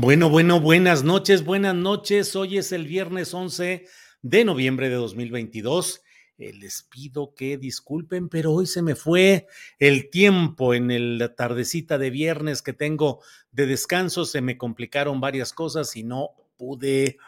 Bueno, 0.00 0.30
bueno, 0.30 0.60
buenas 0.60 1.02
noches, 1.02 1.44
buenas 1.44 1.74
noches. 1.74 2.36
Hoy 2.36 2.56
es 2.56 2.70
el 2.70 2.86
viernes 2.86 3.34
11 3.34 3.84
de 4.22 4.44
noviembre 4.44 4.90
de 4.90 4.94
2022. 4.94 6.02
Eh, 6.38 6.52
les 6.52 6.84
pido 6.84 7.34
que 7.34 7.58
disculpen, 7.58 8.28
pero 8.28 8.52
hoy 8.52 8.66
se 8.66 8.80
me 8.80 8.94
fue 8.94 9.48
el 9.80 10.08
tiempo 10.08 10.72
en 10.72 10.92
el 10.92 11.34
tardecita 11.36 11.98
de 11.98 12.10
viernes 12.10 12.62
que 12.62 12.72
tengo 12.72 13.24
de 13.50 13.66
descanso. 13.66 14.24
Se 14.24 14.40
me 14.40 14.56
complicaron 14.56 15.20
varias 15.20 15.52
cosas 15.52 15.96
y 15.96 16.04
no 16.04 16.30
pude 16.56 17.18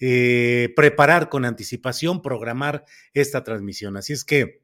eh, 0.00 0.72
preparar 0.74 1.28
con 1.28 1.44
anticipación, 1.44 2.22
programar 2.22 2.86
esta 3.12 3.44
transmisión. 3.44 3.98
Así 3.98 4.14
es 4.14 4.24
que 4.24 4.62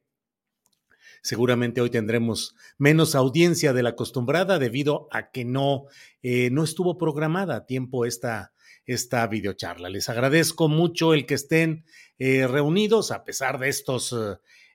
seguramente 1.23 1.81
hoy 1.81 1.91
tendremos 1.91 2.55
menos 2.79 3.15
audiencia 3.15 3.73
de 3.73 3.83
la 3.83 3.91
acostumbrada 3.91 4.59
debido 4.59 5.09
a 5.11 5.31
que 5.31 5.45
no, 5.45 5.87
eh, 6.23 6.51
no 6.51 6.65
estuvo 6.65 6.99
programada 6.99 7.57
a 7.57 7.67
tiempo 7.67 8.05
esta, 8.07 8.53
esta 8.87 9.27
videocharla. 9.27 9.91
Les 9.91 10.09
agradezco 10.09 10.69
mucho 10.69 11.15
el 11.15 11.27
que 11.27 11.35
estén 11.35 11.85
eh, 12.19 12.47
reunidos 12.47 13.11
a 13.11 13.25
pesar 13.25 13.59
de 13.59 13.69
estos 13.69 14.15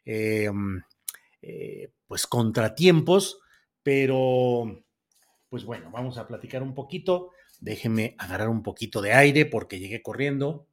eh, 0.06 0.50
mm, 0.52 0.78
pues 2.08 2.28
contratiempos, 2.28 3.40
pero 3.84 4.84
pues 5.50 5.64
bueno, 5.64 5.92
vamos 5.92 6.18
a 6.18 6.28
platicar 6.28 6.64
un 6.64 6.74
poquito. 6.74 7.30
Déjenme 7.60 8.16
agarrar 8.18 8.50
un 8.50 8.64
poquito 8.64 9.02
de 9.02 9.14
aire 9.14 9.46
porque 9.46 9.80
llegué 9.80 10.02
corriendo. 10.02 10.68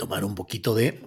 Tomar 0.00 0.24
un 0.24 0.34
poquito 0.34 0.74
de 0.74 0.98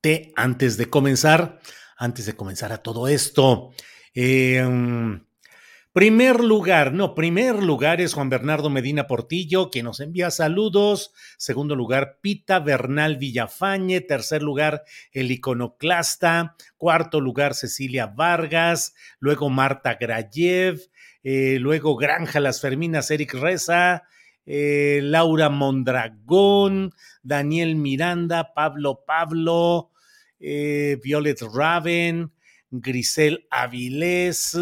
té 0.00 0.32
antes 0.34 0.78
de 0.78 0.88
comenzar, 0.88 1.60
antes 1.98 2.24
de 2.24 2.32
comenzar 2.32 2.72
a 2.72 2.78
todo 2.78 3.06
esto. 3.06 3.70
Eh, 4.14 4.66
primer 5.92 6.40
lugar, 6.40 6.94
no, 6.94 7.14
primer 7.14 7.62
lugar 7.62 8.00
es 8.00 8.14
Juan 8.14 8.30
Bernardo 8.30 8.70
Medina 8.70 9.06
Portillo, 9.06 9.68
quien 9.68 9.84
nos 9.84 10.00
envía 10.00 10.30
saludos. 10.30 11.12
Segundo 11.36 11.76
lugar, 11.76 12.16
Pita 12.22 12.60
Bernal 12.60 13.18
Villafañe. 13.18 14.00
Tercer 14.00 14.42
lugar, 14.42 14.84
el 15.12 15.30
iconoclasta. 15.30 16.56
Cuarto 16.78 17.20
lugar, 17.20 17.52
Cecilia 17.52 18.06
Vargas. 18.06 18.94
Luego 19.18 19.50
Marta 19.50 19.98
Grayev. 20.00 20.80
Eh, 21.22 21.58
luego 21.60 21.94
Granja 21.94 22.40
Las 22.40 22.62
Ferminas, 22.62 23.10
Eric 23.10 23.34
Reza. 23.34 24.04
Eh, 24.46 25.00
Laura 25.02 25.48
Mondragón, 25.48 26.92
Daniel 27.22 27.76
Miranda, 27.76 28.52
Pablo 28.54 29.04
Pablo, 29.06 29.90
eh, 30.38 30.98
Violet 31.02 31.40
Raven, 31.42 32.32
Grisel 32.70 33.46
Avilés, 33.50 34.56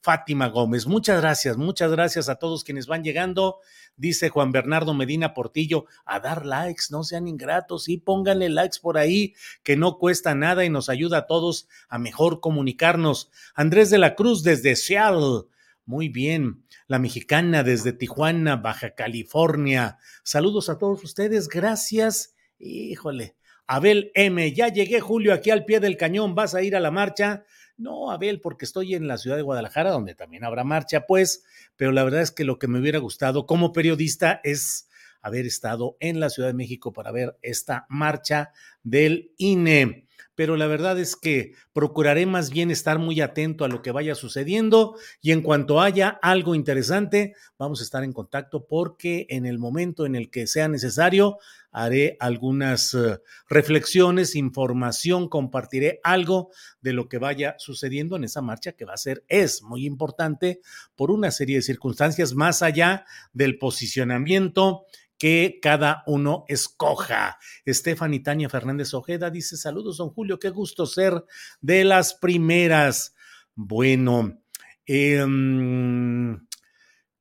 Fátima 0.00 0.48
Gómez. 0.48 0.86
Muchas 0.86 1.20
gracias, 1.20 1.56
muchas 1.56 1.90
gracias 1.90 2.28
a 2.28 2.36
todos 2.36 2.64
quienes 2.64 2.86
van 2.86 3.02
llegando. 3.02 3.58
Dice 3.96 4.28
Juan 4.28 4.52
Bernardo 4.52 4.94
Medina 4.94 5.34
Portillo, 5.34 5.86
a 6.06 6.20
dar 6.20 6.46
likes, 6.46 6.84
no 6.90 7.02
sean 7.02 7.26
ingratos 7.26 7.88
y 7.88 7.98
pónganle 7.98 8.48
likes 8.48 8.78
por 8.80 8.96
ahí, 8.96 9.34
que 9.64 9.76
no 9.76 9.98
cuesta 9.98 10.36
nada 10.36 10.64
y 10.64 10.70
nos 10.70 10.88
ayuda 10.88 11.18
a 11.18 11.26
todos 11.26 11.68
a 11.88 11.98
mejor 11.98 12.40
comunicarnos. 12.40 13.30
Andrés 13.54 13.90
de 13.90 13.98
la 13.98 14.14
Cruz 14.14 14.44
desde 14.44 14.76
Seattle. 14.76 15.48
Muy 15.84 16.08
bien 16.08 16.62
la 16.88 16.98
mexicana 16.98 17.62
desde 17.62 17.92
Tijuana, 17.92 18.56
Baja 18.56 18.94
California. 18.94 19.98
Saludos 20.24 20.70
a 20.70 20.78
todos 20.78 21.04
ustedes, 21.04 21.48
gracias. 21.48 22.34
Híjole, 22.58 23.36
Abel 23.66 24.10
M, 24.14 24.52
ya 24.54 24.68
llegué 24.68 24.98
Julio 25.00 25.34
aquí 25.34 25.50
al 25.50 25.66
pie 25.66 25.80
del 25.80 25.98
cañón, 25.98 26.34
¿vas 26.34 26.54
a 26.54 26.62
ir 26.62 26.74
a 26.74 26.80
la 26.80 26.90
marcha? 26.90 27.44
No, 27.76 28.10
Abel, 28.10 28.40
porque 28.40 28.64
estoy 28.64 28.94
en 28.94 29.06
la 29.06 29.18
ciudad 29.18 29.36
de 29.36 29.42
Guadalajara, 29.42 29.90
donde 29.90 30.14
también 30.14 30.44
habrá 30.44 30.64
marcha, 30.64 31.06
pues, 31.06 31.44
pero 31.76 31.92
la 31.92 32.02
verdad 32.04 32.22
es 32.22 32.30
que 32.30 32.44
lo 32.44 32.58
que 32.58 32.68
me 32.68 32.80
hubiera 32.80 32.98
gustado 32.98 33.44
como 33.44 33.72
periodista 33.72 34.40
es 34.42 34.88
haber 35.20 35.44
estado 35.44 35.98
en 36.00 36.20
la 36.20 36.30
Ciudad 36.30 36.48
de 36.48 36.54
México 36.54 36.94
para 36.94 37.12
ver 37.12 37.36
esta 37.42 37.86
marcha 37.90 38.52
del 38.82 39.32
INE 39.36 40.07
pero 40.34 40.56
la 40.56 40.66
verdad 40.66 40.98
es 40.98 41.16
que 41.16 41.52
procuraré 41.72 42.26
más 42.26 42.50
bien 42.50 42.70
estar 42.70 42.98
muy 42.98 43.20
atento 43.20 43.64
a 43.64 43.68
lo 43.68 43.82
que 43.82 43.92
vaya 43.92 44.14
sucediendo 44.14 44.96
y 45.20 45.32
en 45.32 45.42
cuanto 45.42 45.80
haya 45.80 46.18
algo 46.22 46.54
interesante, 46.54 47.34
vamos 47.58 47.80
a 47.80 47.84
estar 47.84 48.04
en 48.04 48.12
contacto 48.12 48.66
porque 48.66 49.26
en 49.30 49.46
el 49.46 49.58
momento 49.58 50.06
en 50.06 50.14
el 50.14 50.30
que 50.30 50.46
sea 50.46 50.68
necesario, 50.68 51.38
haré 51.70 52.16
algunas 52.20 52.94
uh, 52.94 53.18
reflexiones, 53.48 54.34
información, 54.34 55.28
compartiré 55.28 56.00
algo 56.02 56.50
de 56.80 56.92
lo 56.92 57.08
que 57.08 57.18
vaya 57.18 57.56
sucediendo 57.58 58.16
en 58.16 58.24
esa 58.24 58.42
marcha 58.42 58.72
que 58.72 58.84
va 58.84 58.94
a 58.94 58.98
ser, 58.98 59.24
es 59.28 59.62
muy 59.62 59.86
importante 59.86 60.60
por 60.96 61.10
una 61.10 61.30
serie 61.30 61.56
de 61.56 61.62
circunstancias 61.62 62.34
más 62.34 62.62
allá 62.62 63.04
del 63.32 63.58
posicionamiento 63.58 64.86
que 65.18 65.58
cada 65.60 66.04
uno 66.06 66.44
escoja. 66.48 67.38
Stephanie 67.66 68.20
Tania 68.20 68.48
Fernández 68.48 68.94
Ojeda 68.94 69.30
dice: 69.30 69.56
Saludos, 69.56 69.98
don 69.98 70.07
Julio, 70.10 70.38
qué 70.38 70.50
gusto 70.50 70.86
ser 70.86 71.24
de 71.60 71.84
las 71.84 72.14
primeras. 72.14 73.14
Bueno, 73.54 74.40
em, 74.86 76.46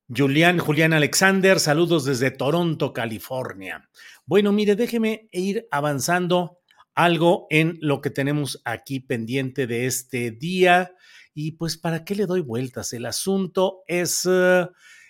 Julián, 0.07 0.59
Julián 0.59 0.93
Alexander, 0.93 1.59
saludos 1.59 2.05
desde 2.05 2.31
Toronto, 2.31 2.93
California. 2.93 3.89
Bueno, 4.25 4.51
mire, 4.51 4.75
déjeme 4.75 5.27
ir 5.31 5.67
avanzando 5.71 6.59
algo 6.93 7.45
en 7.49 7.77
lo 7.81 8.01
que 8.01 8.09
tenemos 8.09 8.61
aquí 8.65 8.99
pendiente 8.99 9.67
de 9.67 9.85
este 9.85 10.31
día. 10.31 10.94
Y 11.33 11.51
pues, 11.53 11.77
¿para 11.77 12.03
qué 12.03 12.15
le 12.15 12.25
doy 12.25 12.41
vueltas? 12.41 12.94
El 12.94 13.06
asunto 13.06 13.83
es 13.85 14.27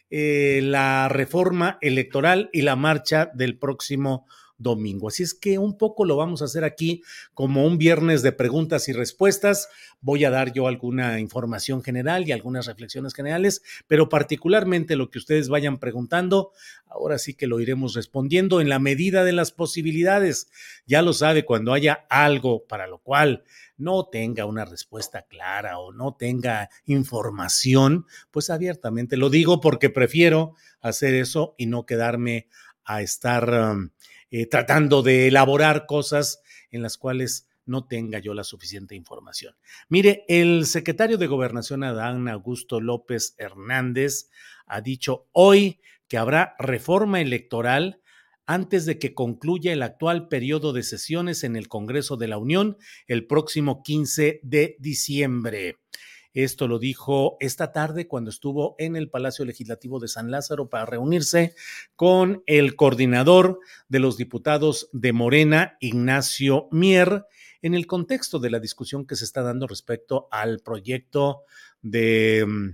eh, 0.09 0.59
la 0.63 1.09
reforma 1.09 1.77
electoral 1.79 2.49
y 2.51 2.61
la 2.61 2.75
marcha 2.75 3.31
del 3.33 3.57
próximo 3.57 4.25
domingo. 4.57 5.07
Así 5.07 5.23
es 5.23 5.33
que 5.33 5.57
un 5.57 5.77
poco 5.77 6.05
lo 6.05 6.15
vamos 6.15 6.41
a 6.41 6.45
hacer 6.45 6.63
aquí 6.63 7.03
como 7.33 7.65
un 7.65 7.77
viernes 7.77 8.21
de 8.21 8.31
preguntas 8.31 8.87
y 8.89 8.93
respuestas. 8.93 9.69
Voy 10.01 10.25
a 10.25 10.29
dar 10.29 10.53
yo 10.53 10.67
alguna 10.67 11.19
información 11.19 11.83
general 11.83 12.27
y 12.27 12.31
algunas 12.31 12.65
reflexiones 12.65 13.13
generales, 13.13 13.61
pero 13.87 14.09
particularmente 14.09 14.95
lo 14.95 15.09
que 15.09 15.19
ustedes 15.19 15.49
vayan 15.49 15.77
preguntando, 15.77 16.51
ahora 16.87 17.17
sí 17.17 17.33
que 17.33 17.47
lo 17.47 17.59
iremos 17.59 17.93
respondiendo 17.93 18.61
en 18.61 18.69
la 18.69 18.79
medida 18.79 19.23
de 19.23 19.33
las 19.33 19.51
posibilidades. 19.51 20.49
Ya 20.85 21.01
lo 21.01 21.13
sabe, 21.13 21.45
cuando 21.45 21.73
haya 21.73 22.05
algo 22.09 22.65
para 22.67 22.87
lo 22.87 22.99
cual 22.99 23.43
no 23.77 24.05
tenga 24.05 24.45
una 24.45 24.65
respuesta 24.65 25.23
clara 25.23 25.79
o 25.79 25.93
no 25.93 26.15
tenga 26.15 26.69
información, 26.85 28.05
pues 28.31 28.49
abiertamente 28.49 29.17
lo 29.17 29.29
digo 29.29 29.61
porque 29.61 29.89
prefiero 29.89 30.55
hacer 30.81 31.13
eso 31.13 31.53
y 31.57 31.67
no 31.67 31.85
quedarme 31.85 32.47
a 32.83 33.01
estar 33.01 33.49
um, 33.49 33.89
eh, 34.31 34.45
tratando 34.47 35.03
de 35.03 35.27
elaborar 35.27 35.85
cosas 35.85 36.41
en 36.71 36.81
las 36.81 36.97
cuales 36.97 37.47
no 37.65 37.85
tenga 37.85 38.19
yo 38.19 38.33
la 38.33 38.43
suficiente 38.43 38.95
información. 38.95 39.55
Mire, 39.89 40.23
el 40.27 40.65
secretario 40.65 41.17
de 41.17 41.27
Gobernación 41.27 41.83
Adán 41.83 42.27
Augusto 42.27 42.79
López 42.79 43.35
Hernández 43.37 44.29
ha 44.65 44.81
dicho 44.81 45.27
hoy 45.33 45.79
que 46.07 46.17
habrá 46.17 46.55
reforma 46.57 47.21
electoral 47.21 48.01
antes 48.45 48.85
de 48.85 48.97
que 48.97 49.13
concluya 49.13 49.73
el 49.73 49.83
actual 49.83 50.29
periodo 50.29 50.71
de 50.71 50.83
sesiones 50.83 51.43
en 51.43 51.57
el 51.57 51.67
Congreso 51.67 52.15
de 52.15 52.29
la 52.29 52.37
Unión 52.37 52.77
el 53.05 53.27
próximo 53.27 53.83
15 53.83 54.39
de 54.41 54.77
diciembre. 54.79 55.75
Esto 56.43 56.67
lo 56.67 56.77
dijo 56.77 57.35
esta 57.39 57.71
tarde 57.71 58.07
cuando 58.07 58.29
estuvo 58.29 58.75
en 58.77 58.95
el 58.95 59.09
Palacio 59.09 59.43
Legislativo 59.43 59.99
de 59.99 60.07
San 60.07 60.29
Lázaro 60.29 60.69
para 60.69 60.85
reunirse 60.85 61.55
con 61.95 62.43
el 62.45 62.75
coordinador 62.75 63.59
de 63.89 63.97
los 63.97 64.17
diputados 64.17 64.87
de 64.93 65.13
Morena, 65.13 65.77
Ignacio 65.79 66.67
Mier, 66.69 67.25
en 67.63 67.73
el 67.73 67.87
contexto 67.87 68.37
de 68.37 68.51
la 68.51 68.59
discusión 68.59 69.07
que 69.07 69.15
se 69.15 69.25
está 69.25 69.41
dando 69.41 69.65
respecto 69.65 70.27
al 70.29 70.59
proyecto 70.59 71.41
de 71.81 72.45
mm, 72.47 72.69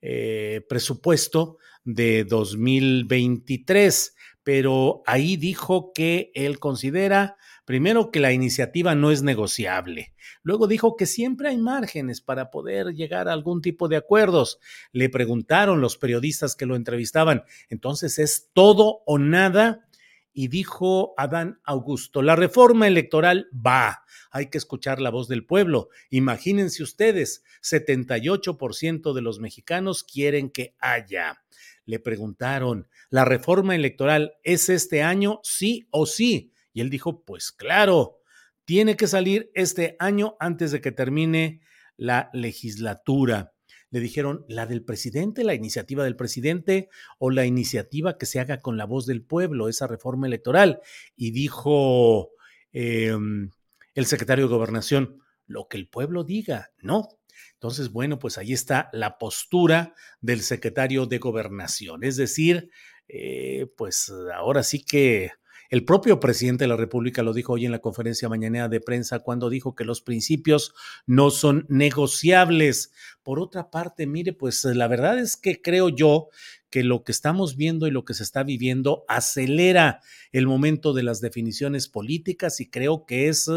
eh, 0.00 0.66
presupuesto 0.68 1.58
de 1.84 2.24
2023 2.24 4.16
pero 4.46 5.02
ahí 5.06 5.36
dijo 5.36 5.90
que 5.92 6.30
él 6.36 6.60
considera, 6.60 7.36
primero, 7.64 8.12
que 8.12 8.20
la 8.20 8.32
iniciativa 8.32 8.94
no 8.94 9.10
es 9.10 9.24
negociable. 9.24 10.14
Luego 10.44 10.68
dijo 10.68 10.94
que 10.94 11.06
siempre 11.06 11.48
hay 11.48 11.56
márgenes 11.56 12.20
para 12.20 12.48
poder 12.52 12.94
llegar 12.94 13.28
a 13.28 13.32
algún 13.32 13.60
tipo 13.60 13.88
de 13.88 13.96
acuerdos. 13.96 14.60
Le 14.92 15.08
preguntaron 15.08 15.80
los 15.80 15.96
periodistas 15.96 16.54
que 16.54 16.64
lo 16.64 16.76
entrevistaban, 16.76 17.42
entonces 17.70 18.20
es 18.20 18.50
todo 18.52 19.02
o 19.04 19.18
nada. 19.18 19.88
Y 20.32 20.46
dijo 20.46 21.14
Adán 21.16 21.58
Augusto, 21.64 22.22
la 22.22 22.36
reforma 22.36 22.86
electoral 22.86 23.48
va, 23.52 24.04
hay 24.30 24.48
que 24.48 24.58
escuchar 24.58 25.00
la 25.00 25.10
voz 25.10 25.26
del 25.26 25.44
pueblo. 25.44 25.88
Imagínense 26.08 26.84
ustedes, 26.84 27.42
78% 27.64 29.12
de 29.12 29.22
los 29.22 29.40
mexicanos 29.40 30.04
quieren 30.04 30.50
que 30.50 30.76
haya 30.78 31.42
le 31.86 32.00
preguntaron, 32.00 32.88
¿la 33.08 33.24
reforma 33.24 33.74
electoral 33.74 34.34
es 34.42 34.68
este 34.68 35.02
año, 35.02 35.40
sí 35.42 35.88
o 35.90 36.04
sí? 36.04 36.52
Y 36.72 36.82
él 36.82 36.90
dijo, 36.90 37.24
pues 37.24 37.52
claro, 37.52 38.18
tiene 38.66 38.96
que 38.96 39.06
salir 39.06 39.50
este 39.54 39.96
año 39.98 40.36
antes 40.40 40.72
de 40.72 40.80
que 40.80 40.92
termine 40.92 41.62
la 41.96 42.28
legislatura. 42.34 43.54
Le 43.90 44.00
dijeron, 44.00 44.44
¿la 44.48 44.66
del 44.66 44.84
presidente, 44.84 45.44
la 45.44 45.54
iniciativa 45.54 46.04
del 46.04 46.16
presidente 46.16 46.88
o 47.18 47.30
la 47.30 47.46
iniciativa 47.46 48.18
que 48.18 48.26
se 48.26 48.40
haga 48.40 48.60
con 48.60 48.76
la 48.76 48.84
voz 48.84 49.06
del 49.06 49.22
pueblo, 49.22 49.68
esa 49.68 49.86
reforma 49.86 50.26
electoral? 50.26 50.80
Y 51.14 51.30
dijo 51.30 52.32
em, 52.72 53.50
el 53.94 54.06
secretario 54.06 54.48
de 54.48 54.54
gobernación, 54.54 55.22
lo 55.46 55.68
que 55.68 55.76
el 55.76 55.88
pueblo 55.88 56.24
diga, 56.24 56.72
no, 56.82 57.08
entonces, 57.54 57.90
bueno, 57.90 58.18
pues 58.18 58.38
ahí 58.38 58.52
está 58.52 58.88
la 58.92 59.18
postura 59.18 59.94
del 60.20 60.40
secretario 60.42 61.06
de 61.06 61.18
gobernación. 61.18 62.04
Es 62.04 62.16
decir, 62.16 62.70
eh, 63.08 63.66
pues 63.76 64.12
ahora 64.34 64.62
sí 64.62 64.82
que 64.82 65.30
el 65.68 65.84
propio 65.84 66.20
presidente 66.20 66.64
de 66.64 66.68
la 66.68 66.76
República 66.76 67.22
lo 67.22 67.32
dijo 67.32 67.54
hoy 67.54 67.66
en 67.66 67.72
la 67.72 67.80
conferencia 67.80 68.28
mañanera 68.28 68.68
de 68.68 68.80
prensa 68.80 69.18
cuando 69.18 69.50
dijo 69.50 69.74
que 69.74 69.84
los 69.84 70.00
principios 70.00 70.74
no 71.06 71.30
son 71.30 71.66
negociables. 71.68 72.92
Por 73.24 73.40
otra 73.40 73.70
parte, 73.70 74.06
mire, 74.06 74.32
pues 74.32 74.64
la 74.64 74.86
verdad 74.86 75.18
es 75.18 75.36
que 75.36 75.60
creo 75.60 75.88
yo 75.88 76.28
que 76.70 76.84
lo 76.84 77.02
que 77.02 77.10
estamos 77.10 77.56
viendo 77.56 77.88
y 77.88 77.90
lo 77.90 78.04
que 78.04 78.14
se 78.14 78.22
está 78.22 78.44
viviendo 78.44 79.04
acelera 79.08 80.00
el 80.30 80.46
momento 80.46 80.92
de 80.92 81.02
las 81.02 81.20
definiciones 81.20 81.88
políticas 81.88 82.60
y 82.60 82.70
creo 82.70 83.04
que 83.04 83.28
es 83.28 83.50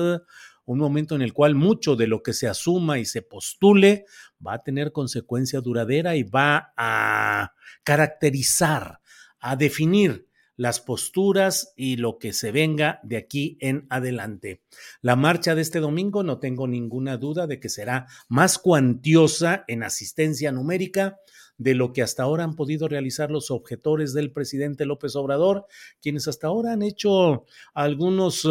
un 0.71 0.79
momento 0.79 1.15
en 1.15 1.23
el 1.23 1.33
cual 1.33 1.55
mucho 1.55 1.95
de 1.95 2.05
lo 2.05 2.21
que 2.21 2.33
se 2.33 2.47
asuma 2.47 2.99
y 2.99 3.05
se 3.05 3.23
postule 3.23 4.05
va 4.45 4.53
a 4.53 4.63
tener 4.63 4.91
consecuencia 4.91 5.61
duradera 5.61 6.15
y 6.15 6.23
va 6.23 6.73
a 6.77 7.53
caracterizar, 7.83 8.99
a 9.39 9.55
definir 9.55 10.27
las 10.57 10.79
posturas 10.79 11.73
y 11.75 11.95
lo 11.95 12.19
que 12.19 12.33
se 12.33 12.51
venga 12.51 12.99
de 13.01 13.17
aquí 13.17 13.57
en 13.61 13.87
adelante. 13.89 14.61
La 15.01 15.15
marcha 15.15 15.55
de 15.55 15.61
este 15.61 15.79
domingo 15.79 16.21
no 16.21 16.37
tengo 16.39 16.67
ninguna 16.67 17.17
duda 17.17 17.47
de 17.47 17.59
que 17.59 17.69
será 17.69 18.05
más 18.27 18.59
cuantiosa 18.59 19.63
en 19.67 19.83
asistencia 19.83 20.51
numérica 20.51 21.17
de 21.57 21.73
lo 21.73 21.93
que 21.93 22.03
hasta 22.03 22.23
ahora 22.23 22.43
han 22.43 22.55
podido 22.55 22.87
realizar 22.87 23.31
los 23.31 23.49
objetores 23.49 24.13
del 24.13 24.31
presidente 24.31 24.85
López 24.85 25.15
Obrador, 25.15 25.65
quienes 26.01 26.27
hasta 26.27 26.47
ahora 26.47 26.73
han 26.73 26.83
hecho 26.83 27.45
algunos... 27.73 28.47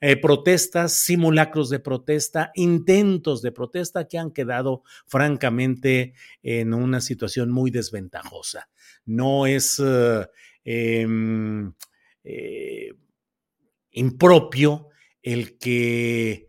Eh, 0.00 0.16
protestas, 0.16 0.92
simulacros 0.92 1.70
de 1.70 1.80
protesta, 1.80 2.52
intentos 2.54 3.42
de 3.42 3.50
protesta 3.50 4.06
que 4.06 4.16
han 4.16 4.30
quedado 4.30 4.84
francamente 5.08 6.14
en 6.42 6.72
una 6.72 7.00
situación 7.00 7.50
muy 7.50 7.72
desventajosa. 7.72 8.68
No 9.04 9.46
es 9.48 9.82
eh, 9.84 10.28
em, 10.64 11.72
eh, 12.22 12.94
impropio 13.90 14.88
el 15.20 15.58
que 15.58 16.46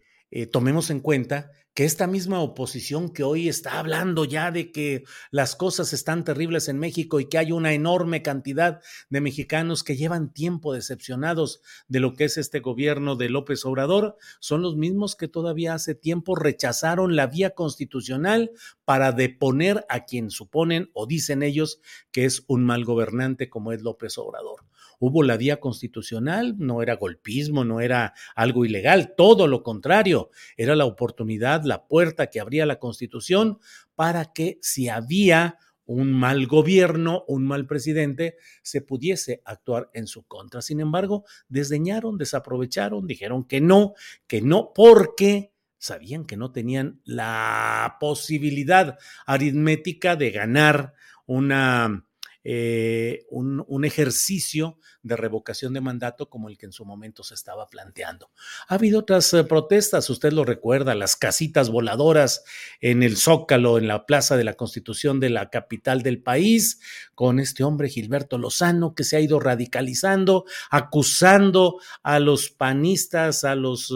tomemos 0.51 0.91
en 0.91 0.99
cuenta 0.99 1.49
que 1.79 1.85
esta 1.85 2.07
misma 2.07 2.41
oposición 2.41 3.07
que 3.07 3.23
hoy 3.23 3.47
está 3.47 3.79
hablando 3.79 4.25
ya 4.25 4.51
de 4.51 4.69
que 4.73 5.05
las 5.31 5.55
cosas 5.55 5.93
están 5.93 6.25
terribles 6.25 6.67
en 6.67 6.77
México 6.77 7.21
y 7.21 7.29
que 7.29 7.37
hay 7.37 7.53
una 7.53 7.71
enorme 7.71 8.21
cantidad 8.21 8.81
de 9.09 9.21
mexicanos 9.21 9.85
que 9.85 9.95
llevan 9.95 10.33
tiempo 10.33 10.73
decepcionados 10.73 11.61
de 11.87 12.01
lo 12.01 12.15
que 12.15 12.25
es 12.25 12.37
este 12.37 12.59
gobierno 12.59 13.15
de 13.15 13.29
López 13.29 13.63
Obrador, 13.63 14.17
son 14.41 14.61
los 14.61 14.75
mismos 14.75 15.15
que 15.15 15.29
todavía 15.29 15.73
hace 15.73 15.95
tiempo 15.95 16.35
rechazaron 16.35 17.15
la 17.15 17.27
vía 17.27 17.51
constitucional 17.51 18.51
para 18.83 19.13
deponer 19.13 19.85
a 19.87 20.03
quien 20.03 20.31
suponen 20.31 20.89
o 20.91 21.07
dicen 21.07 21.43
ellos 21.43 21.79
que 22.11 22.25
es 22.25 22.43
un 22.47 22.65
mal 22.65 22.83
gobernante 22.83 23.49
como 23.49 23.71
es 23.71 23.83
López 23.83 24.17
Obrador 24.17 24.65
hubo 24.99 25.23
la 25.23 25.37
vía 25.37 25.59
constitucional, 25.59 26.55
no 26.57 26.81
era 26.81 26.95
golpismo, 26.95 27.65
no 27.65 27.81
era 27.81 28.13
algo 28.35 28.65
ilegal, 28.65 29.13
todo 29.15 29.47
lo 29.47 29.63
contrario, 29.63 30.29
era 30.57 30.75
la 30.75 30.85
oportunidad, 30.85 31.63
la 31.63 31.87
puerta 31.87 32.27
que 32.27 32.39
abría 32.39 32.65
la 32.65 32.79
constitución 32.79 33.59
para 33.95 34.31
que 34.33 34.59
si 34.61 34.89
había 34.89 35.57
un 35.85 36.13
mal 36.13 36.45
gobierno, 36.45 37.23
un 37.27 37.47
mal 37.47 37.65
presidente, 37.65 38.35
se 38.61 38.81
pudiese 38.81 39.41
actuar 39.43 39.89
en 39.93 40.05
su 40.05 40.21
contra. 40.27 40.61
Sin 40.61 40.81
embargo, 40.81 41.25
desdeñaron, 41.47 42.19
desaprovecharon, 42.19 43.07
dijeron 43.07 43.43
que 43.43 43.59
no, 43.59 43.93
que 44.27 44.39
no, 44.43 44.71
porque 44.75 45.51
sabían 45.79 46.25
que 46.25 46.37
no 46.37 46.51
tenían 46.51 47.01
la 47.05 47.97
posibilidad 47.99 48.99
aritmética 49.25 50.15
de 50.15 50.29
ganar 50.29 50.93
una 51.25 52.05
eh, 52.51 53.27
un, 53.29 53.85
ejercicio 53.85 54.79
de 55.03 55.15
revocación 55.15 55.71
de 55.71 55.81
mandato 55.81 56.31
como 56.31 56.49
el 56.49 56.57
que 56.57 56.65
en 56.65 56.71
su 56.71 56.83
momento 56.83 57.23
se 57.23 57.35
estaba 57.35 57.67
planteando. 57.67 58.31
Ha 58.67 58.73
habido 58.73 59.01
otras 59.01 59.31
eh, 59.35 59.43
protestas, 59.43 60.09
usted 60.09 60.33
lo 60.33 60.43
recuerda, 60.45 60.95
las 60.95 61.15
casitas 61.15 61.69
voladoras 61.69 62.43
en 62.81 63.03
el 63.03 63.17
Zócalo, 63.17 63.77
en 63.77 63.87
la 63.87 64.07
Plaza 64.07 64.35
de 64.35 64.45
la 64.45 64.55
Constitución 64.55 65.19
de 65.19 65.29
la 65.29 65.51
capital 65.51 66.01
del 66.01 66.23
país, 66.23 66.79
con 67.13 67.39
este 67.39 67.63
hombre 67.63 67.87
Gilberto 67.87 68.39
Lozano 68.39 68.95
que 68.95 69.03
se 69.03 69.15
ha 69.15 69.21
ido 69.21 69.39
radicalizando, 69.39 70.45
acusando 70.71 71.79
a 72.01 72.19
los 72.19 72.49
panistas, 72.49 73.43
a 73.43 73.53
los... 73.53 73.93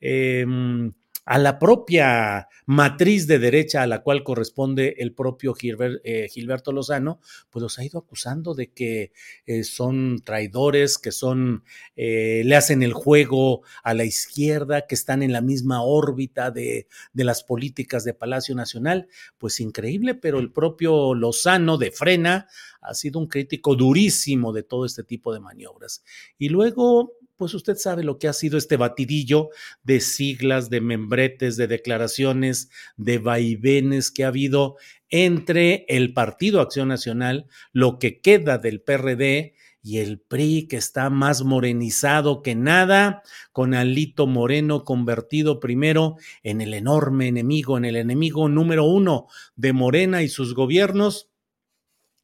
Eh, 0.00 0.42
em, 0.42 0.92
a 1.28 1.36
la 1.36 1.58
propia 1.58 2.48
matriz 2.64 3.26
de 3.26 3.38
derecha 3.38 3.82
a 3.82 3.86
la 3.86 4.02
cual 4.02 4.24
corresponde 4.24 4.94
el 4.96 5.12
propio 5.12 5.54
eh, 5.60 6.26
Gilberto 6.30 6.72
Lozano, 6.72 7.20
pues 7.50 7.62
los 7.62 7.78
ha 7.78 7.84
ido 7.84 7.98
acusando 7.98 8.54
de 8.54 8.72
que 8.72 9.12
eh, 9.44 9.62
son 9.62 10.22
traidores, 10.24 10.96
que 10.96 11.12
son, 11.12 11.64
eh, 11.96 12.40
le 12.46 12.56
hacen 12.56 12.82
el 12.82 12.94
juego 12.94 13.60
a 13.82 13.92
la 13.92 14.04
izquierda, 14.04 14.86
que 14.86 14.94
están 14.94 15.22
en 15.22 15.32
la 15.32 15.42
misma 15.42 15.82
órbita 15.82 16.50
de, 16.50 16.86
de 17.12 17.24
las 17.24 17.44
políticas 17.44 18.04
de 18.04 18.14
Palacio 18.14 18.54
Nacional. 18.54 19.06
Pues 19.36 19.60
increíble, 19.60 20.14
pero 20.14 20.38
el 20.38 20.50
propio 20.50 21.12
Lozano 21.12 21.76
de 21.76 21.90
Frena 21.90 22.46
ha 22.80 22.94
sido 22.94 23.18
un 23.18 23.26
crítico 23.26 23.74
durísimo 23.74 24.54
de 24.54 24.62
todo 24.62 24.86
este 24.86 25.04
tipo 25.04 25.34
de 25.34 25.40
maniobras. 25.40 26.02
Y 26.38 26.48
luego 26.48 27.17
pues 27.38 27.54
usted 27.54 27.76
sabe 27.76 28.02
lo 28.02 28.18
que 28.18 28.28
ha 28.28 28.32
sido 28.32 28.58
este 28.58 28.76
batidillo 28.76 29.50
de 29.84 30.00
siglas, 30.00 30.68
de 30.68 30.80
membretes, 30.80 31.56
de 31.56 31.68
declaraciones, 31.68 32.68
de 32.96 33.18
vaivenes 33.18 34.10
que 34.10 34.24
ha 34.24 34.28
habido 34.28 34.76
entre 35.08 35.86
el 35.88 36.12
Partido 36.12 36.60
Acción 36.60 36.88
Nacional, 36.88 37.46
lo 37.72 37.98
que 37.98 38.20
queda 38.20 38.58
del 38.58 38.82
PRD 38.82 39.54
y 39.80 39.98
el 39.98 40.18
PRI 40.20 40.66
que 40.66 40.76
está 40.76 41.08
más 41.08 41.44
morenizado 41.44 42.42
que 42.42 42.56
nada, 42.56 43.22
con 43.52 43.72
Alito 43.72 44.26
Moreno 44.26 44.84
convertido 44.84 45.60
primero 45.60 46.16
en 46.42 46.60
el 46.60 46.74
enorme 46.74 47.28
enemigo, 47.28 47.78
en 47.78 47.84
el 47.84 47.96
enemigo 47.96 48.48
número 48.48 48.84
uno 48.84 49.28
de 49.54 49.72
Morena 49.72 50.22
y 50.22 50.28
sus 50.28 50.54
gobiernos, 50.54 51.30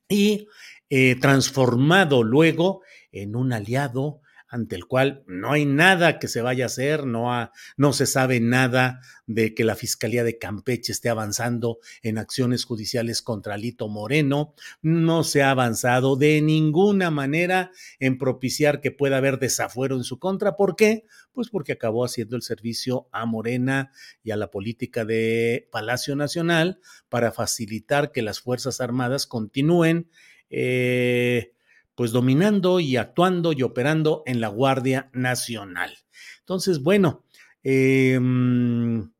y 0.08 0.48
eh, 0.90 1.16
transformado 1.20 2.24
luego 2.24 2.82
en 3.12 3.36
un 3.36 3.52
aliado 3.52 4.20
ante 4.54 4.76
el 4.76 4.86
cual 4.86 5.24
no 5.26 5.50
hay 5.50 5.66
nada 5.66 6.20
que 6.20 6.28
se 6.28 6.40
vaya 6.40 6.64
a 6.64 6.66
hacer, 6.66 7.06
no, 7.06 7.50
no 7.76 7.92
se 7.92 8.06
sabe 8.06 8.38
nada 8.38 9.00
de 9.26 9.52
que 9.52 9.64
la 9.64 9.74
Fiscalía 9.74 10.22
de 10.22 10.38
Campeche 10.38 10.92
esté 10.92 11.08
avanzando 11.08 11.78
en 12.02 12.18
acciones 12.18 12.64
judiciales 12.64 13.20
contra 13.20 13.56
Lito 13.56 13.88
Moreno, 13.88 14.54
no 14.80 15.24
se 15.24 15.42
ha 15.42 15.50
avanzado 15.50 16.14
de 16.14 16.40
ninguna 16.40 17.10
manera 17.10 17.72
en 17.98 18.16
propiciar 18.16 18.80
que 18.80 18.92
pueda 18.92 19.16
haber 19.16 19.40
desafuero 19.40 19.96
en 19.96 20.04
su 20.04 20.20
contra. 20.20 20.54
¿Por 20.54 20.76
qué? 20.76 21.04
Pues 21.32 21.48
porque 21.48 21.72
acabó 21.72 22.04
haciendo 22.04 22.36
el 22.36 22.42
servicio 22.42 23.08
a 23.10 23.26
Morena 23.26 23.90
y 24.22 24.30
a 24.30 24.36
la 24.36 24.52
política 24.52 25.04
de 25.04 25.68
Palacio 25.72 26.14
Nacional 26.14 26.78
para 27.08 27.32
facilitar 27.32 28.12
que 28.12 28.22
las 28.22 28.38
Fuerzas 28.38 28.80
Armadas 28.80 29.26
continúen. 29.26 30.08
Eh, 30.48 31.53
pues 31.94 32.12
dominando 32.12 32.80
y 32.80 32.96
actuando 32.96 33.52
y 33.52 33.62
operando 33.62 34.22
en 34.26 34.40
la 34.40 34.48
Guardia 34.48 35.10
Nacional. 35.12 35.96
Entonces, 36.40 36.82
bueno, 36.82 37.24
em, 37.62 39.10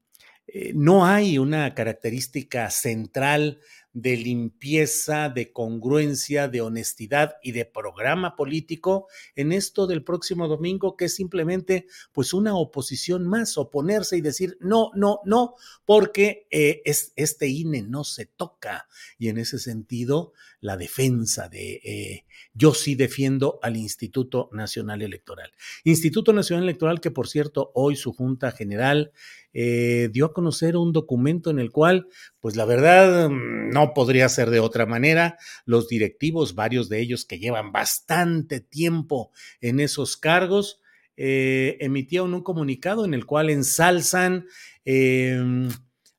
eh, 0.47 0.73
no 0.75 1.07
hay 1.07 1.39
una 1.39 1.75
característica 1.75 2.71
central 2.71 3.61
de 3.95 4.17
limpieza, 4.17 5.29
de 5.29 5.53
congruencia, 5.53 6.49
de 6.49 6.61
honestidad 6.61 7.37
y 7.43 7.53
de 7.53 7.65
programa 7.65 8.35
político 8.35 9.07
en 9.37 9.53
esto 9.53 9.87
del 9.87 10.03
próximo 10.03 10.49
domingo, 10.49 10.97
que 10.97 11.07
es 11.07 11.15
simplemente 11.15 11.87
pues 12.13 12.35
una 12.35 12.57
oposición 12.57 13.27
más, 13.27 13.57
oponerse 13.57 14.17
y 14.17 14.21
decir 14.21 14.59
no, 14.61 14.91
no, 14.95 15.21
no, 15.25 15.55
porque 15.85 16.49
eh, 16.51 16.83
es, 16.85 17.13
este 17.15 17.49
INE 17.49 17.83
no 17.83 18.03
se 18.03 18.27
toca. 18.27 18.89
Y 19.17 19.29
en 19.29 19.39
ese 19.39 19.61
sentido, 19.61 20.33
la 20.61 20.77
defensa 20.77 21.49
de 21.49 21.81
eh, 21.85 22.25
yo 22.53 22.75
sí 22.75 22.97
defiendo 22.97 23.61
al 23.63 23.77
Instituto 23.77 24.49
Nacional 24.53 25.03
Electoral. 25.03 25.53
Instituto 25.85 26.33
Nacional 26.33 26.65
Electoral 26.65 27.01
que, 27.01 27.11
por 27.13 27.29
cierto, 27.29 27.71
hoy 27.75 27.95
su 27.95 28.13
Junta 28.13 28.51
General 28.51 29.13
eh, 29.55 30.11
dio 30.13 30.27
a 30.27 30.33
conocer 30.35 30.77
un 30.77 30.93
documento 30.93 31.51
en 31.51 31.59
el 31.59 31.71
cual, 31.71 32.09
pues 32.41 32.57
la 32.57 32.65
verdad, 32.65 33.31
mm, 33.31 33.71
no 33.71 33.95
podría 33.95 34.29
ser 34.29 34.51
de 34.51 34.61
otra 34.61 34.85
manera. 34.85 35.39
Los 35.65 35.89
directivos, 35.89 36.55
varios 36.55 36.89
de 36.89 37.01
ellos 37.01 37.25
que 37.25 37.39
llevan 37.39 37.73
bastante 37.73 38.61
tiempo 38.61 39.31
en 39.61 39.81
esos 39.81 40.17
cargos, 40.17 40.81
eh, 41.17 41.77
emitieron 41.81 42.35
un 42.35 42.43
comunicado 42.43 43.05
en 43.05 43.15
el 43.15 43.25
cual 43.25 43.49
ensalzan 43.49 44.47
em, 44.85 45.71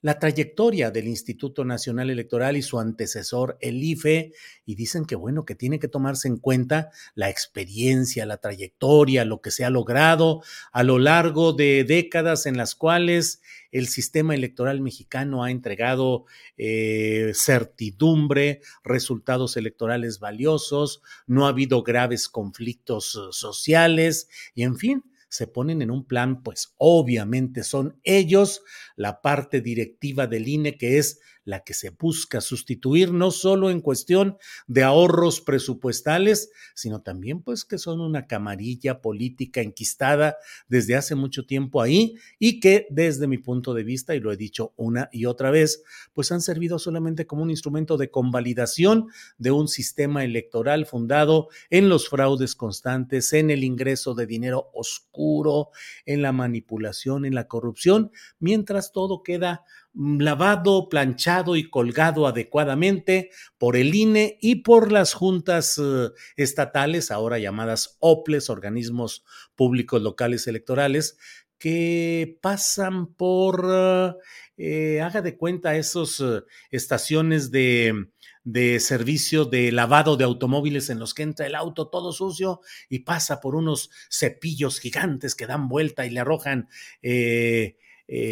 la 0.06 0.20
trayectoria 0.20 0.92
del 0.92 1.08
Instituto 1.08 1.66
Nacional 1.66 2.12
Electoral 2.12 2.56
y 2.58 2.62
su 2.62 2.80
antecesor, 2.80 3.58
el 3.60 3.84
IFE, 3.84 4.34
y 4.64 4.76
dicen 4.76 5.06
que 5.06 5.16
bueno, 5.16 5.46
que 5.46 5.56
tiene 5.56 5.80
que 5.80 5.88
tomarse 5.88 6.28
en 6.28 6.38
cuenta 6.38 6.92
la 7.16 7.32
experiencia, 7.32 8.28
la 8.28 8.38
trayectoria, 8.38 9.26
lo 9.26 9.42
que 9.42 9.50
se 9.50 9.66
ha 9.66 9.72
logrado 9.72 10.44
a 10.72 10.84
lo 10.84 11.00
largo 11.00 11.54
de 11.54 11.86
décadas 11.86 12.46
en 12.46 12.56
las 12.56 12.76
cuales 12.76 13.42
el 13.72 13.88
sistema 13.88 14.36
electoral 14.36 14.80
mexicano 14.80 15.44
ha 15.44 15.50
entregado 15.50 16.26
eh, 16.56 17.32
certidumbre, 17.34 18.62
resultados 18.84 19.58
electorales 19.58 20.20
valiosos, 20.20 21.02
no 21.26 21.48
ha 21.48 21.50
habido 21.50 21.82
graves 21.82 22.30
conflictos 22.30 23.16
eh, 23.16 23.30
sociales 23.32 24.30
y 24.54 24.62
en 24.62 24.78
fin, 24.78 25.04
se 25.30 25.48
ponen 25.48 25.82
en 25.82 25.92
un 25.92 26.06
plan, 26.06 26.44
pues 26.44 26.74
obviamente 26.78 27.64
son 27.64 28.00
ellos, 28.04 28.62
la 28.96 29.22
parte 29.22 29.62
directiva 29.62 30.28
del 30.28 30.48
INE, 30.48 30.78
que 30.78 30.98
es 30.98 31.20
la 31.46 31.62
que 31.62 31.74
se 31.74 31.92
busca 31.92 32.42
sustituir 32.42 33.14
no 33.14 33.32
solo 33.32 33.70
en 33.70 33.80
cuestión 33.80 34.38
de 34.68 34.84
ahorros 34.84 35.40
presupuestales, 35.40 36.52
sino 36.74 37.02
también 37.02 37.42
pues 37.42 37.64
que 37.64 37.78
son 37.78 38.02
una 38.02 38.28
camarilla 38.28 39.02
política 39.02 39.62
enquistada 39.62 40.38
desde 40.68 40.96
hace 40.96 41.16
mucho 41.16 41.46
tiempo 41.46 41.82
ahí 41.82 42.16
y 42.40 42.60
que 42.60 42.88
desde 42.90 43.28
mi 43.28 43.38
punto 43.38 43.74
de 43.74 43.84
vista, 43.84 44.16
y 44.16 44.20
lo 44.20 44.32
he 44.32 44.38
dicho 44.38 44.74
una 44.76 45.10
y 45.12 45.26
otra 45.26 45.52
vez, 45.52 45.84
pues 46.14 46.32
han 46.32 46.42
servido 46.42 46.80
solamente 46.80 47.28
como 47.28 47.44
un 47.44 47.52
instrumento 47.52 47.98
de 47.98 48.10
convalidación 48.10 49.08
de 49.38 49.52
un 49.52 49.68
sistema 49.68 50.24
electoral 50.24 50.86
fundado 50.86 51.50
en 51.70 51.90
los 51.90 52.10
fraudes 52.10 52.56
constantes, 52.56 53.34
en 53.34 53.52
el 53.52 53.64
ingreso 53.64 54.16
de 54.16 54.26
dinero 54.26 54.72
oscuro, 54.74 55.70
en 56.06 56.22
la 56.22 56.32
manipulación, 56.32 57.26
en 57.26 57.36
la 57.36 57.48
corrupción, 57.48 58.12
mientras 58.40 58.92
todo 58.92 59.22
queda 59.24 59.64
lavado, 59.96 60.90
planchado 60.90 61.56
y 61.56 61.70
colgado 61.70 62.28
adecuadamente 62.28 63.30
por 63.58 63.76
el 63.76 63.96
INE 63.96 64.38
y 64.42 64.58
por 64.58 64.92
las 64.92 65.14
juntas 65.14 65.80
eh, 65.82 66.10
estatales, 66.36 67.12
ahora 67.12 67.40
llamadas 67.40 67.98
OPLES, 68.00 68.50
organismos 68.50 69.24
públicos 69.56 70.02
locales 70.02 70.48
electorales, 70.48 71.18
que 71.58 72.38
pasan 72.42 73.14
por, 73.14 74.20
eh, 74.58 75.02
haga 75.02 75.22
de 75.22 75.38
cuenta, 75.38 75.76
esas 75.76 76.20
eh, 76.20 76.42
estaciones 76.72 77.52
de, 77.52 78.10
de 78.46 78.80
servicio 78.80 79.46
de 79.46 79.72
lavado 79.72 80.18
de 80.18 80.24
automóviles 80.24 80.90
en 80.90 81.00
los 81.00 81.14
que 81.14 81.24
entra 81.24 81.48
el 81.48 81.56
auto 81.56 81.88
todo 81.90 82.12
sucio 82.12 82.62
y 82.90 83.00
pasa 83.00 83.42
por 83.42 83.56
unos 83.56 83.90
cepillos 84.10 84.80
gigantes 84.80 85.34
que 85.34 85.48
dan 85.48 85.68
vuelta 85.68 86.06
y 86.06 86.12
le 86.12 86.20
arrojan 86.20 86.70
eh, 87.02 87.78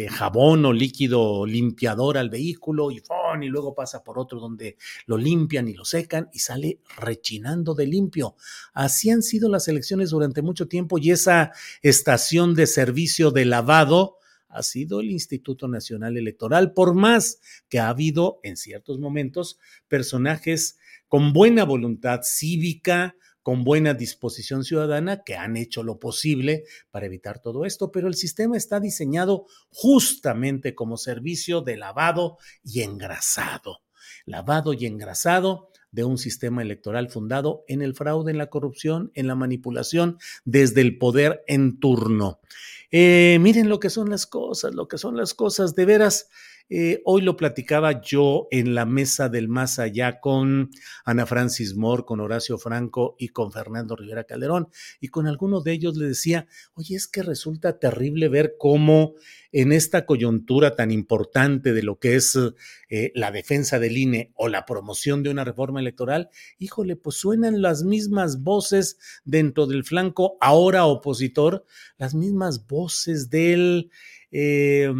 jabón 0.08 0.64
o 0.66 0.72
líquido 0.72 1.46
limpiador 1.46 2.16
al 2.16 2.30
vehículo 2.30 2.90
y, 2.90 3.02
y 3.42 3.46
luego 3.46 3.74
pasa 3.74 4.04
por 4.04 4.18
otro 4.18 4.38
donde 4.38 4.76
lo 5.06 5.16
limpian 5.16 5.68
y 5.68 5.74
lo 5.74 5.84
secan 5.84 6.28
y 6.32 6.38
sale 6.38 6.78
rechinando 6.96 7.74
de 7.74 7.86
limpio. 7.86 8.36
Así 8.72 9.10
han 9.10 9.22
sido 9.22 9.48
las 9.48 9.66
elecciones 9.66 10.10
durante 10.10 10.42
mucho 10.42 10.68
tiempo 10.68 10.98
y 10.98 11.10
esa 11.10 11.52
estación 11.82 12.54
de 12.54 12.66
servicio 12.66 13.30
de 13.30 13.44
lavado 13.44 14.18
ha 14.54 14.62
sido 14.62 15.00
el 15.00 15.10
Instituto 15.10 15.66
Nacional 15.66 16.16
Electoral, 16.16 16.72
por 16.72 16.94
más 16.94 17.40
que 17.68 17.80
ha 17.80 17.88
habido 17.88 18.38
en 18.44 18.56
ciertos 18.56 19.00
momentos 19.00 19.58
personajes 19.88 20.78
con 21.08 21.32
buena 21.32 21.64
voluntad 21.64 22.20
cívica, 22.22 23.16
con 23.44 23.62
buena 23.62 23.92
disposición 23.92 24.64
ciudadana 24.64 25.22
que 25.22 25.36
han 25.36 25.58
hecho 25.58 25.82
lo 25.82 26.00
posible 26.00 26.64
para 26.90 27.04
evitar 27.04 27.40
todo 27.40 27.66
esto, 27.66 27.92
pero 27.92 28.08
el 28.08 28.14
sistema 28.14 28.56
está 28.56 28.80
diseñado 28.80 29.44
justamente 29.70 30.74
como 30.74 30.96
servicio 30.96 31.60
de 31.60 31.76
lavado 31.76 32.38
y 32.64 32.80
engrasado. 32.80 33.82
Lavado 34.24 34.72
y 34.72 34.86
engrasado 34.86 35.68
de 35.92 36.04
un 36.04 36.16
sistema 36.16 36.62
electoral 36.62 37.10
fundado 37.10 37.64
en 37.68 37.82
el 37.82 37.94
fraude, 37.94 38.32
en 38.32 38.38
la 38.38 38.48
corrupción, 38.48 39.12
en 39.14 39.26
la 39.26 39.34
manipulación 39.34 40.16
desde 40.46 40.80
el 40.80 40.96
poder 40.96 41.44
en 41.46 41.78
turno. 41.78 42.40
Eh, 42.90 43.36
miren 43.42 43.68
lo 43.68 43.78
que 43.78 43.90
son 43.90 44.08
las 44.08 44.26
cosas, 44.26 44.74
lo 44.74 44.88
que 44.88 44.96
son 44.96 45.18
las 45.18 45.34
cosas 45.34 45.74
de 45.74 45.84
veras. 45.84 46.30
Eh, 46.70 47.02
hoy 47.04 47.20
lo 47.20 47.36
platicaba 47.36 48.00
yo 48.00 48.48
en 48.50 48.74
la 48.74 48.86
mesa 48.86 49.28
del 49.28 49.48
más 49.48 49.78
allá 49.78 50.18
con 50.20 50.70
Ana 51.04 51.26
Francis 51.26 51.74
Moore, 51.74 52.04
con 52.06 52.20
Horacio 52.20 52.56
Franco 52.56 53.16
y 53.18 53.28
con 53.28 53.52
Fernando 53.52 53.96
Rivera 53.96 54.24
Calderón. 54.24 54.68
Y 54.98 55.08
con 55.08 55.26
algunos 55.26 55.62
de 55.62 55.72
ellos 55.72 55.96
le 55.96 56.06
decía, 56.06 56.46
oye, 56.72 56.96
es 56.96 57.06
que 57.06 57.22
resulta 57.22 57.78
terrible 57.78 58.28
ver 58.28 58.54
cómo 58.58 59.14
en 59.52 59.72
esta 59.72 60.06
coyuntura 60.06 60.74
tan 60.74 60.90
importante 60.90 61.74
de 61.74 61.82
lo 61.82 61.98
que 61.98 62.16
es 62.16 62.36
eh, 62.88 63.12
la 63.14 63.30
defensa 63.30 63.78
del 63.78 63.98
INE 63.98 64.32
o 64.34 64.48
la 64.48 64.64
promoción 64.64 65.22
de 65.22 65.30
una 65.30 65.44
reforma 65.44 65.80
electoral, 65.80 66.30
híjole, 66.58 66.96
pues 66.96 67.16
suenan 67.16 67.60
las 67.60 67.84
mismas 67.84 68.42
voces 68.42 68.98
dentro 69.24 69.66
del 69.66 69.84
flanco 69.84 70.38
ahora 70.40 70.86
opositor, 70.86 71.64
las 71.98 72.14
mismas 72.14 72.66
voces 72.66 73.28
del... 73.28 73.90
Eh, 74.30 74.92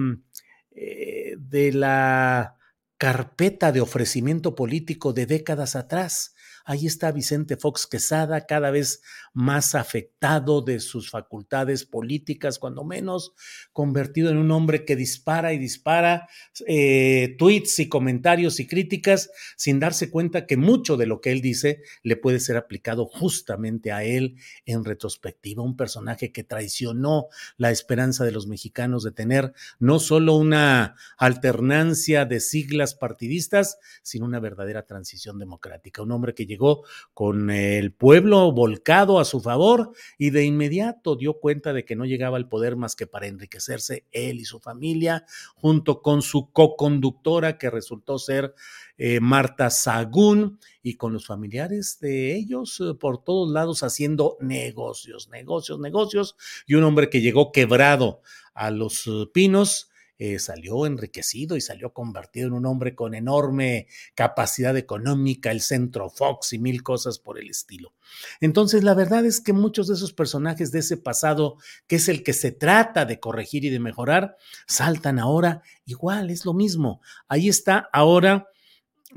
eh, 0.75 1.37
de 1.39 1.73
la 1.73 2.59
carpeta 2.99 3.73
de 3.73 3.81
ofrecimiento 3.81 4.55
político 4.55 5.13
de 5.13 5.27
décadas 5.27 5.77
atrás. 5.77 6.34
Ahí 6.67 6.87
está 6.87 7.13
Vicente 7.13 7.59
Fox 7.59 7.87
Quesada, 7.87 8.47
cada 8.47 8.71
vez 8.71 9.03
más 9.35 9.75
afectado 9.75 10.63
de 10.63 10.81
sus 10.81 11.11
facultades 11.11 11.85
políticas, 11.85 12.59
cuando 12.59 12.85
menos, 12.85 13.35
convertido 13.73 14.31
en 14.31 14.39
un 14.39 14.51
hombre 14.51 14.87
que 14.87 14.97
dispara 14.97 15.53
y 15.53 15.59
dispara 15.59 16.27
eh, 16.67 17.37
tweets 17.39 17.81
y 17.81 17.89
comentarios 17.91 18.61
y 18.61 18.67
críticas 18.67 19.31
sin 19.57 19.79
darse 19.79 20.11
cuenta 20.11 20.47
que 20.47 20.57
mucho 20.57 20.97
de 20.97 21.07
lo 21.07 21.21
que 21.21 21.33
él 21.33 21.43
dice 21.43 21.83
le 22.03 22.17
puede 22.17 22.41
ser 22.41 22.57
aplicado 22.57 23.05
justamente 23.05 23.93
a 23.93 24.05
él 24.05 24.37
en 24.65 24.85
retrospectiva. 24.85 25.63
Un 25.63 25.77
personaje 25.77 26.33
que 26.33 26.45
traicionó 26.45 27.27
la 27.59 27.73
esperanza 27.73 28.25
de 28.25 28.33
los 28.33 28.47
mexicanos 28.47 29.03
de 29.05 29.13
tener 29.13 29.53
no 29.79 29.99
solo 29.99 30.35
una 30.37 30.97
alternancia 31.19 32.25
de 32.25 32.41
siglas 32.41 32.95
partidistas, 32.95 33.79
sino 34.03 34.25
una 34.25 34.41
verdadera 34.41 34.87
transición 34.87 35.39
democrática. 35.39 36.03
Un 36.03 36.13
hombre 36.13 36.35
que 36.35 36.47
llegó 36.55 36.85
con 37.13 37.51
el 37.51 37.93
pueblo 37.93 38.53
volcado 38.53 39.19
a 39.19 39.25
su 39.25 39.41
favor 39.41 39.93
y 40.19 40.31
de 40.31 40.45
inmediato 40.45 41.17
dio 41.17 41.41
cuenta 41.41 41.73
de 41.73 41.85
que 41.85 41.97
no 41.97 42.05
llegaba 42.05 42.37
al 42.37 42.49
poder 42.49 42.77
más 42.77 42.97
que 42.97 43.07
para 43.07 43.27
enriquecerse 43.27 44.07
él 44.13 44.41
y 44.41 44.45
su 44.45 44.61
familia, 44.61 45.27
junto 45.57 46.01
con 46.01 46.23
su 46.23 46.51
co-conductora 46.53 47.59
que 47.59 47.71
resultó 47.71 48.19
ser 48.19 48.55
eh, 48.97 49.19
Marta 49.21 49.71
Sagún 49.71 50.61
y 50.83 50.95
con 50.95 51.13
los 51.13 51.27
familiares 51.27 51.99
de 52.01 52.37
ellos 52.37 52.81
eh, 52.81 52.95
por 52.95 53.25
todos 53.25 53.51
lados 53.51 53.83
haciendo 53.83 54.37
negocios, 54.41 55.29
negocios, 55.29 55.81
negocios 55.81 56.37
y 56.67 56.75
un 56.75 56.85
hombre 56.85 57.11
que 57.11 57.21
llegó 57.21 57.51
quebrado 57.51 58.21
a 58.55 58.71
los 58.71 59.07
eh, 59.09 59.27
pinos 59.33 59.91
eh, 60.19 60.39
salió 60.39 60.87
enriquecido 60.87 61.57
y 61.57 61.61
salió 61.61 61.93
convertido 61.93 62.49
en 62.49 62.53
un 62.55 62.67
hombre 62.67 62.95
con 62.95 63.15
enorme 63.15 63.89
capacidad 64.15 64.77
económica, 64.77 65.51
el 65.51 65.61
centro 65.61 66.11
Fox 66.11 66.53
y 66.53 66.59
mil 66.59 66.83
cosas 66.83 67.19
por 67.19 67.39
el 67.39 67.51
estilo. 67.51 67.93
Entonces, 68.41 68.85
la 68.85 68.95
verdad 68.95 69.25
es 69.27 69.41
que 69.41 69.53
muchos 69.53 69.89
de 69.89 69.95
esos 69.95 70.13
personajes 70.13 70.71
de 70.71 70.81
ese 70.81 70.97
pasado, 70.97 71.57
que 71.87 71.97
es 71.97 72.09
el 72.09 72.23
que 72.23 72.33
se 72.33 72.53
trata 72.53 73.05
de 73.05 73.19
corregir 73.19 73.65
y 73.65 73.71
de 73.71 73.81
mejorar, 73.81 74.37
saltan 74.67 75.19
ahora 75.19 75.63
igual, 75.85 76.31
es 76.31 76.45
lo 76.45 76.55
mismo. 76.55 77.01
Ahí 77.29 77.49
está 77.49 77.89
ahora 77.93 78.49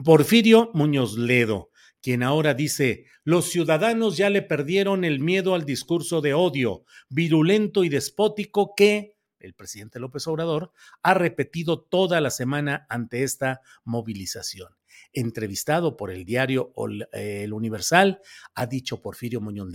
Porfirio 0.04 0.72
Muñoz 0.74 1.18
Ledo 1.18 1.70
quien 2.08 2.24
ahora 2.24 2.54
dice, 2.54 3.04
los 3.26 3.50
ciudadanos 3.50 4.16
ya 4.16 4.30
le 4.30 4.42
perdieron 4.42 5.04
el 5.04 5.20
miedo 5.20 5.56
al 5.56 5.66
discurso 5.66 6.22
de 6.22 6.34
odio, 6.34 6.86
virulento 7.10 7.84
y 7.84 7.90
despótico 7.90 8.76
que 8.78 9.17
el 9.40 9.54
presidente 9.54 10.00
López 10.00 10.28
Obrador, 10.28 10.72
ha 11.04 11.14
repetido 11.14 11.82
toda 11.82 12.22
la 12.22 12.30
semana 12.30 12.86
ante 12.90 13.24
esta 13.24 13.62
movilización. 13.84 14.76
Entrevistado 15.14 15.96
por 15.96 16.12
el 16.12 16.26
diario 16.26 16.74
eh, 17.12 17.44
El 17.44 17.54
Universal, 17.54 18.22
ha 18.56 18.66
dicho 18.66 19.02
Porfirio 19.02 19.42
Muñoz 19.42 19.70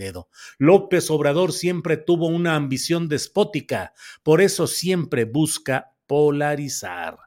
López 0.57 1.09
Obrador 1.09 1.53
siempre 1.53 1.97
tuvo 1.97 2.27
una 2.27 2.55
ambición 2.55 3.07
despótica, 3.07 3.93
por 4.23 4.41
eso 4.41 4.67
siempre 4.67 5.25
busca 5.25 5.93
polarizar. 6.07 7.17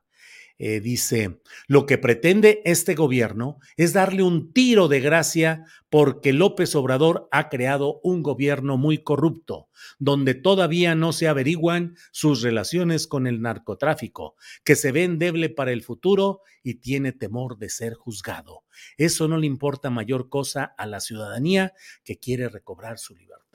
Eh, 0.58 0.80
dice, 0.80 1.40
lo 1.66 1.84
que 1.84 1.98
pretende 1.98 2.62
este 2.64 2.94
gobierno 2.94 3.58
es 3.76 3.92
darle 3.92 4.22
un 4.22 4.54
tiro 4.54 4.88
de 4.88 5.00
gracia 5.00 5.64
porque 5.90 6.32
López 6.32 6.75
Obrador 6.75 7.28
ha 7.30 7.50
creado 7.50 8.00
un 8.02 8.22
gobierno 8.22 8.78
muy 8.78 8.98
corrupto, 8.98 9.68
donde 9.98 10.34
todavía 10.34 10.94
no 10.94 11.12
se 11.12 11.28
averiguan 11.28 11.96
sus 12.10 12.40
relaciones 12.40 13.06
con 13.06 13.26
el 13.26 13.42
narcotráfico, 13.42 14.34
que 14.64 14.76
se 14.76 14.92
ve 14.92 15.04
endeble 15.04 15.50
para 15.50 15.72
el 15.72 15.82
futuro 15.82 16.40
y 16.62 16.76
tiene 16.76 17.12
temor 17.12 17.58
de 17.58 17.68
ser 17.68 17.92
juzgado. 17.92 18.64
Eso 18.96 19.28
no 19.28 19.36
le 19.36 19.46
importa 19.46 19.90
mayor 19.90 20.30
cosa 20.30 20.75
a 20.78 20.86
la 20.86 21.00
ciudadanía 21.00 21.75
que 22.02 22.18
quiere 22.18 22.48
recobrar 22.48 22.98
su 22.98 23.14
libertad. 23.14 23.45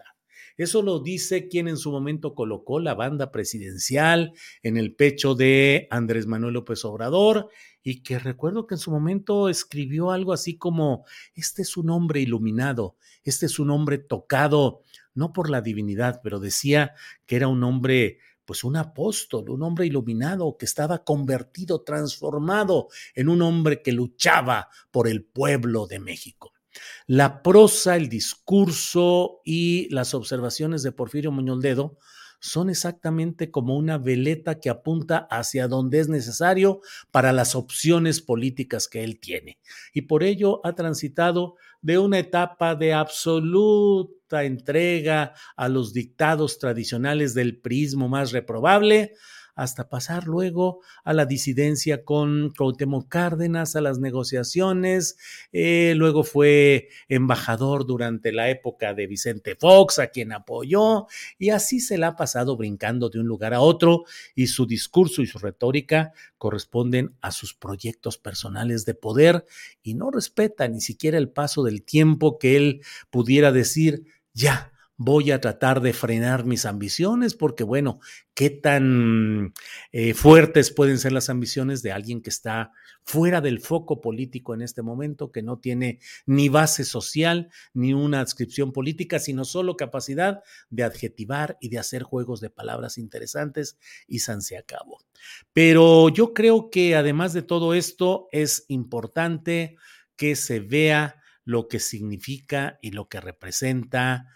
Eso 0.58 0.82
lo 0.82 1.00
dice 1.00 1.48
quien 1.48 1.68
en 1.68 1.78
su 1.78 1.92
momento 1.92 2.34
colocó 2.36 2.80
la 2.80 2.94
banda 2.94 3.32
presidencial 3.32 4.34
en 4.64 4.78
el 4.78 4.96
pecho 4.96 5.36
de 5.36 5.88
Andrés 5.90 6.28
Manuel 6.28 6.54
López 6.54 6.84
Obrador 6.86 7.50
y 7.84 8.04
que 8.04 8.20
recuerdo 8.20 8.68
que 8.68 8.76
en 8.76 8.80
su 8.80 8.92
momento 8.92 9.50
escribió 9.50 10.12
algo 10.12 10.34
así 10.34 10.58
como, 10.58 11.06
este 11.34 11.64
es 11.64 11.78
un 11.78 11.90
hombre 11.90 12.22
iluminado, 12.22 12.96
este 13.24 13.46
es 13.48 13.60
un 13.60 13.72
hombre 13.72 13.98
tocado, 13.98 14.82
no 15.14 15.34
por 15.34 15.50
la 15.50 15.62
divinidad, 15.62 16.22
pero 16.24 16.40
decía 16.40 16.94
que 17.26 17.36
era 17.36 17.48
un 17.48 17.64
hombre 17.64 18.20
pues 18.46 18.64
un 18.64 18.76
apóstol, 18.76 19.50
un 19.50 19.64
hombre 19.64 19.86
iluminado 19.86 20.58
que 20.58 20.66
estaba 20.66 21.06
convertido, 21.06 21.84
transformado 21.84 22.90
en 23.16 23.30
un 23.30 23.42
hombre 23.42 23.82
que 23.82 23.94
luchaba 23.94 24.68
por 24.92 25.08
el 25.08 25.24
pueblo 25.24 25.88
de 25.88 26.00
México. 26.00 26.51
La 27.08 27.42
prosa, 27.42 27.96
el 27.96 28.10
discurso 28.10 29.42
y 29.44 29.88
las 29.94 30.14
observaciones 30.14 30.84
de 30.84 30.92
Porfirio 30.92 31.32
Muñoz 31.32 31.62
Ledo 31.62 31.98
son 32.42 32.72
exactamente 32.72 33.52
como 33.52 33.78
una 33.78 34.00
veleta 34.00 34.60
que 34.60 34.70
apunta 34.70 35.28
hacia 35.30 35.68
donde 35.68 36.00
es 36.00 36.10
necesario 36.10 36.82
para 37.12 37.32
las 37.32 37.56
opciones 37.56 38.20
políticas 38.20 38.88
que 38.88 39.04
él 39.04 39.20
tiene. 39.20 39.60
Y 39.94 40.02
por 40.04 40.24
ello 40.24 40.60
ha 40.66 40.74
transitado 40.74 41.56
de 41.82 42.00
una 42.00 42.18
etapa 42.18 42.76
de 42.76 42.94
absoluta 42.94 44.44
entrega 44.44 45.34
a 45.56 45.70
los 45.70 45.94
dictados 45.94 46.58
tradicionales 46.58 47.36
del 47.36 47.60
prismo 47.60 48.10
más 48.10 48.32
reprobable 48.32 49.14
hasta 49.56 49.90
pasar 49.90 50.28
luego 50.28 50.82
a 51.04 51.14
la 51.14 51.26
disidencia 51.26 52.04
con 52.04 52.54
Cuauhtémoc 52.58 53.08
Cárdenas, 53.10 53.76
a 53.76 53.82
las 53.82 54.00
negociaciones, 54.00 55.18
eh, 55.52 55.94
luego 55.96 56.24
fue 56.24 56.90
embajador 57.08 57.86
durante 57.86 58.32
la 58.32 58.50
época 58.50 58.94
de 58.94 59.08
Vicente 59.08 59.56
Fox, 59.56 60.00
a 60.00 60.08
quien 60.08 60.32
apoyó, 60.32 61.08
y 61.38 61.50
así 61.50 61.80
se 61.80 61.98
la 61.98 62.08
ha 62.08 62.16
pasado 62.16 62.58
brincando 62.58 63.10
de 63.10 63.20
un 63.20 63.28
lugar 63.28 63.54
a 63.54 63.62
otro, 63.62 64.04
y 64.36 64.48
su 64.48 64.66
discurso 64.66 65.22
y 65.22 65.28
su 65.28 65.40
retórica 65.40 66.14
corresponden 66.38 67.16
a 67.22 67.32
sus 67.32 67.54
proyectos 67.54 68.18
personales 68.18 68.86
de 68.86 68.96
poder 68.96 69.46
y 69.84 69.94
no 69.94 70.12
respeta 70.12 70.68
ni 70.68 70.82
siquiera 70.82 71.18
el 71.18 71.30
paso 71.30 71.64
del 71.64 71.84
tiempo 71.84 72.40
que 72.40 72.58
él 72.58 72.82
pudiera 73.10 73.52
decir, 73.52 74.06
ya, 74.34 74.71
voy 75.04 75.32
a 75.32 75.42
tratar 75.42 75.82
de 75.82 75.94
frenar 75.94 76.46
mis 76.46 76.66
ambiciones, 76.68 77.34
porque 77.34 77.64
bueno, 77.64 78.00
qué 78.36 78.52
tan 78.52 79.52
eh, 79.92 80.14
fuertes 80.14 80.70
pueden 80.70 81.00
ser 81.00 81.12
las 81.12 81.30
ambiciones 81.30 81.82
de 81.82 81.92
alguien 81.92 82.22
que 82.22 82.30
está 82.30 82.72
fuera 83.04 83.42
del 83.42 83.60
foco 83.62 84.00
político 84.00 84.54
en 84.54 84.62
este 84.62 84.84
momento, 84.84 85.32
que 85.32 85.42
no 85.42 85.58
tiene 85.58 86.00
ni 86.28 86.50
base 86.50 86.86
social 86.86 87.50
ni 87.74 87.96
una 87.96 88.20
adscripción 88.20 88.72
política, 88.72 89.18
sino 89.18 89.44
solo 89.44 89.76
capacidad 89.76 90.44
de 90.70 90.84
adjetivar 90.84 91.58
y 91.60 91.70
de 91.70 91.80
hacer 91.80 92.04
juegos 92.04 92.40
de 92.40 92.52
palabras 92.52 93.00
interesantes 93.00 93.80
y 94.08 94.20
san 94.20 94.44
se 94.44 94.56
acabó. 94.56 95.00
Pero 95.52 96.10
yo 96.10 96.36
creo 96.36 96.70
que 96.70 96.96
además 96.96 97.34
de 97.34 97.42
todo 97.42 97.74
esto 97.74 98.28
es 98.32 98.66
importante 98.68 99.78
que 100.16 100.36
se 100.36 100.60
vea 100.60 101.16
lo 101.44 101.68
que 101.68 101.80
significa 101.80 102.78
y 102.84 102.92
lo 102.92 103.10
que 103.10 103.20
representa 103.20 104.28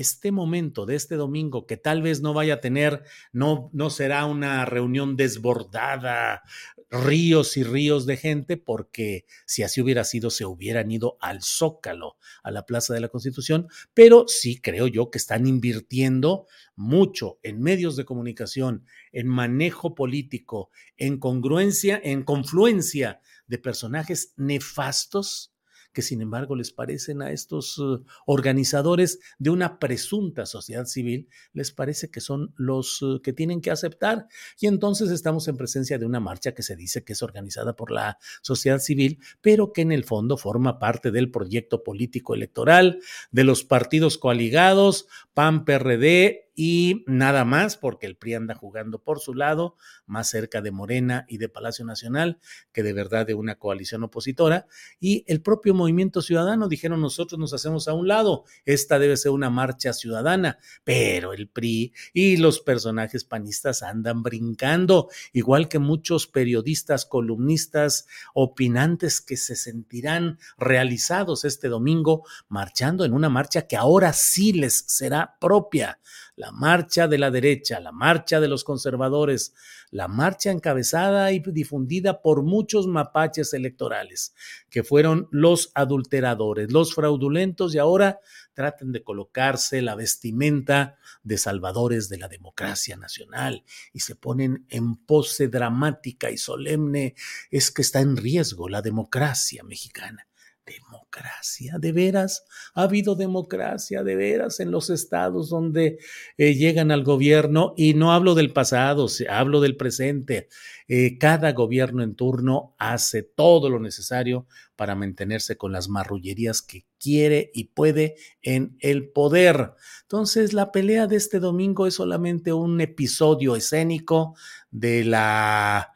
este 0.00 0.32
momento 0.32 0.86
de 0.86 0.96
este 0.96 1.16
domingo, 1.16 1.66
que 1.66 1.76
tal 1.76 2.02
vez 2.02 2.20
no 2.20 2.34
vaya 2.34 2.54
a 2.54 2.60
tener, 2.60 3.02
no, 3.32 3.70
no 3.72 3.90
será 3.90 4.26
una 4.26 4.64
reunión 4.64 5.16
desbordada, 5.16 6.42
ríos 6.90 7.56
y 7.56 7.64
ríos 7.64 8.06
de 8.06 8.16
gente, 8.16 8.56
porque 8.56 9.24
si 9.46 9.62
así 9.62 9.80
hubiera 9.80 10.04
sido, 10.04 10.30
se 10.30 10.44
hubieran 10.44 10.90
ido 10.90 11.16
al 11.20 11.42
Zócalo, 11.42 12.16
a 12.42 12.50
la 12.50 12.66
Plaza 12.66 12.94
de 12.94 13.00
la 13.00 13.08
Constitución, 13.08 13.68
pero 13.94 14.26
sí 14.28 14.60
creo 14.60 14.86
yo 14.86 15.10
que 15.10 15.18
están 15.18 15.46
invirtiendo 15.46 16.46
mucho 16.76 17.38
en 17.42 17.60
medios 17.60 17.96
de 17.96 18.04
comunicación, 18.04 18.84
en 19.12 19.28
manejo 19.28 19.94
político, 19.94 20.70
en 20.96 21.18
congruencia, 21.18 22.00
en 22.02 22.22
confluencia 22.22 23.20
de 23.46 23.58
personajes 23.58 24.32
nefastos 24.36 25.53
que 25.94 26.02
sin 26.02 26.20
embargo 26.20 26.56
les 26.56 26.72
parecen 26.72 27.22
a 27.22 27.30
estos 27.30 27.78
uh, 27.78 28.04
organizadores 28.26 29.20
de 29.38 29.50
una 29.50 29.78
presunta 29.78 30.44
sociedad 30.44 30.84
civil, 30.84 31.28
les 31.54 31.72
parece 31.72 32.10
que 32.10 32.20
son 32.20 32.52
los 32.56 33.00
uh, 33.00 33.22
que 33.22 33.32
tienen 33.32 33.62
que 33.62 33.70
aceptar. 33.70 34.26
Y 34.60 34.66
entonces 34.66 35.10
estamos 35.10 35.48
en 35.48 35.56
presencia 35.56 35.96
de 35.98 36.04
una 36.04 36.20
marcha 36.20 36.52
que 36.52 36.62
se 36.62 36.76
dice 36.76 37.04
que 37.04 37.14
es 37.14 37.22
organizada 37.22 37.76
por 37.76 37.90
la 37.90 38.18
sociedad 38.42 38.80
civil, 38.80 39.20
pero 39.40 39.72
que 39.72 39.82
en 39.82 39.92
el 39.92 40.04
fondo 40.04 40.36
forma 40.36 40.78
parte 40.78 41.12
del 41.12 41.30
proyecto 41.30 41.82
político 41.84 42.34
electoral 42.34 42.98
de 43.30 43.44
los 43.44 43.64
partidos 43.64 44.18
coaligados, 44.18 45.06
PAN, 45.32 45.64
PRD, 45.64 46.50
y 46.54 47.04
nada 47.06 47.44
más, 47.44 47.76
porque 47.76 48.06
el 48.06 48.16
PRI 48.16 48.34
anda 48.34 48.54
jugando 48.54 49.02
por 49.02 49.20
su 49.20 49.34
lado, 49.34 49.76
más 50.06 50.30
cerca 50.30 50.60
de 50.60 50.70
Morena 50.70 51.26
y 51.28 51.38
de 51.38 51.48
Palacio 51.48 51.84
Nacional 51.84 52.38
que 52.72 52.82
de 52.82 52.92
verdad 52.92 53.26
de 53.26 53.34
una 53.34 53.56
coalición 53.56 54.04
opositora. 54.04 54.66
Y 55.00 55.24
el 55.26 55.42
propio 55.42 55.74
movimiento 55.74 56.22
ciudadano 56.22 56.68
dijeron 56.68 57.00
nosotros 57.00 57.38
nos 57.38 57.52
hacemos 57.52 57.88
a 57.88 57.94
un 57.94 58.08
lado, 58.08 58.44
esta 58.64 58.98
debe 58.98 59.16
ser 59.16 59.32
una 59.32 59.50
marcha 59.50 59.92
ciudadana, 59.92 60.58
pero 60.84 61.32
el 61.32 61.48
PRI 61.48 61.92
y 62.12 62.36
los 62.36 62.60
personajes 62.60 63.24
panistas 63.24 63.82
andan 63.82 64.22
brincando, 64.22 65.08
igual 65.32 65.68
que 65.68 65.78
muchos 65.78 66.26
periodistas, 66.26 67.04
columnistas, 67.06 68.06
opinantes 68.32 69.20
que 69.20 69.36
se 69.36 69.56
sentirán 69.56 70.38
realizados 70.58 71.44
este 71.44 71.68
domingo 71.68 72.24
marchando 72.48 73.04
en 73.04 73.12
una 73.12 73.28
marcha 73.28 73.66
que 73.66 73.76
ahora 73.76 74.12
sí 74.12 74.52
les 74.52 74.84
será 74.86 75.36
propia 75.40 75.98
la 76.44 76.52
marcha 76.52 77.08
de 77.08 77.16
la 77.16 77.30
derecha, 77.30 77.80
la 77.80 77.90
marcha 77.90 78.38
de 78.38 78.48
los 78.48 78.64
conservadores, 78.64 79.54
la 79.90 80.08
marcha 80.08 80.50
encabezada 80.50 81.32
y 81.32 81.38
difundida 81.38 82.20
por 82.20 82.42
muchos 82.42 82.86
mapaches 82.86 83.54
electorales, 83.54 84.34
que 84.68 84.84
fueron 84.84 85.26
los 85.30 85.72
adulteradores, 85.74 86.70
los 86.70 86.94
fraudulentos 86.94 87.74
y 87.74 87.78
ahora 87.78 88.20
traten 88.52 88.92
de 88.92 89.02
colocarse 89.02 89.80
la 89.80 89.94
vestimenta 89.94 90.98
de 91.22 91.38
salvadores 91.38 92.10
de 92.10 92.18
la 92.18 92.28
democracia 92.28 92.98
nacional 92.98 93.64
y 93.94 94.00
se 94.00 94.14
ponen 94.14 94.66
en 94.68 94.96
pose 94.96 95.48
dramática 95.48 96.30
y 96.30 96.36
solemne, 96.36 97.14
es 97.50 97.70
que 97.70 97.80
está 97.80 98.00
en 98.00 98.18
riesgo 98.18 98.68
la 98.68 98.82
democracia 98.82 99.62
mexicana. 99.62 100.26
Democracia, 100.66 101.78
de 101.78 101.92
veras, 101.92 102.44
ha 102.74 102.82
habido 102.82 103.14
democracia, 103.14 104.02
de 104.02 104.16
veras, 104.16 104.60
en 104.60 104.70
los 104.70 104.90
estados 104.90 105.50
donde 105.50 105.98
eh, 106.38 106.54
llegan 106.54 106.90
al 106.90 107.04
gobierno, 107.04 107.74
y 107.76 107.94
no 107.94 108.12
hablo 108.12 108.34
del 108.34 108.52
pasado, 108.52 109.06
hablo 109.28 109.60
del 109.60 109.76
presente. 109.76 110.48
Eh, 110.88 111.18
cada 111.18 111.52
gobierno 111.52 112.02
en 112.02 112.14
turno 112.14 112.74
hace 112.78 113.22
todo 113.22 113.68
lo 113.70 113.78
necesario 113.80 114.46
para 114.76 114.94
mantenerse 114.94 115.56
con 115.56 115.72
las 115.72 115.88
marrullerías 115.88 116.62
que 116.62 116.84
quiere 116.98 117.50
y 117.54 117.64
puede 117.64 118.16
en 118.42 118.76
el 118.80 119.08
poder. 119.08 119.72
Entonces, 120.02 120.52
la 120.52 120.72
pelea 120.72 121.06
de 121.06 121.16
este 121.16 121.40
domingo 121.40 121.86
es 121.86 121.94
solamente 121.94 122.52
un 122.52 122.80
episodio 122.80 123.56
escénico 123.56 124.34
de 124.70 125.04
la 125.04 125.92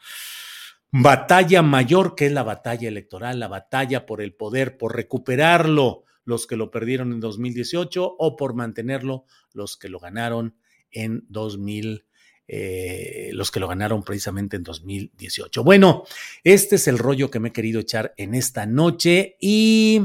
batalla 0.91 1.63
mayor 1.63 2.15
que 2.15 2.27
es 2.27 2.33
la 2.33 2.43
batalla 2.43 2.89
electoral, 2.89 3.41
la 3.41 3.49
batalla 3.49 4.07
por 4.07 4.21
el 4.21 4.35
poder, 4.35 4.79
por 4.79 4.97
recuperarlo 4.97 6.05
los 6.25 6.47
que 6.47 6.57
lo 6.57 6.71
perdieron 6.71 7.13
en 7.13 7.21
2018 7.21 8.17
o 8.19 8.37
por 8.37 8.55
mantenerlo 8.55 9.25
los 9.53 9.77
que 9.77 9.89
lo 9.89 9.99
ganaron 9.99 10.57
en 10.91 11.25
2000. 11.29 12.05
Eh, 12.51 13.29
los 13.35 13.51
que 13.51 13.61
lo 13.61 13.69
ganaron 13.69 14.03
precisamente 14.03 14.57
en 14.57 14.63
2018. 14.63 15.63
Bueno, 15.63 16.05
este 16.45 16.77
es 16.77 16.89
el 16.89 16.97
rollo 16.97 17.31
que 17.31 17.41
me 17.41 17.51
he 17.51 17.53
querido 17.53 17.79
echar 17.79 18.15
en 18.17 18.35
esta 18.35 18.65
noche 18.65 19.37
y 19.39 20.01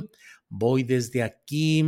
voy 0.49 0.83
desde 0.83 1.23
aquí 1.23 1.85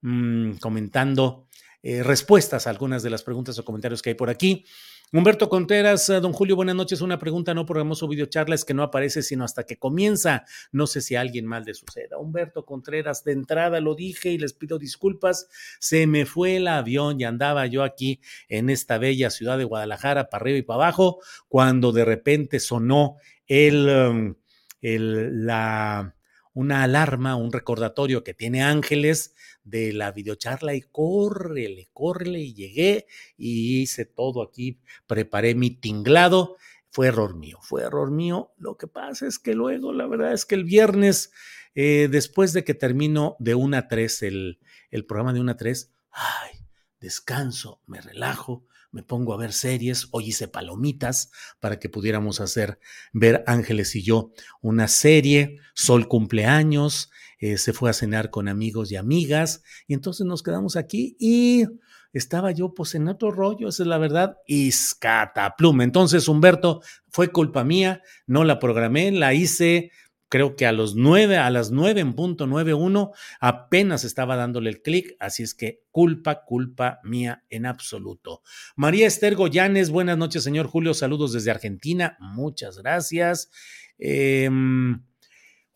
mmm, 0.00 0.52
comentando 0.60 1.48
eh, 1.82 2.04
respuestas 2.04 2.66
a 2.66 2.70
algunas 2.70 3.02
de 3.02 3.10
las 3.10 3.24
preguntas 3.24 3.58
o 3.58 3.64
comentarios 3.64 4.00
que 4.00 4.10
hay 4.10 4.14
por 4.14 4.30
aquí. 4.30 4.64
Humberto 5.10 5.48
Contreras, 5.48 6.06
eh, 6.10 6.20
don 6.20 6.34
Julio, 6.34 6.54
buenas 6.54 6.76
noches. 6.76 7.00
Una 7.00 7.18
pregunta 7.18 7.54
no 7.54 7.64
programó 7.64 7.94
su 7.94 8.06
videocharla, 8.06 8.54
es 8.54 8.66
que 8.66 8.74
no 8.74 8.82
aparece 8.82 9.22
sino 9.22 9.42
hasta 9.42 9.64
que 9.64 9.78
comienza. 9.78 10.44
No 10.70 10.86
sé 10.86 11.00
si 11.00 11.16
alguien 11.16 11.46
mal 11.46 11.64
le 11.64 11.72
suceda. 11.72 12.18
Humberto 12.18 12.66
Contreras, 12.66 13.24
de 13.24 13.32
entrada 13.32 13.80
lo 13.80 13.94
dije 13.94 14.30
y 14.32 14.36
les 14.36 14.52
pido 14.52 14.78
disculpas. 14.78 15.48
Se 15.80 16.06
me 16.06 16.26
fue 16.26 16.56
el 16.56 16.68
avión 16.68 17.18
y 17.18 17.24
andaba 17.24 17.64
yo 17.64 17.84
aquí 17.84 18.20
en 18.50 18.68
esta 18.68 18.98
bella 18.98 19.30
ciudad 19.30 19.56
de 19.56 19.64
Guadalajara, 19.64 20.28
para 20.28 20.42
arriba 20.42 20.58
y 20.58 20.62
para 20.62 20.84
abajo, 20.84 21.20
cuando 21.48 21.92
de 21.92 22.04
repente 22.04 22.60
sonó 22.60 23.16
el, 23.46 23.88
um, 23.88 24.34
el 24.82 25.46
la 25.46 26.14
una 26.52 26.82
alarma, 26.82 27.36
un 27.36 27.52
recordatorio 27.52 28.24
que 28.24 28.34
tiene 28.34 28.62
Ángeles 28.64 29.32
de 29.68 29.92
la 29.92 30.12
videocharla 30.12 30.74
y 30.74 30.82
córrele, 30.82 31.88
córrele 31.92 32.40
y 32.40 32.54
llegué 32.54 33.06
y 33.36 33.80
hice 33.80 34.04
todo 34.04 34.42
aquí, 34.42 34.80
preparé 35.06 35.54
mi 35.54 35.70
tinglado. 35.70 36.56
Fue 36.90 37.08
error 37.08 37.36
mío, 37.36 37.58
fue 37.60 37.82
error 37.82 38.10
mío. 38.10 38.52
Lo 38.56 38.76
que 38.76 38.86
pasa 38.86 39.26
es 39.26 39.38
que 39.38 39.54
luego, 39.54 39.92
la 39.92 40.06
verdad 40.06 40.32
es 40.32 40.46
que 40.46 40.54
el 40.54 40.64
viernes, 40.64 41.30
eh, 41.74 42.08
después 42.10 42.52
de 42.52 42.64
que 42.64 42.74
termino 42.74 43.36
de 43.38 43.54
una 43.54 43.78
a 43.78 43.88
tres 43.88 44.22
el, 44.22 44.58
el 44.90 45.04
programa 45.04 45.32
de 45.32 45.40
una 45.40 45.52
a 45.52 45.56
tres, 45.56 45.92
ay, 46.10 46.66
descanso, 47.00 47.82
me 47.86 48.00
relajo, 48.00 48.64
me 48.90 49.02
pongo 49.02 49.34
a 49.34 49.36
ver 49.36 49.52
series, 49.52 50.08
hoy 50.12 50.28
hice 50.28 50.48
palomitas 50.48 51.30
para 51.60 51.78
que 51.78 51.90
pudiéramos 51.90 52.40
hacer, 52.40 52.78
ver 53.12 53.44
Ángeles 53.46 53.94
y 53.94 54.02
yo 54.02 54.32
una 54.62 54.88
serie, 54.88 55.58
Sol 55.74 56.08
cumpleaños, 56.08 57.10
eh, 57.38 57.58
se 57.58 57.72
fue 57.72 57.90
a 57.90 57.92
cenar 57.92 58.30
con 58.30 58.48
amigos 58.48 58.90
y 58.92 58.96
amigas, 58.96 59.62
y 59.86 59.94
entonces 59.94 60.26
nos 60.26 60.42
quedamos 60.42 60.76
aquí 60.76 61.16
y 61.18 61.64
estaba 62.12 62.52
yo 62.52 62.74
pues 62.74 62.94
en 62.94 63.08
otro 63.08 63.30
rollo, 63.30 63.68
esa 63.68 63.82
es 63.82 63.86
la 63.86 63.98
verdad, 63.98 64.38
y 64.46 64.72
scataplum. 64.72 65.82
Entonces, 65.82 66.26
Humberto, 66.28 66.80
fue 67.10 67.28
culpa 67.28 67.64
mía, 67.64 68.02
no 68.26 68.44
la 68.44 68.58
programé, 68.58 69.10
la 69.12 69.34
hice 69.34 69.90
creo 70.28 70.56
que 70.56 70.66
a 70.66 70.72
los 70.72 70.94
nueve, 70.94 71.38
a 71.38 71.50
las 71.50 71.70
nueve 71.70 72.00
en 72.00 72.14
punto 72.14 72.46
nueve 72.46 72.74
uno, 72.74 73.12
apenas 73.40 74.04
estaba 74.04 74.36
dándole 74.36 74.70
el 74.70 74.82
clic, 74.82 75.16
así 75.20 75.42
es 75.42 75.54
que 75.54 75.80
culpa, 75.90 76.44
culpa 76.44 77.00
mía 77.02 77.44
en 77.48 77.66
absoluto. 77.66 78.42
María 78.76 79.06
Esther 79.06 79.34
Goyanes, 79.36 79.90
buenas 79.90 80.18
noches, 80.18 80.44
señor 80.44 80.66
Julio, 80.66 80.94
saludos 80.94 81.32
desde 81.32 81.50
Argentina, 81.50 82.16
muchas 82.20 82.78
gracias. 82.78 83.50
Eh, 83.98 84.50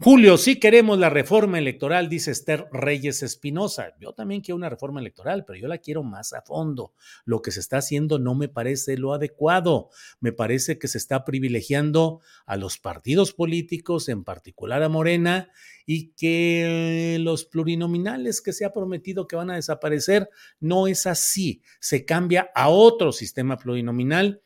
Julio, 0.04 0.36
sí 0.36 0.58
queremos 0.58 0.98
la 0.98 1.10
reforma 1.10 1.58
electoral, 1.58 2.08
dice 2.08 2.32
Esther 2.32 2.66
Reyes 2.72 3.22
Espinosa. 3.22 3.94
Yo 4.00 4.12
también 4.14 4.40
quiero 4.40 4.56
una 4.56 4.68
reforma 4.68 4.98
electoral, 4.98 5.44
pero 5.44 5.60
yo 5.60 5.68
la 5.68 5.78
quiero 5.78 6.02
más 6.02 6.32
a 6.32 6.42
fondo. 6.42 6.92
Lo 7.24 7.40
que 7.40 7.52
se 7.52 7.60
está 7.60 7.76
haciendo 7.76 8.18
no 8.18 8.34
me 8.34 8.48
parece 8.48 8.96
lo 8.96 9.14
adecuado. 9.14 9.90
Me 10.18 10.32
parece 10.32 10.76
que 10.76 10.88
se 10.88 10.98
está 10.98 11.24
privilegiando 11.24 12.20
a 12.46 12.56
los 12.56 12.78
partidos 12.78 13.32
políticos, 13.32 14.08
en 14.08 14.24
particular 14.24 14.82
a 14.82 14.88
Morena, 14.88 15.50
y 15.86 16.08
que 16.14 17.18
los 17.20 17.44
plurinominales 17.44 18.40
que 18.40 18.52
se 18.52 18.64
ha 18.64 18.72
prometido 18.72 19.28
que 19.28 19.36
van 19.36 19.50
a 19.50 19.54
desaparecer, 19.54 20.28
no 20.58 20.88
es 20.88 21.06
así. 21.06 21.62
Se 21.78 22.04
cambia 22.04 22.50
a 22.56 22.70
otro 22.70 23.12
sistema 23.12 23.56
plurinominal 23.56 24.42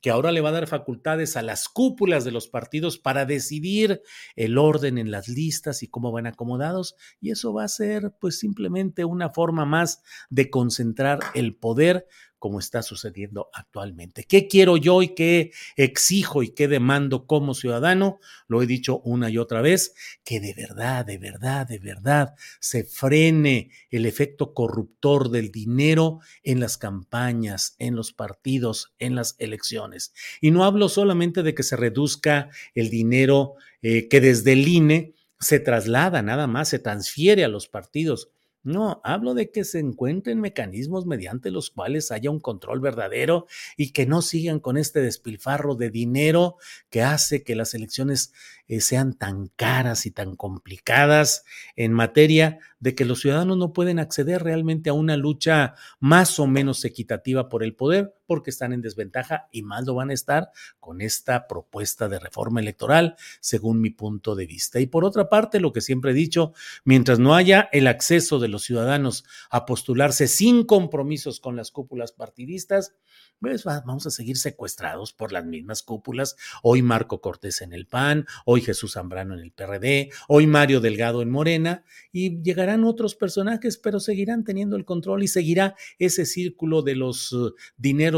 que 0.00 0.10
ahora 0.10 0.32
le 0.32 0.40
va 0.40 0.50
a 0.50 0.52
dar 0.52 0.66
facultades 0.66 1.36
a 1.36 1.42
las 1.42 1.68
cúpulas 1.68 2.24
de 2.24 2.30
los 2.30 2.48
partidos 2.48 2.98
para 2.98 3.26
decidir 3.26 4.02
el 4.36 4.58
orden 4.58 4.98
en 4.98 5.10
las 5.10 5.28
listas 5.28 5.82
y 5.82 5.88
cómo 5.88 6.12
van 6.12 6.26
acomodados, 6.26 6.96
y 7.20 7.30
eso 7.30 7.52
va 7.52 7.64
a 7.64 7.68
ser 7.68 8.12
pues 8.20 8.38
simplemente 8.38 9.04
una 9.04 9.30
forma 9.30 9.64
más 9.64 10.02
de 10.30 10.50
concentrar 10.50 11.20
el 11.34 11.54
poder 11.54 12.06
como 12.40 12.58
está 12.58 12.82
sucediendo 12.82 13.50
actualmente. 13.52 14.24
¿Qué 14.24 14.48
quiero 14.48 14.78
yo 14.78 15.02
y 15.02 15.14
qué 15.14 15.52
exijo 15.76 16.42
y 16.42 16.48
qué 16.48 16.66
demando 16.66 17.26
como 17.26 17.54
ciudadano? 17.54 18.18
Lo 18.48 18.62
he 18.62 18.66
dicho 18.66 18.98
una 19.04 19.30
y 19.30 19.38
otra 19.38 19.60
vez, 19.60 19.94
que 20.24 20.40
de 20.40 20.54
verdad, 20.54 21.04
de 21.04 21.18
verdad, 21.18 21.68
de 21.68 21.78
verdad 21.78 22.34
se 22.58 22.82
frene 22.82 23.70
el 23.90 24.06
efecto 24.06 24.54
corruptor 24.54 25.30
del 25.30 25.52
dinero 25.52 26.20
en 26.42 26.58
las 26.58 26.78
campañas, 26.78 27.76
en 27.78 27.94
los 27.94 28.12
partidos, 28.12 28.94
en 28.98 29.14
las 29.14 29.36
elecciones. 29.38 30.12
Y 30.40 30.50
no 30.50 30.64
hablo 30.64 30.88
solamente 30.88 31.42
de 31.42 31.54
que 31.54 31.62
se 31.62 31.76
reduzca 31.76 32.48
el 32.74 32.88
dinero 32.88 33.54
eh, 33.82 34.08
que 34.08 34.20
desde 34.20 34.52
el 34.52 34.66
INE 34.66 35.14
se 35.38 35.60
traslada, 35.60 36.22
nada 36.22 36.46
más, 36.46 36.70
se 36.70 36.78
transfiere 36.78 37.44
a 37.44 37.48
los 37.48 37.68
partidos 37.68 38.30
no, 38.62 39.00
hablo 39.04 39.32
de 39.32 39.50
que 39.50 39.64
se 39.64 39.78
encuentren 39.78 40.38
mecanismos 40.38 41.06
mediante 41.06 41.50
los 41.50 41.70
cuales 41.70 42.10
haya 42.10 42.30
un 42.30 42.40
control 42.40 42.80
verdadero 42.80 43.46
y 43.76 43.92
que 43.92 44.04
no 44.04 44.20
sigan 44.20 44.60
con 44.60 44.76
este 44.76 45.00
despilfarro 45.00 45.76
de 45.76 45.88
dinero 45.88 46.56
que 46.90 47.02
hace 47.02 47.42
que 47.42 47.54
las 47.54 47.72
elecciones 47.72 48.34
eh, 48.68 48.82
sean 48.82 49.14
tan 49.14 49.48
caras 49.56 50.04
y 50.04 50.10
tan 50.10 50.36
complicadas 50.36 51.44
en 51.74 51.94
materia 51.94 52.58
de 52.80 52.94
que 52.94 53.06
los 53.06 53.20
ciudadanos 53.20 53.56
no 53.56 53.72
pueden 53.72 53.98
acceder 53.98 54.42
realmente 54.42 54.90
a 54.90 54.94
una 54.94 55.16
lucha 55.16 55.74
más 55.98 56.38
o 56.38 56.46
menos 56.46 56.84
equitativa 56.84 57.48
por 57.48 57.64
el 57.64 57.74
poder 57.74 58.14
porque 58.30 58.50
están 58.50 58.72
en 58.72 58.80
desventaja 58.80 59.48
y 59.50 59.62
más 59.62 59.84
lo 59.86 59.96
van 59.96 60.10
a 60.10 60.14
estar 60.14 60.52
con 60.78 61.00
esta 61.00 61.48
propuesta 61.48 62.08
de 62.08 62.20
reforma 62.20 62.60
electoral, 62.60 63.16
según 63.40 63.80
mi 63.80 63.90
punto 63.90 64.36
de 64.36 64.46
vista. 64.46 64.78
Y 64.78 64.86
por 64.86 65.04
otra 65.04 65.28
parte, 65.28 65.58
lo 65.58 65.72
que 65.72 65.80
siempre 65.80 66.12
he 66.12 66.14
dicho, 66.14 66.52
mientras 66.84 67.18
no 67.18 67.34
haya 67.34 67.68
el 67.72 67.88
acceso 67.88 68.38
de 68.38 68.46
los 68.46 68.62
ciudadanos 68.62 69.24
a 69.50 69.66
postularse 69.66 70.28
sin 70.28 70.62
compromisos 70.62 71.40
con 71.40 71.56
las 71.56 71.72
cúpulas 71.72 72.12
partidistas, 72.12 72.94
pues 73.40 73.64
vamos 73.64 74.06
a 74.06 74.10
seguir 74.10 74.36
secuestrados 74.36 75.12
por 75.12 75.32
las 75.32 75.44
mismas 75.44 75.82
cúpulas. 75.82 76.36
Hoy 76.62 76.82
Marco 76.82 77.20
Cortés 77.20 77.62
en 77.62 77.72
el 77.72 77.86
PAN, 77.86 78.26
hoy 78.44 78.60
Jesús 78.60 78.92
Zambrano 78.92 79.34
en 79.34 79.40
el 79.40 79.50
PRD, 79.50 80.10
hoy 80.28 80.46
Mario 80.46 80.80
Delgado 80.80 81.22
en 81.22 81.30
Morena, 81.30 81.82
y 82.12 82.42
llegarán 82.42 82.84
otros 82.84 83.14
personajes, 83.14 83.78
pero 83.78 83.98
seguirán 83.98 84.44
teniendo 84.44 84.76
el 84.76 84.84
control 84.84 85.22
y 85.22 85.28
seguirá 85.28 85.74
ese 85.98 86.26
círculo 86.26 86.82
de 86.82 86.96
los 86.96 87.32
uh, 87.32 87.54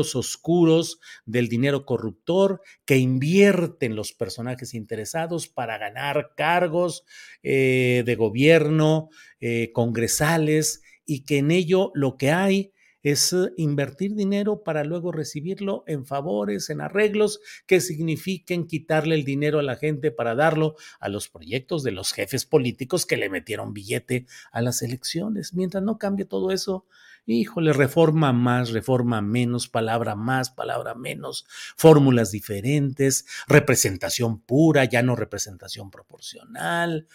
oscuros, 0.03 1.01
del 1.25 1.49
dinero 1.49 1.85
corruptor 1.85 2.61
que 2.85 2.99
invierten 2.99 3.97
los 3.97 4.13
personajes 4.13 4.75
interesados 4.75 5.49
para 5.49 5.79
ganar 5.79 6.33
cargos 6.37 7.05
eh, 7.43 8.03
de 8.05 8.15
gobierno, 8.15 9.11
eh, 9.41 9.71
congresales, 9.73 10.83
y 11.05 11.25
que 11.25 11.39
en 11.39 11.51
ello 11.51 11.91
lo 11.95 12.17
que 12.17 12.31
hay 12.31 12.73
es 13.03 13.33
eh, 13.33 13.53
invertir 13.57 14.15
dinero 14.15 14.63
para 14.63 14.85
luego 14.85 15.13
recibirlo 15.13 15.85
en 15.87 16.07
favores, 16.07 16.71
en 16.71 16.81
arreglos 16.81 17.41
que 17.67 17.81
signifiquen 17.81 18.67
quitarle 18.67 19.15
el 19.15 19.25
dinero 19.25 19.59
a 19.59 19.63
la 19.63 19.77
gente 19.77 20.11
para 20.11 20.35
darlo 20.35 20.77
a 21.01 21.09
los 21.09 21.29
proyectos 21.29 21.83
de 21.83 21.93
los 21.93 22.13
jefes 22.13 22.47
políticos 22.47 23.07
que 23.07 23.17
le 23.17 23.29
metieron 23.29 23.75
billete 23.75 24.27
a 24.53 24.63
las 24.63 24.83
elecciones. 24.83 25.55
Mientras 25.55 25.83
no 25.83 25.99
cambie 25.99 26.25
todo 26.25 26.51
eso, 26.53 26.87
híjole, 27.27 27.73
reforma 27.73 28.33
más, 28.33 28.71
reforma 28.71 29.21
menos, 29.21 29.69
palabra 29.69 30.17
más, 30.17 30.51
palabra 30.51 30.95
menos, 30.95 31.47
fórmulas 31.77 32.31
diferentes, 32.31 33.27
representación 33.47 34.41
pura, 34.41 34.85
ya 34.85 35.03
no 35.03 35.17
representación 35.17 35.91
proporcional. 35.91 37.07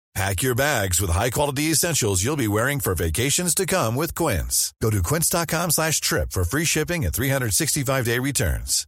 Pack 0.13 0.43
your 0.43 0.55
bags 0.55 0.99
with 0.99 1.09
high-quality 1.09 1.71
essentials 1.71 2.21
you'll 2.21 2.35
be 2.35 2.47
wearing 2.47 2.81
for 2.81 2.93
vacations 2.93 3.55
to 3.55 3.65
come 3.65 3.95
with 3.95 4.13
Quince. 4.13 4.73
Go 4.81 4.89
to 4.89 5.01
quince.com 5.01 5.71
slash 5.71 6.01
trip 6.01 6.31
for 6.31 6.43
free 6.43 6.65
shipping 6.65 7.05
and 7.05 7.13
365-day 7.13 8.19
returns. 8.19 8.87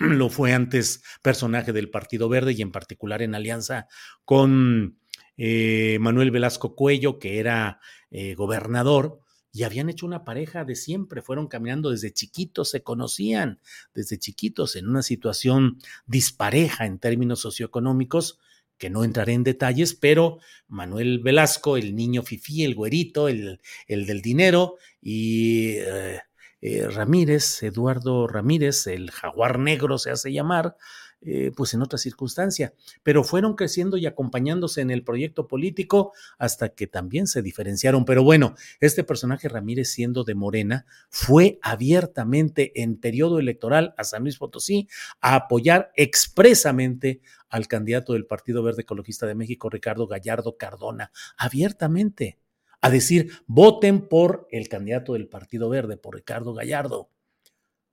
Lo 0.00 0.28
fue 0.28 0.52
antes 0.52 1.02
personaje 1.22 1.72
del 1.72 1.88
Partido 1.88 2.28
Verde 2.28 2.52
y 2.52 2.60
en 2.62 2.72
particular 2.72 3.22
en 3.22 3.34
alianza 3.34 3.86
con 4.24 4.98
eh, 5.38 5.96
Manuel 5.98 6.30
Velasco 6.30 6.74
Cuello, 6.74 7.18
que 7.18 7.38
era 7.38 7.80
eh, 8.10 8.34
gobernador 8.34 9.20
y 9.52 9.64
habían 9.64 9.88
hecho 9.88 10.06
una 10.06 10.24
pareja 10.24 10.64
de 10.64 10.76
siempre, 10.76 11.22
fueron 11.22 11.48
caminando 11.48 11.90
desde 11.90 12.12
chiquitos, 12.12 12.70
se 12.70 12.82
conocían 12.82 13.60
desde 13.94 14.18
chiquitos 14.18 14.76
en 14.76 14.88
una 14.88 15.02
situación 15.02 15.78
dispareja 16.06 16.86
en 16.86 16.98
términos 16.98 17.40
socioeconómicos, 17.40 18.38
que 18.78 18.90
no 18.90 19.04
entraré 19.04 19.34
en 19.34 19.44
detalles, 19.44 19.94
pero 19.94 20.38
Manuel 20.66 21.18
Velasco, 21.18 21.76
el 21.76 21.94
niño 21.94 22.22
fifí, 22.22 22.64
el 22.64 22.74
güerito, 22.74 23.28
el, 23.28 23.60
el 23.86 24.06
del 24.06 24.22
dinero, 24.22 24.76
y 25.02 25.72
eh, 25.76 26.20
eh, 26.62 26.88
Ramírez, 26.88 27.62
Eduardo 27.62 28.26
Ramírez, 28.26 28.86
el 28.86 29.10
jaguar 29.10 29.58
negro 29.58 29.98
se 29.98 30.10
hace 30.10 30.32
llamar, 30.32 30.76
eh, 31.22 31.52
pues 31.54 31.74
en 31.74 31.82
otra 31.82 31.98
circunstancia, 31.98 32.72
pero 33.02 33.24
fueron 33.24 33.54
creciendo 33.54 33.98
y 33.98 34.06
acompañándose 34.06 34.80
en 34.80 34.90
el 34.90 35.04
proyecto 35.04 35.46
político 35.48 36.12
hasta 36.38 36.70
que 36.70 36.86
también 36.86 37.26
se 37.26 37.42
diferenciaron. 37.42 38.06
Pero 38.06 38.24
bueno, 38.24 38.54
este 38.80 39.04
personaje 39.04 39.48
Ramírez 39.48 39.90
siendo 39.90 40.24
de 40.24 40.34
Morena 40.34 40.86
fue 41.10 41.58
abiertamente 41.60 42.82
en 42.82 42.96
periodo 42.96 43.38
electoral 43.38 43.94
a 43.98 44.04
San 44.04 44.22
Luis 44.22 44.38
Potosí 44.38 44.88
a 45.20 45.34
apoyar 45.34 45.92
expresamente 45.94 47.20
al 47.50 47.68
candidato 47.68 48.14
del 48.14 48.24
Partido 48.26 48.62
Verde 48.62 48.82
Ecologista 48.82 49.26
de 49.26 49.34
México, 49.34 49.68
Ricardo 49.68 50.06
Gallardo 50.06 50.56
Cardona, 50.56 51.12
abiertamente 51.36 52.38
a 52.80 52.88
decir, 52.88 53.32
voten 53.46 54.08
por 54.08 54.48
el 54.50 54.68
candidato 54.68 55.12
del 55.12 55.28
Partido 55.28 55.68
Verde, 55.68 55.98
por 55.98 56.14
Ricardo 56.14 56.54
Gallardo. 56.54 57.10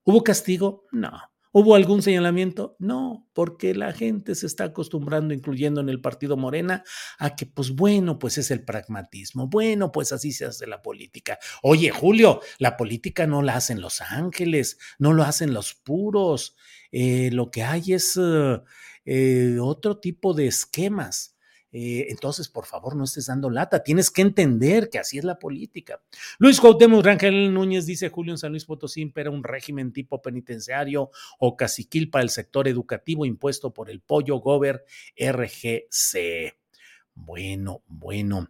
¿Hubo 0.03 0.23
castigo? 0.23 0.85
No. 0.91 1.11
¿Hubo 1.51 1.75
algún 1.75 2.01
señalamiento? 2.01 2.75
No, 2.79 3.27
porque 3.33 3.73
la 3.73 3.93
gente 3.93 4.35
se 4.35 4.45
está 4.45 4.65
acostumbrando, 4.65 5.33
incluyendo 5.33 5.81
en 5.81 5.89
el 5.89 6.01
partido 6.01 6.37
Morena, 6.37 6.83
a 7.17 7.35
que, 7.35 7.45
pues 7.45 7.71
bueno, 7.71 8.19
pues 8.19 8.37
es 8.37 8.51
el 8.51 8.63
pragmatismo. 8.63 9.47
Bueno, 9.47 9.91
pues 9.91 10.11
así 10.11 10.31
se 10.31 10.45
hace 10.45 10.67
la 10.67 10.81
política. 10.81 11.39
Oye, 11.63 11.89
Julio, 11.89 12.41
la 12.59 12.77
política 12.77 13.27
no 13.27 13.41
la 13.41 13.55
hacen 13.55 13.81
los 13.81 14.01
ángeles, 14.01 14.77
no 14.99 15.13
lo 15.13 15.23
hacen 15.23 15.53
los 15.53 15.73
puros. 15.73 16.55
Eh, 16.91 17.29
lo 17.31 17.51
que 17.51 17.63
hay 17.63 17.93
es 17.93 18.19
eh, 19.05 19.57
otro 19.61 19.99
tipo 19.99 20.33
de 20.33 20.47
esquemas. 20.47 21.36
Eh, 21.71 22.07
entonces, 22.09 22.47
por 22.47 22.65
favor, 22.65 22.95
no 22.95 23.03
estés 23.03 23.27
dando 23.27 23.49
lata. 23.49 23.83
Tienes 23.83 24.09
que 24.09 24.21
entender 24.21 24.89
que 24.89 24.99
así 24.99 25.17
es 25.17 25.23
la 25.23 25.37
política. 25.37 26.01
Luis 26.39 26.59
Cuauhtémoc 26.59 27.05
Rangel 27.05 27.53
Núñez 27.53 27.85
dice, 27.85 28.09
Julio 28.09 28.33
en 28.33 28.37
San 28.37 28.51
Luis 28.51 28.65
Potosí 28.65 29.11
era 29.15 29.29
un 29.29 29.43
régimen 29.43 29.91
tipo 29.91 30.21
penitenciario 30.21 31.11
o 31.39 31.57
caciquil 31.57 32.09
para 32.09 32.23
el 32.23 32.29
sector 32.29 32.67
educativo 32.67 33.25
impuesto 33.25 33.73
por 33.73 33.89
el 33.89 34.01
Pollo 34.01 34.37
Gober 34.37 34.85
RGC. 35.17 36.57
Bueno, 37.13 37.83
bueno. 37.87 38.49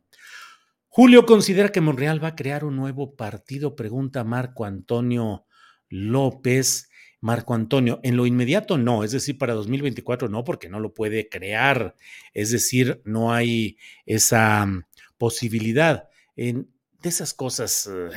Julio 0.87 1.25
considera 1.25 1.69
que 1.69 1.81
Monreal 1.81 2.23
va 2.23 2.29
a 2.29 2.35
crear 2.35 2.65
un 2.65 2.75
nuevo 2.75 3.15
partido, 3.15 3.75
pregunta 3.75 4.23
Marco 4.23 4.65
Antonio 4.65 5.45
López. 5.89 6.86
Marco 7.19 7.53
Antonio, 7.53 7.99
en 8.03 8.15
lo 8.15 8.25
inmediato 8.25 8.77
no, 8.77 9.03
es 9.03 9.11
decir, 9.11 9.37
para 9.37 9.53
2024 9.53 10.29
no, 10.29 10.43
porque 10.43 10.69
no 10.69 10.79
lo 10.79 10.93
puede 10.93 11.29
crear, 11.29 11.95
es 12.33 12.51
decir, 12.51 13.01
no 13.05 13.33
hay 13.33 13.77
esa 14.05 14.65
mm, 14.65 14.85
posibilidad. 15.17 16.09
En, 16.35 16.69
de 17.01 17.09
esas 17.09 17.33
cosas 17.33 17.87
eh, 17.91 18.09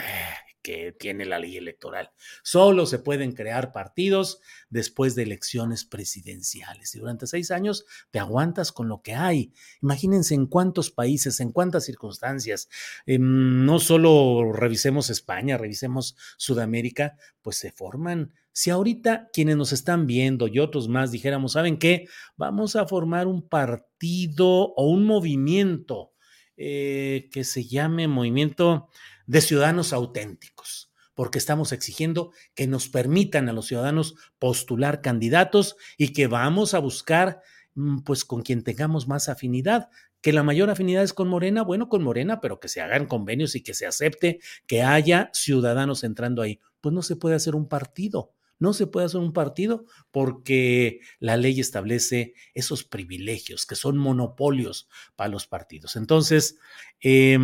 tiene 0.98 1.24
la 1.24 1.38
ley 1.38 1.56
electoral. 1.56 2.10
Solo 2.42 2.86
se 2.86 2.98
pueden 2.98 3.32
crear 3.32 3.72
partidos 3.72 4.40
después 4.68 5.14
de 5.14 5.24
elecciones 5.24 5.84
presidenciales 5.84 6.94
y 6.94 6.98
durante 6.98 7.26
seis 7.26 7.50
años 7.50 7.84
te 8.10 8.18
aguantas 8.18 8.72
con 8.72 8.88
lo 8.88 9.02
que 9.02 9.14
hay. 9.14 9.52
Imagínense 9.82 10.34
en 10.34 10.46
cuántos 10.46 10.90
países, 10.90 11.40
en 11.40 11.52
cuántas 11.52 11.84
circunstancias. 11.84 12.68
Em, 13.06 13.64
no 13.64 13.78
solo 13.78 14.52
revisemos 14.52 15.10
España, 15.10 15.58
revisemos 15.58 16.16
Sudamérica, 16.36 17.16
pues 17.42 17.56
se 17.56 17.72
forman 17.72 18.32
si 18.52 18.70
ahorita 18.70 19.30
quienes 19.32 19.56
nos 19.56 19.72
están 19.72 20.06
viendo 20.06 20.48
y 20.48 20.58
otros 20.58 20.88
más 20.88 21.12
dijéramos, 21.12 21.52
¿saben 21.52 21.78
qué? 21.78 22.06
Vamos 22.36 22.76
a 22.76 22.86
formar 22.86 23.26
un 23.26 23.48
partido 23.48 24.74
o 24.74 24.90
un 24.90 25.04
movimiento 25.04 26.12
eh, 26.56 27.30
que 27.32 27.44
se 27.44 27.64
llame 27.64 28.06
Movimiento 28.06 28.88
de 29.30 29.40
Ciudadanos 29.40 29.92
Auténticos, 29.92 30.90
porque 31.14 31.38
estamos 31.38 31.70
exigiendo 31.70 32.32
que 32.56 32.66
nos 32.66 32.88
permitan 32.88 33.48
a 33.48 33.52
los 33.52 33.66
ciudadanos 33.66 34.16
postular 34.40 35.02
candidatos 35.02 35.76
y 35.96 36.08
que 36.12 36.26
vamos 36.26 36.74
a 36.74 36.80
buscar, 36.80 37.40
mm, 37.76 38.00
pues, 38.00 38.24
con 38.24 38.42
quien 38.42 38.64
tengamos 38.64 39.06
más 39.06 39.28
afinidad, 39.28 39.88
que 40.20 40.32
la 40.32 40.42
mayor 40.42 40.68
afinidad 40.68 41.04
es 41.04 41.12
con 41.12 41.28
Morena, 41.28 41.62
bueno, 41.62 41.88
con 41.88 42.02
Morena, 42.02 42.40
pero 42.40 42.58
que 42.58 42.66
se 42.66 42.80
hagan 42.80 43.06
convenios 43.06 43.54
y 43.54 43.62
que 43.62 43.72
se 43.72 43.86
acepte 43.86 44.40
que 44.66 44.82
haya 44.82 45.30
ciudadanos 45.32 46.02
entrando 46.02 46.42
ahí. 46.42 46.58
Pues 46.80 46.92
no 46.92 47.02
se 47.02 47.14
puede 47.14 47.36
hacer 47.36 47.54
un 47.54 47.68
partido. 47.68 48.32
No 48.58 48.72
se 48.72 48.88
puede 48.88 49.06
hacer 49.06 49.20
un 49.20 49.32
partido 49.32 49.86
porque 50.10 50.98
la 51.20 51.36
ley 51.36 51.60
establece 51.60 52.34
esos 52.52 52.82
privilegios 52.82 53.64
que 53.64 53.76
son 53.76 53.96
monopolios 53.96 54.88
para 55.14 55.30
los 55.30 55.46
partidos. 55.46 55.94
Entonces, 55.94 56.58
eh, 57.00 57.38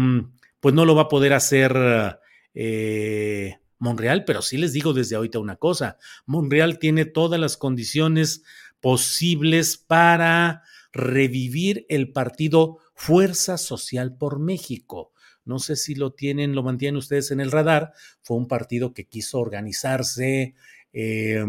pues 0.66 0.74
no 0.74 0.84
lo 0.84 0.96
va 0.96 1.02
a 1.02 1.08
poder 1.08 1.32
hacer 1.32 2.18
eh, 2.52 3.54
Monreal, 3.78 4.24
pero 4.24 4.42
sí 4.42 4.58
les 4.58 4.72
digo 4.72 4.94
desde 4.94 5.14
ahorita 5.14 5.38
una 5.38 5.54
cosa. 5.54 5.96
Monreal 6.26 6.80
tiene 6.80 7.04
todas 7.04 7.38
las 7.38 7.56
condiciones 7.56 8.42
posibles 8.80 9.76
para 9.76 10.64
revivir 10.92 11.86
el 11.88 12.10
partido 12.10 12.78
Fuerza 12.96 13.58
Social 13.58 14.16
por 14.16 14.40
México. 14.40 15.12
No 15.44 15.60
sé 15.60 15.76
si 15.76 15.94
lo 15.94 16.14
tienen, 16.14 16.56
lo 16.56 16.64
mantienen 16.64 16.96
ustedes 16.96 17.30
en 17.30 17.38
el 17.38 17.52
radar. 17.52 17.92
Fue 18.22 18.36
un 18.36 18.48
partido 18.48 18.92
que 18.92 19.06
quiso 19.06 19.38
organizarse 19.38 20.56
eh, 20.92 21.44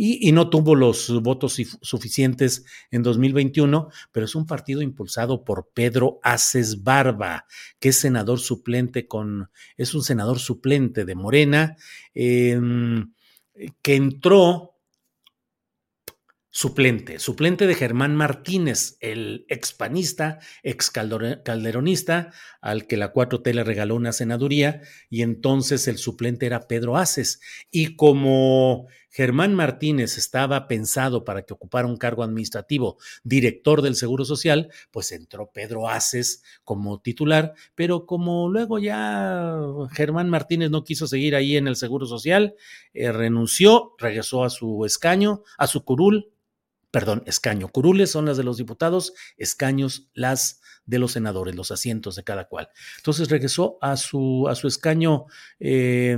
y, 0.00 0.30
no 0.30 0.48
tuvo 0.48 0.76
los 0.76 1.10
votos 1.22 1.60
suficientes 1.82 2.64
en 2.92 3.02
2021, 3.02 3.88
pero 4.12 4.26
es 4.26 4.36
un 4.36 4.46
partido 4.46 4.80
impulsado 4.80 5.42
por 5.42 5.70
Pedro 5.74 6.20
Aces 6.22 6.84
Barba, 6.84 7.46
que 7.80 7.88
es 7.88 7.96
senador 7.96 8.38
suplente 8.38 9.08
con, 9.08 9.50
es 9.76 9.94
un 9.94 10.04
senador 10.04 10.38
suplente 10.38 11.04
de 11.04 11.16
Morena, 11.16 11.76
eh, 12.14 12.60
que 13.82 13.96
entró 13.96 14.78
suplente, 16.58 17.18
suplente 17.18 17.66
de 17.66 17.74
Germán 17.74 18.16
Martínez, 18.16 18.96
el 19.00 19.46
expanista, 19.48 20.38
ex 20.62 20.90
calderonista, 20.90 22.32
al 22.60 22.86
que 22.86 22.96
la 22.96 23.12
4T 23.12 23.52
le 23.52 23.64
regaló 23.64 23.96
una 23.96 24.12
senaduría, 24.12 24.80
y 25.10 25.22
entonces 25.22 25.88
el 25.88 25.98
suplente 25.98 26.46
era 26.46 26.66
Pedro 26.66 26.96
Aces. 26.96 27.40
Y 27.70 27.96
como 27.96 28.88
Germán 29.10 29.54
Martínez 29.54 30.18
estaba 30.18 30.68
pensado 30.68 31.24
para 31.24 31.42
que 31.42 31.54
ocupara 31.54 31.88
un 31.88 31.96
cargo 31.96 32.22
administrativo, 32.22 32.98
director 33.24 33.82
del 33.82 33.96
Seguro 33.96 34.24
Social, 34.24 34.70
pues 34.90 35.12
entró 35.12 35.50
Pedro 35.52 35.88
Aces 35.88 36.42
como 36.64 37.00
titular, 37.00 37.54
pero 37.74 38.06
como 38.06 38.48
luego 38.48 38.78
ya 38.78 39.56
Germán 39.92 40.28
Martínez 40.28 40.70
no 40.70 40.84
quiso 40.84 41.06
seguir 41.06 41.34
ahí 41.34 41.56
en 41.56 41.68
el 41.68 41.76
Seguro 41.76 42.06
Social, 42.06 42.54
eh, 42.92 43.12
renunció, 43.12 43.94
regresó 43.98 44.44
a 44.44 44.50
su 44.50 44.84
escaño, 44.84 45.42
a 45.56 45.66
su 45.66 45.84
curul, 45.84 46.32
perdón, 46.90 47.22
escaño. 47.26 47.68
Curules 47.68 48.10
son 48.10 48.26
las 48.26 48.36
de 48.36 48.44
los 48.44 48.56
diputados, 48.56 49.12
escaños 49.36 50.08
las 50.14 50.60
de 50.86 50.98
los 50.98 51.12
senadores, 51.12 51.54
los 51.54 51.70
asientos 51.70 52.16
de 52.16 52.24
cada 52.24 52.48
cual. 52.48 52.70
Entonces 52.96 53.28
regresó 53.28 53.78
a 53.82 53.96
su, 53.96 54.48
a 54.48 54.54
su 54.54 54.68
escaño 54.68 55.26
eh, 55.60 56.16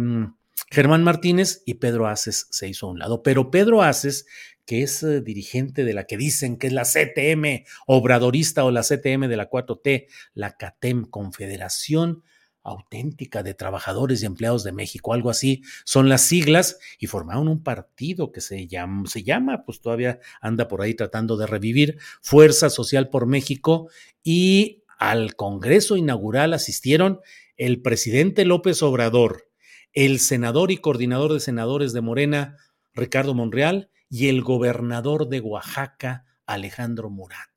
Germán 0.71 1.05
Martínez 1.05 1.63
y 1.67 1.75
Pedro 1.75 2.07
Aces 2.07 2.47
se 2.51 2.69
hizo 2.69 2.87
a 2.87 2.91
un 2.91 2.99
lado. 2.99 3.23
Pero 3.23 3.51
Pedro 3.51 3.83
Aces, 3.83 4.27
que 4.67 4.83
es 4.83 5.03
eh, 5.03 5.21
dirigente 5.21 5.85
de 5.85 5.95
la 5.95 6.05
que 6.05 6.17
dicen 6.17 6.57
que 6.59 6.69
es 6.69 6.73
la 6.73 6.85
CTM 6.85 7.65
obradorista 7.87 8.65
o 8.65 8.71
la 8.71 8.83
CTM 8.83 9.29
de 9.29 9.37
la 9.37 9.51
4T, 9.51 10.07
la 10.35 10.57
CATEM, 10.57 11.05
Confederación 11.05 12.23
auténtica 12.63 13.43
de 13.43 13.55
trabajadores 13.55 14.23
y 14.23 14.27
empleados 14.27 14.65
de 14.65 14.73
México, 14.73 15.15
algo 15.15 15.31
así, 15.31 15.63
son 15.85 16.09
las 16.09 16.23
siglas 16.23 16.79
y 16.99 17.07
formaron 17.07 17.49
un 17.49 17.63
partido 17.63 18.33
que 18.33 18.41
se 18.41 18.67
llama, 18.67 19.09
se 19.09 19.23
llama, 19.23 19.65
pues 19.65 19.81
todavía 19.81 20.21
anda 20.41 20.69
por 20.69 20.83
ahí 20.83 20.95
tratando 20.95 21.37
de 21.37 21.47
revivir, 21.47 21.99
Fuerza 22.21 22.71
Social 22.71 23.09
por 23.09 23.27
México 23.27 23.89
y 24.23 24.85
al 24.99 25.35
Congreso 25.37 25.97
inaugural 25.97 26.53
asistieron 26.53 27.21
el 27.57 27.81
presidente 27.81 28.45
López 28.45 28.83
Obrador, 28.83 29.50
el 29.93 30.19
senador 30.21 30.71
y 30.71 30.79
coordinador 30.79 31.33
de 31.33 31.41
senadores 31.41 31.93
de 31.93 32.01
Morena, 32.01 32.57
Ricardo 32.93 33.35
Monreal, 33.35 33.91
y 34.09 34.29
el 34.29 34.43
gobernador 34.43 35.29
de 35.29 35.41
Oaxaca, 35.41 36.25
Alejandro 36.47 37.11
Murat. 37.11 37.49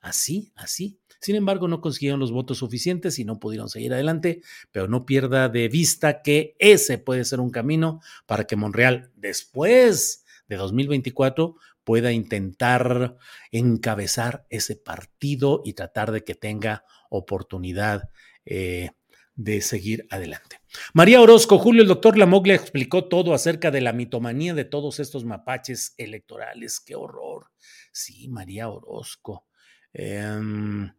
Así, 0.00 0.52
así, 0.56 1.00
sin 1.22 1.36
embargo, 1.36 1.68
no 1.68 1.80
consiguieron 1.80 2.18
los 2.18 2.32
votos 2.32 2.58
suficientes 2.58 3.20
y 3.20 3.24
no 3.24 3.38
pudieron 3.38 3.68
seguir 3.68 3.94
adelante, 3.94 4.42
pero 4.72 4.88
no 4.88 5.06
pierda 5.06 5.48
de 5.48 5.68
vista 5.68 6.20
que 6.20 6.56
ese 6.58 6.98
puede 6.98 7.24
ser 7.24 7.38
un 7.38 7.50
camino 7.50 8.00
para 8.26 8.44
que 8.44 8.56
Monreal, 8.56 9.12
después 9.14 10.24
de 10.48 10.56
2024, 10.56 11.54
pueda 11.84 12.10
intentar 12.10 13.16
encabezar 13.52 14.46
ese 14.50 14.74
partido 14.74 15.62
y 15.64 15.74
tratar 15.74 16.10
de 16.10 16.24
que 16.24 16.34
tenga 16.34 16.84
oportunidad 17.08 18.10
eh, 18.44 18.90
de 19.34 19.60
seguir 19.60 20.06
adelante. 20.10 20.60
María 20.94 21.20
Orozco, 21.20 21.58
Julio, 21.58 21.82
el 21.82 21.88
doctor 21.88 22.18
Lamoglia 22.18 22.54
explicó 22.54 23.04
todo 23.04 23.34
acerca 23.34 23.70
de 23.70 23.80
la 23.80 23.92
mitomanía 23.92 24.54
de 24.54 24.64
todos 24.64 25.00
estos 25.00 25.24
mapaches 25.24 25.94
electorales. 25.98 26.80
¡Qué 26.80 26.94
horror! 26.94 27.50
Sí, 27.92 28.28
María 28.28 28.68
Orozco. 28.68 29.46
Eh, 29.92 30.90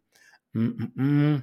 Mm, 0.54 0.68
mm, 0.96 1.34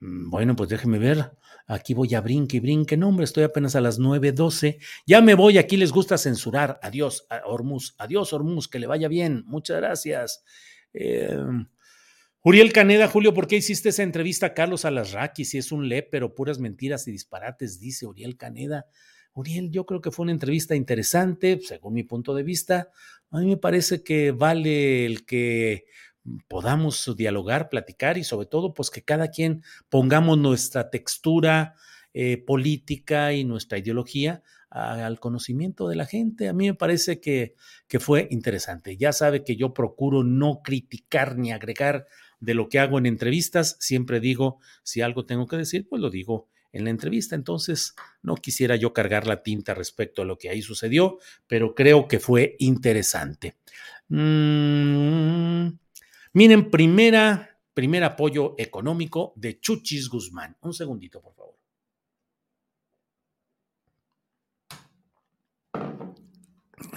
mm. 0.00 0.30
Bueno, 0.30 0.54
pues 0.56 0.68
déjeme 0.68 0.98
ver. 0.98 1.32
Aquí 1.66 1.94
voy 1.94 2.14
a 2.14 2.20
brinque 2.20 2.58
y 2.58 2.60
brinque. 2.60 2.96
No, 2.96 3.08
hombre, 3.08 3.24
estoy 3.24 3.44
apenas 3.44 3.74
a 3.76 3.80
las 3.80 3.98
9.12. 3.98 4.78
Ya 5.06 5.20
me 5.20 5.34
voy. 5.34 5.58
Aquí 5.58 5.76
les 5.76 5.92
gusta 5.92 6.18
censurar. 6.18 6.78
Adiós, 6.82 7.26
Hormuz. 7.44 7.94
Adiós, 7.98 8.32
Hormuz. 8.32 8.68
Que 8.68 8.78
le 8.78 8.86
vaya 8.86 9.08
bien. 9.08 9.44
Muchas 9.46 9.78
gracias. 9.78 10.44
Eh, 10.92 11.36
Uriel 12.48 12.72
Caneda, 12.72 13.08
Julio, 13.08 13.34
¿por 13.34 13.46
qué 13.46 13.56
hiciste 13.56 13.90
esa 13.90 14.02
entrevista 14.02 14.46
a 14.46 14.54
Carlos 14.54 14.86
Alasraqui? 14.86 15.44
Si 15.44 15.58
es 15.58 15.70
un 15.70 15.86
le, 15.86 16.02
pero 16.02 16.34
puras 16.34 16.58
mentiras 16.58 17.06
y 17.06 17.12
disparates, 17.12 17.78
dice 17.78 18.06
Uriel 18.06 18.38
Caneda. 18.38 18.86
Uriel, 19.34 19.70
yo 19.70 19.84
creo 19.84 20.00
que 20.00 20.10
fue 20.10 20.22
una 20.22 20.32
entrevista 20.32 20.74
interesante, 20.74 21.60
según 21.62 21.92
mi 21.92 22.04
punto 22.04 22.34
de 22.34 22.44
vista. 22.44 22.88
A 23.30 23.40
mí 23.40 23.46
me 23.48 23.58
parece 23.58 24.02
que 24.02 24.30
vale 24.30 25.04
el 25.04 25.26
que 25.26 25.84
podamos 26.48 27.14
dialogar, 27.18 27.68
platicar 27.68 28.16
y 28.16 28.24
sobre 28.24 28.46
todo, 28.46 28.72
pues 28.72 28.88
que 28.88 29.02
cada 29.02 29.28
quien 29.28 29.62
pongamos 29.90 30.38
nuestra 30.38 30.88
textura 30.88 31.74
eh, 32.14 32.38
política 32.38 33.34
y 33.34 33.44
nuestra 33.44 33.76
ideología 33.76 34.42
al 34.70 35.20
conocimiento 35.20 35.86
de 35.88 35.96
la 35.96 36.06
gente. 36.06 36.48
A 36.48 36.54
mí 36.54 36.66
me 36.66 36.74
parece 36.74 37.20
que, 37.20 37.54
que 37.88 38.00
fue 38.00 38.26
interesante. 38.30 38.96
Ya 38.96 39.12
sabe 39.12 39.44
que 39.44 39.56
yo 39.56 39.74
procuro 39.74 40.24
no 40.24 40.62
criticar 40.62 41.36
ni 41.36 41.52
agregar 41.52 42.06
de 42.40 42.54
lo 42.54 42.68
que 42.68 42.78
hago 42.78 42.98
en 42.98 43.06
entrevistas. 43.06 43.76
Siempre 43.80 44.20
digo, 44.20 44.58
si 44.82 45.00
algo 45.00 45.26
tengo 45.26 45.46
que 45.46 45.56
decir, 45.56 45.88
pues 45.88 46.00
lo 46.00 46.10
digo 46.10 46.48
en 46.72 46.84
la 46.84 46.90
entrevista. 46.90 47.34
Entonces, 47.34 47.94
no 48.22 48.36
quisiera 48.36 48.76
yo 48.76 48.92
cargar 48.92 49.26
la 49.26 49.42
tinta 49.42 49.74
respecto 49.74 50.22
a 50.22 50.24
lo 50.24 50.38
que 50.38 50.50
ahí 50.50 50.62
sucedió, 50.62 51.18
pero 51.46 51.74
creo 51.74 52.08
que 52.08 52.20
fue 52.20 52.56
interesante. 52.58 53.56
Mm, 54.08 55.68
Miren, 56.38 56.70
primera, 56.70 57.58
primer 57.74 58.04
apoyo 58.04 58.54
económico 58.58 59.32
de 59.34 59.58
Chuchis 59.58 60.08
Guzmán. 60.08 60.56
Un 60.60 60.74
segundito, 60.74 61.20
por 61.20 61.34
favor. 61.34 61.56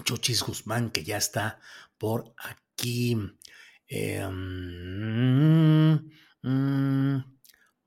Chuchis 0.04 0.44
Guzmán, 0.44 0.92
que 0.92 1.04
ya 1.04 1.18
está 1.18 1.60
por 1.98 2.36
aquí. 2.38 3.18
Eh, 3.94 4.26
mm, 4.26 5.96
mm, 6.44 7.24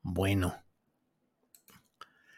bueno. 0.02 0.54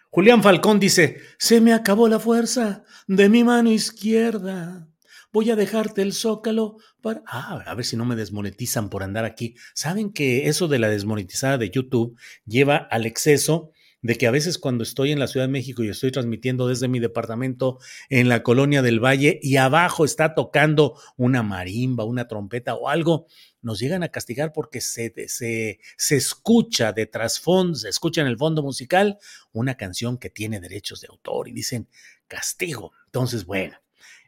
Julián 0.08 0.40
Falcón 0.42 0.78
dice, 0.78 1.18
se 1.36 1.60
me 1.60 1.72
acabó 1.72 2.06
la 2.08 2.20
fuerza 2.20 2.84
de 3.08 3.28
mi 3.28 3.42
mano 3.42 3.72
izquierda 3.72 4.88
voy 5.36 5.50
a 5.50 5.56
dejarte 5.56 6.00
el 6.00 6.14
zócalo 6.14 6.78
para... 7.02 7.22
Ah, 7.26 7.62
a 7.66 7.74
ver 7.74 7.84
si 7.84 7.94
no 7.94 8.06
me 8.06 8.16
desmonetizan 8.16 8.88
por 8.88 9.02
andar 9.02 9.26
aquí. 9.26 9.54
Saben 9.74 10.10
que 10.10 10.48
eso 10.48 10.66
de 10.66 10.78
la 10.78 10.88
desmonetizada 10.88 11.58
de 11.58 11.68
YouTube 11.68 12.18
lleva 12.46 12.76
al 12.76 13.04
exceso 13.04 13.70
de 14.00 14.14
que 14.14 14.26
a 14.26 14.30
veces 14.30 14.56
cuando 14.56 14.82
estoy 14.82 15.12
en 15.12 15.18
la 15.18 15.26
Ciudad 15.26 15.44
de 15.44 15.52
México 15.52 15.84
y 15.84 15.90
estoy 15.90 16.10
transmitiendo 16.10 16.68
desde 16.68 16.88
mi 16.88 17.00
departamento 17.00 17.78
en 18.08 18.30
la 18.30 18.42
colonia 18.42 18.80
del 18.80 18.98
Valle 18.98 19.38
y 19.42 19.56
abajo 19.56 20.06
está 20.06 20.34
tocando 20.34 20.98
una 21.18 21.42
marimba, 21.42 22.04
una 22.04 22.28
trompeta 22.28 22.74
o 22.74 22.88
algo, 22.88 23.26
nos 23.66 23.78
llegan 23.80 24.02
a 24.02 24.08
castigar 24.08 24.52
porque 24.54 24.80
se, 24.80 25.12
se, 25.28 25.80
se 25.96 26.16
escucha 26.16 26.92
de 26.92 27.04
trasfondo, 27.04 27.74
se 27.74 27.90
escucha 27.90 28.22
en 28.22 28.28
el 28.28 28.38
fondo 28.38 28.62
musical 28.62 29.18
una 29.52 29.76
canción 29.76 30.16
que 30.16 30.30
tiene 30.30 30.60
derechos 30.60 31.02
de 31.02 31.08
autor 31.10 31.48
y 31.48 31.52
dicen 31.52 31.88
castigo. 32.28 32.92
Entonces, 33.06 33.44
bueno, 33.44 33.76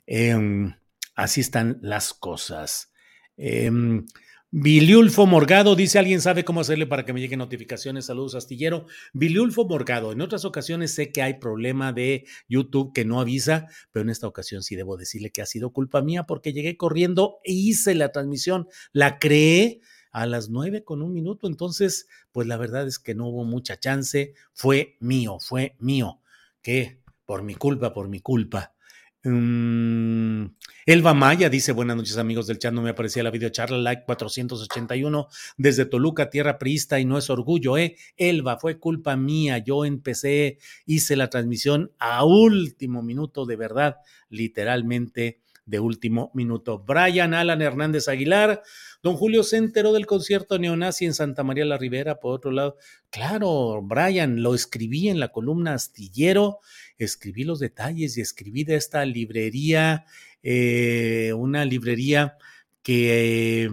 eh, 0.06 0.36
Así 1.18 1.40
están 1.40 1.80
las 1.82 2.14
cosas. 2.14 2.92
Eh, 3.36 3.72
Biliulfo 4.50 5.26
Morgado 5.26 5.76
dice: 5.76 5.98
¿Alguien 5.98 6.22
sabe 6.22 6.42
cómo 6.42 6.62
hacerle 6.62 6.86
para 6.86 7.04
que 7.04 7.12
me 7.12 7.20
lleguen 7.20 7.40
notificaciones? 7.40 8.06
Saludos, 8.06 8.34
astillero. 8.34 8.86
Biliulfo 9.12 9.66
Morgado, 9.66 10.10
en 10.10 10.22
otras 10.22 10.46
ocasiones 10.46 10.94
sé 10.94 11.12
que 11.12 11.20
hay 11.20 11.34
problema 11.34 11.92
de 11.92 12.24
YouTube 12.48 12.94
que 12.94 13.04
no 13.04 13.20
avisa, 13.20 13.66
pero 13.92 14.04
en 14.04 14.08
esta 14.08 14.26
ocasión 14.26 14.62
sí 14.62 14.74
debo 14.74 14.96
decirle 14.96 15.30
que 15.30 15.42
ha 15.42 15.46
sido 15.46 15.70
culpa 15.70 16.00
mía 16.00 16.24
porque 16.24 16.54
llegué 16.54 16.78
corriendo 16.78 17.40
e 17.44 17.52
hice 17.52 17.94
la 17.94 18.10
transmisión, 18.10 18.68
la 18.92 19.18
creé 19.18 19.80
a 20.12 20.24
las 20.24 20.48
nueve 20.48 20.82
con 20.82 21.02
un 21.02 21.12
minuto. 21.12 21.46
Entonces, 21.46 22.06
pues 22.32 22.46
la 22.46 22.56
verdad 22.56 22.86
es 22.86 22.98
que 22.98 23.14
no 23.14 23.28
hubo 23.28 23.44
mucha 23.44 23.78
chance. 23.78 24.32
Fue 24.54 24.96
mío, 24.98 25.36
fue 25.40 25.76
mío. 25.78 26.22
Que 26.62 27.02
por 27.26 27.42
mi 27.42 27.54
culpa, 27.54 27.92
por 27.92 28.08
mi 28.08 28.20
culpa. 28.20 28.72
Mm, 29.24 30.46
Elba 30.86 31.12
Maya 31.12 31.50
dice: 31.50 31.72
Buenas 31.72 31.96
noches, 31.96 32.18
amigos 32.18 32.46
del 32.46 32.58
chat. 32.58 32.72
No 32.72 32.82
me 32.82 32.90
aparecía 32.90 33.22
la 33.22 33.30
videocharla, 33.30 33.76
like 33.78 34.04
481 34.04 35.28
desde 35.56 35.86
Toluca, 35.86 36.30
tierra 36.30 36.58
priista, 36.58 37.00
y 37.00 37.04
no 37.04 37.18
es 37.18 37.28
orgullo, 37.28 37.76
¿eh? 37.76 37.96
Elba, 38.16 38.58
fue 38.58 38.78
culpa 38.78 39.16
mía. 39.16 39.58
Yo 39.58 39.84
empecé, 39.84 40.58
hice 40.86 41.16
la 41.16 41.30
transmisión 41.30 41.92
a 41.98 42.24
último 42.24 43.02
minuto, 43.02 43.44
de 43.44 43.56
verdad, 43.56 43.96
literalmente 44.28 45.40
de 45.68 45.80
último 45.80 46.30
minuto. 46.34 46.78
Brian 46.78 47.34
Alan 47.34 47.60
Hernández 47.60 48.08
Aguilar, 48.08 48.62
don 49.02 49.16
Julio 49.16 49.42
se 49.42 49.58
enteró 49.58 49.92
del 49.92 50.06
concierto 50.06 50.58
neonazi 50.58 51.04
en 51.04 51.12
Santa 51.12 51.44
María 51.44 51.66
la 51.66 51.76
Ribera, 51.76 52.18
por 52.18 52.32
otro 52.32 52.50
lado. 52.50 52.76
Claro, 53.10 53.80
Brian, 53.82 54.42
lo 54.42 54.54
escribí 54.54 55.08
en 55.08 55.20
la 55.20 55.28
columna 55.28 55.74
astillero, 55.74 56.60
escribí 56.98 57.44
los 57.44 57.58
detalles 57.58 58.16
y 58.16 58.20
escribí 58.20 58.64
de 58.64 58.76
esta 58.76 59.04
librería, 59.04 60.04
eh, 60.42 61.32
una 61.36 61.64
librería 61.64 62.36
que 62.82 63.64
eh, 63.64 63.70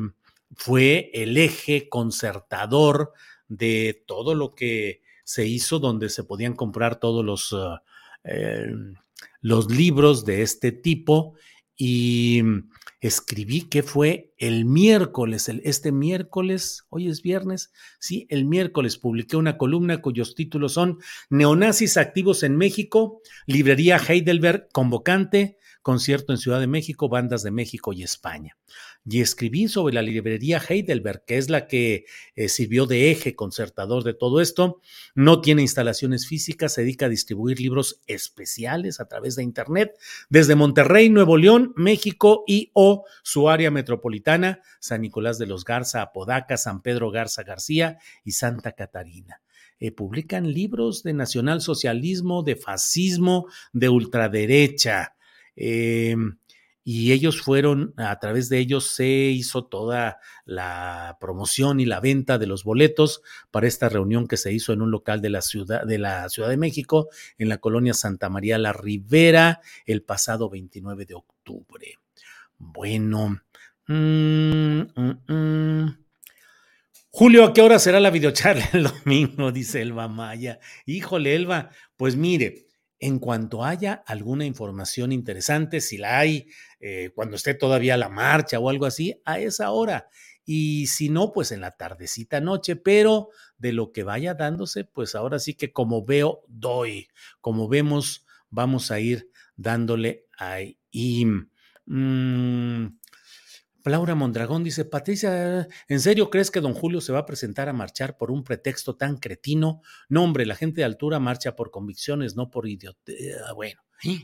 fue 0.55 1.11
el 1.13 1.37
eje 1.37 1.89
concertador 1.89 3.13
de 3.47 4.03
todo 4.05 4.35
lo 4.35 4.55
que 4.55 5.01
se 5.23 5.45
hizo, 5.45 5.79
donde 5.79 6.09
se 6.09 6.23
podían 6.23 6.53
comprar 6.53 6.99
todos 6.99 7.25
los, 7.25 7.55
eh, 8.23 8.73
los 9.41 9.71
libros 9.71 10.25
de 10.25 10.41
este 10.41 10.71
tipo. 10.71 11.35
Y 11.77 12.41
escribí 13.07 13.63
que 13.63 13.83
fue 13.83 14.33
el 14.37 14.65
miércoles, 14.65 15.47
el, 15.49 15.61
este 15.63 15.91
miércoles, 15.91 16.85
hoy 16.89 17.07
es 17.07 17.21
viernes, 17.21 17.71
sí, 17.99 18.25
el 18.29 18.45
miércoles 18.45 18.97
publiqué 18.97 19.37
una 19.37 19.57
columna 19.57 20.01
cuyos 20.01 20.33
títulos 20.33 20.73
son 20.73 20.99
Neonazis 21.29 21.97
activos 21.97 22.41
en 22.43 22.57
México, 22.57 23.21
Librería 23.45 23.97
Heidelberg 23.97 24.69
convocante, 24.71 25.57
concierto 25.85 26.33
en 26.33 26.39
Ciudad 26.39 26.59
de 26.59 26.65
México, 26.65 27.09
bandas 27.09 27.43
de 27.43 27.51
México 27.51 27.93
y 27.93 28.01
España. 28.01 28.57
Y 29.07 29.21
escribí 29.21 29.67
sobre 29.67 29.93
la 29.93 30.01
librería 30.01 30.59
Heidelberg, 30.59 31.23
que 31.25 31.37
es 31.37 31.51
la 31.51 31.67
que 31.67 32.05
eh, 32.35 32.49
sirvió 32.49 32.87
de 32.87 33.11
eje 33.11 33.35
concertador 33.35 34.03
de 34.03 34.15
todo 34.15 34.41
esto. 34.41 34.81
No 35.13 35.41
tiene 35.41 35.61
instalaciones 35.61 36.25
físicas, 36.25 36.73
se 36.73 36.81
dedica 36.81 37.05
a 37.05 37.09
distribuir 37.09 37.59
libros 37.59 38.01
especiales 38.07 38.99
a 38.99 39.07
través 39.07 39.35
de 39.35 39.43
Internet 39.43 39.95
desde 40.27 40.55
Monterrey, 40.55 41.11
Nuevo 41.11 41.37
León, 41.37 41.71
México 41.75 42.43
y 42.47 42.71
o 42.73 42.94
su 43.23 43.49
área 43.49 43.71
metropolitana, 43.71 44.61
San 44.79 45.01
Nicolás 45.01 45.37
de 45.37 45.47
los 45.47 45.65
Garza, 45.65 46.01
Apodaca, 46.01 46.57
San 46.57 46.81
Pedro 46.81 47.11
Garza 47.11 47.43
García 47.43 47.99
y 48.23 48.31
Santa 48.31 48.71
Catarina. 48.71 49.41
Eh, 49.79 49.91
publican 49.91 50.53
libros 50.53 51.03
de 51.03 51.13
nacionalsocialismo, 51.13 52.43
de 52.43 52.55
fascismo, 52.55 53.47
de 53.73 53.89
ultraderecha. 53.89 55.15
Eh, 55.55 56.15
y 56.87 57.13
ellos 57.13 57.41
fueron, 57.41 57.95
a 57.97 58.19
través 58.19 58.47
de 58.47 58.59
ellos 58.59 58.85
se 58.91 59.07
hizo 59.07 59.65
toda 59.65 60.19
la 60.45 61.17
promoción 61.19 61.79
y 61.79 61.85
la 61.85 61.99
venta 61.99 62.37
de 62.37 62.45
los 62.45 62.63
boletos 62.63 63.23
para 63.49 63.67
esta 63.67 63.89
reunión 63.89 64.27
que 64.27 64.37
se 64.37 64.53
hizo 64.53 64.71
en 64.71 64.83
un 64.83 64.91
local 64.91 65.19
de 65.19 65.31
la 65.31 65.41
ciudad 65.41 65.83
de 65.83 65.97
la 65.97 66.29
Ciudad 66.29 66.47
de 66.47 66.57
México, 66.57 67.09
en 67.39 67.49
la 67.49 67.57
colonia 67.57 67.95
Santa 67.95 68.29
María 68.29 68.59
la 68.59 68.71
Ribera, 68.71 69.61
el 69.87 70.03
pasado 70.03 70.47
29 70.47 71.05
de 71.05 71.15
octubre. 71.15 71.99
Bueno. 72.57 73.41
Mm, 73.87 74.81
mm, 74.95 75.33
mm. 75.33 76.05
Julio, 77.11 77.45
¿a 77.45 77.53
qué 77.53 77.61
hora 77.61 77.79
será 77.79 77.99
la 77.99 78.09
videocharla 78.09 78.69
el 78.73 78.83
domingo? 79.05 79.51
Dice 79.51 79.81
Elba 79.81 80.07
Maya. 80.07 80.59
Híjole, 80.85 81.35
Elba, 81.35 81.69
pues 81.95 82.15
mire, 82.15 82.67
en 82.99 83.19
cuanto 83.19 83.63
haya 83.63 84.03
alguna 84.05 84.45
información 84.45 85.11
interesante, 85.11 85.81
si 85.81 85.97
la 85.97 86.19
hay, 86.19 86.47
eh, 86.79 87.11
cuando 87.15 87.35
esté 87.35 87.53
todavía 87.53 87.97
la 87.97 88.09
marcha 88.09 88.59
o 88.59 88.69
algo 88.69 88.85
así, 88.85 89.21
a 89.25 89.39
esa 89.39 89.71
hora. 89.71 90.09
Y 90.43 90.87
si 90.87 91.09
no, 91.09 91.31
pues 91.31 91.51
en 91.51 91.61
la 91.61 91.71
tardecita 91.71 92.41
noche, 92.41 92.75
pero 92.75 93.29
de 93.57 93.73
lo 93.73 93.91
que 93.91 94.03
vaya 94.03 94.33
dándose, 94.33 94.83
pues 94.83 95.15
ahora 95.15 95.39
sí 95.39 95.55
que 95.55 95.71
como 95.71 96.03
veo, 96.05 96.43
doy. 96.47 97.07
Como 97.41 97.67
vemos, 97.67 98.25
vamos 98.49 98.91
a 98.91 98.99
ir 98.99 99.29
dándole 99.55 100.25
ahí. 100.37 100.77
Mm, 101.85 102.87
Laura 103.85 104.15
Mondragón 104.15 104.63
dice, 104.63 104.85
Patricia, 104.85 105.67
¿en 105.87 105.99
serio 105.99 106.29
crees 106.29 106.49
que 106.49 106.61
don 106.61 106.73
Julio 106.73 107.01
se 107.01 107.13
va 107.13 107.19
a 107.19 107.25
presentar 107.25 107.69
a 107.69 107.73
marchar 107.73 108.17
por 108.17 108.31
un 108.31 108.43
pretexto 108.43 108.95
tan 108.95 109.17
cretino? 109.17 109.81
No, 110.09 110.23
hombre, 110.23 110.45
la 110.45 110.55
gente 110.55 110.81
de 110.81 110.85
altura 110.85 111.19
marcha 111.19 111.55
por 111.55 111.69
convicciones, 111.69 112.35
no 112.35 112.49
por 112.49 112.67
idiotez. 112.67 113.35
Bueno, 113.53 113.81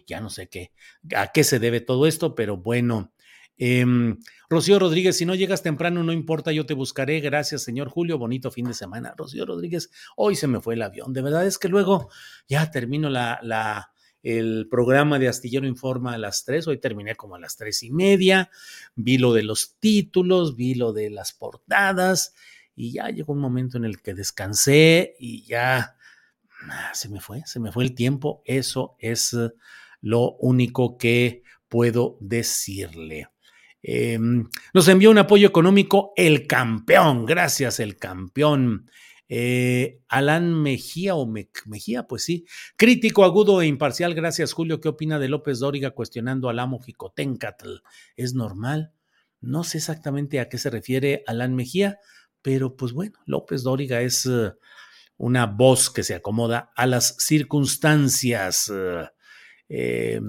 ya 0.08 0.20
no 0.20 0.30
sé 0.30 0.48
qué, 0.50 0.72
a 1.16 1.32
qué 1.32 1.44
se 1.44 1.60
debe 1.60 1.82
todo 1.82 2.08
esto, 2.08 2.34
pero 2.36 2.58
bueno. 2.58 3.14
Em, 3.58 4.18
Rocío 4.50 4.80
Rodríguez, 4.80 5.18
si 5.18 5.26
no 5.26 5.36
llegas 5.36 5.62
temprano, 5.62 6.04
no 6.04 6.12
importa, 6.12 6.52
yo 6.52 6.66
te 6.66 6.74
buscaré. 6.74 7.20
Gracias, 7.20 7.62
señor 7.62 7.90
Julio. 7.90 8.18
Bonito 8.18 8.50
fin 8.50 8.66
de 8.66 8.74
semana. 8.74 9.14
Rocío 9.16 9.46
Rodríguez, 9.46 9.92
hoy 10.16 10.36
se 10.36 10.48
me 10.48 10.60
fue 10.62 10.74
el 10.74 10.82
avión. 10.82 11.14
De 11.14 11.22
verdad 11.22 11.46
es 11.46 11.60
que 11.60 11.68
luego 11.68 12.10
ya 12.48 12.72
termino 12.72 13.10
la, 13.10 13.40
la 13.44 13.92
el 14.24 14.68
programa 14.70 15.20
de 15.20 15.28
Astillero 15.28 15.68
Informa 15.68 16.14
a 16.14 16.18
las 16.18 16.46
tres, 16.46 16.68
hoy 16.68 16.78
terminé 16.78 17.16
como 17.16 17.36
a 17.36 17.40
las 17.40 17.58
tres 17.58 17.84
y 17.84 17.92
media, 17.92 18.50
vi 18.96 19.18
lo 19.18 19.34
de 19.34 19.44
los 19.44 19.78
títulos, 19.80 20.56
vi 20.56 20.76
lo 20.76 20.94
de 20.94 21.10
las 21.10 21.34
portadas 21.34 22.34
y 22.76 22.94
ya 22.94 23.10
llegó 23.10 23.34
un 23.34 23.40
momento 23.40 23.78
en 23.78 23.86
el 23.86 24.02
que 24.02 24.14
descansé 24.14 25.16
y 25.20 25.44
ya 25.44 25.96
ah, 26.70 26.92
se 26.94 27.10
me 27.10 27.20
fue, 27.20 27.44
se 27.46 27.60
me 27.60 27.72
fue 27.72 27.84
el 27.84 27.96
tiempo, 27.96 28.44
eso 28.46 28.96
es 29.00 29.36
lo 30.02 30.34
único 30.34 30.98
que 30.98 31.44
puedo 31.68 32.18
decirle. 32.20 33.30
Em, 33.84 34.48
nos 34.74 34.88
envió 34.88 35.10
un 35.10 35.18
apoyo 35.18 35.48
económico 35.48 36.14
el 36.16 36.46
campeón, 36.46 37.26
gracias 37.26 37.80
el 37.80 37.98
campeón. 37.98 38.90
Eh, 39.34 40.02
Alan 40.10 40.54
Mejía 40.62 41.16
o 41.16 41.26
Mejía, 41.26 42.06
pues 42.06 42.26
sí. 42.26 42.46
Crítico 42.76 43.24
agudo 43.24 43.62
e 43.62 43.66
imparcial, 43.66 44.14
gracias 44.14 44.52
Julio. 44.52 44.82
¿Qué 44.82 44.90
opina 44.90 45.20
de 45.20 45.30
López 45.30 45.60
Dóriga 45.60 45.92
cuestionando 45.92 46.50
al 46.50 46.60
amo 46.60 46.82
Jicotencatl? 46.82 47.76
¿Es 48.18 48.34
normal? 48.34 48.92
No 49.40 49.64
sé 49.64 49.78
exactamente 49.78 50.42
a 50.42 50.50
qué 50.50 50.58
se 50.58 50.70
refiere 50.70 51.24
Alan 51.28 51.56
Mejía, 51.56 52.00
pero 52.42 52.76
pues 52.76 52.92
bueno, 52.92 53.20
López 53.26 53.64
Dóriga 53.64 54.02
es 54.02 54.26
eh, 54.26 54.52
una 55.16 55.46
voz 55.46 55.90
que 55.90 56.04
se 56.04 56.16
acomoda 56.16 56.74
a 56.76 56.86
las 56.86 57.16
circunstancias. 57.20 58.70
Eh, 59.70 60.20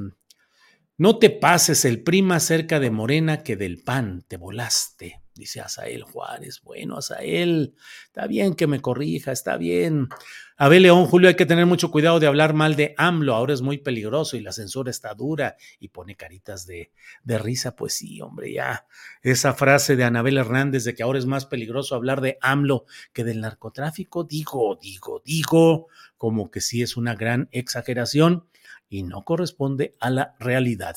no 0.96 1.18
te 1.18 1.30
pases 1.30 1.84
el 1.84 2.04
prima 2.04 2.38
cerca 2.38 2.78
de 2.78 2.92
Morena 2.92 3.42
que 3.42 3.56
del 3.56 3.82
pan, 3.82 4.24
te 4.28 4.36
volaste 4.36 5.21
dice 5.34 5.60
Asael 5.60 6.02
Juárez. 6.02 6.60
Bueno, 6.62 6.96
Asael, 6.96 7.74
está 8.06 8.26
bien 8.26 8.54
que 8.54 8.66
me 8.66 8.80
corrija, 8.80 9.32
está 9.32 9.56
bien. 9.56 10.08
Abel 10.56 10.82
León, 10.82 11.06
Julio, 11.06 11.28
hay 11.28 11.34
que 11.34 11.46
tener 11.46 11.66
mucho 11.66 11.90
cuidado 11.90 12.20
de 12.20 12.26
hablar 12.26 12.54
mal 12.54 12.76
de 12.76 12.94
AMLO, 12.96 13.34
ahora 13.34 13.54
es 13.54 13.62
muy 13.62 13.78
peligroso 13.78 14.36
y 14.36 14.40
la 14.40 14.52
censura 14.52 14.90
está 14.90 15.14
dura 15.14 15.56
y 15.80 15.88
pone 15.88 16.14
caritas 16.14 16.66
de, 16.66 16.92
de 17.24 17.38
risa. 17.38 17.74
Pues 17.74 17.94
sí, 17.94 18.20
hombre, 18.20 18.52
ya 18.52 18.86
esa 19.22 19.54
frase 19.54 19.96
de 19.96 20.04
Anabel 20.04 20.38
Hernández 20.38 20.84
de 20.84 20.94
que 20.94 21.02
ahora 21.02 21.18
es 21.18 21.26
más 21.26 21.46
peligroso 21.46 21.94
hablar 21.94 22.20
de 22.20 22.38
AMLO 22.40 22.84
que 23.12 23.24
del 23.24 23.40
narcotráfico, 23.40 24.24
digo, 24.24 24.78
digo, 24.80 25.22
digo, 25.24 25.88
como 26.16 26.50
que 26.50 26.60
sí 26.60 26.82
es 26.82 26.96
una 26.96 27.14
gran 27.14 27.48
exageración 27.50 28.46
y 28.88 29.02
no 29.02 29.24
corresponde 29.24 29.94
a 30.00 30.10
la 30.10 30.36
realidad. 30.38 30.96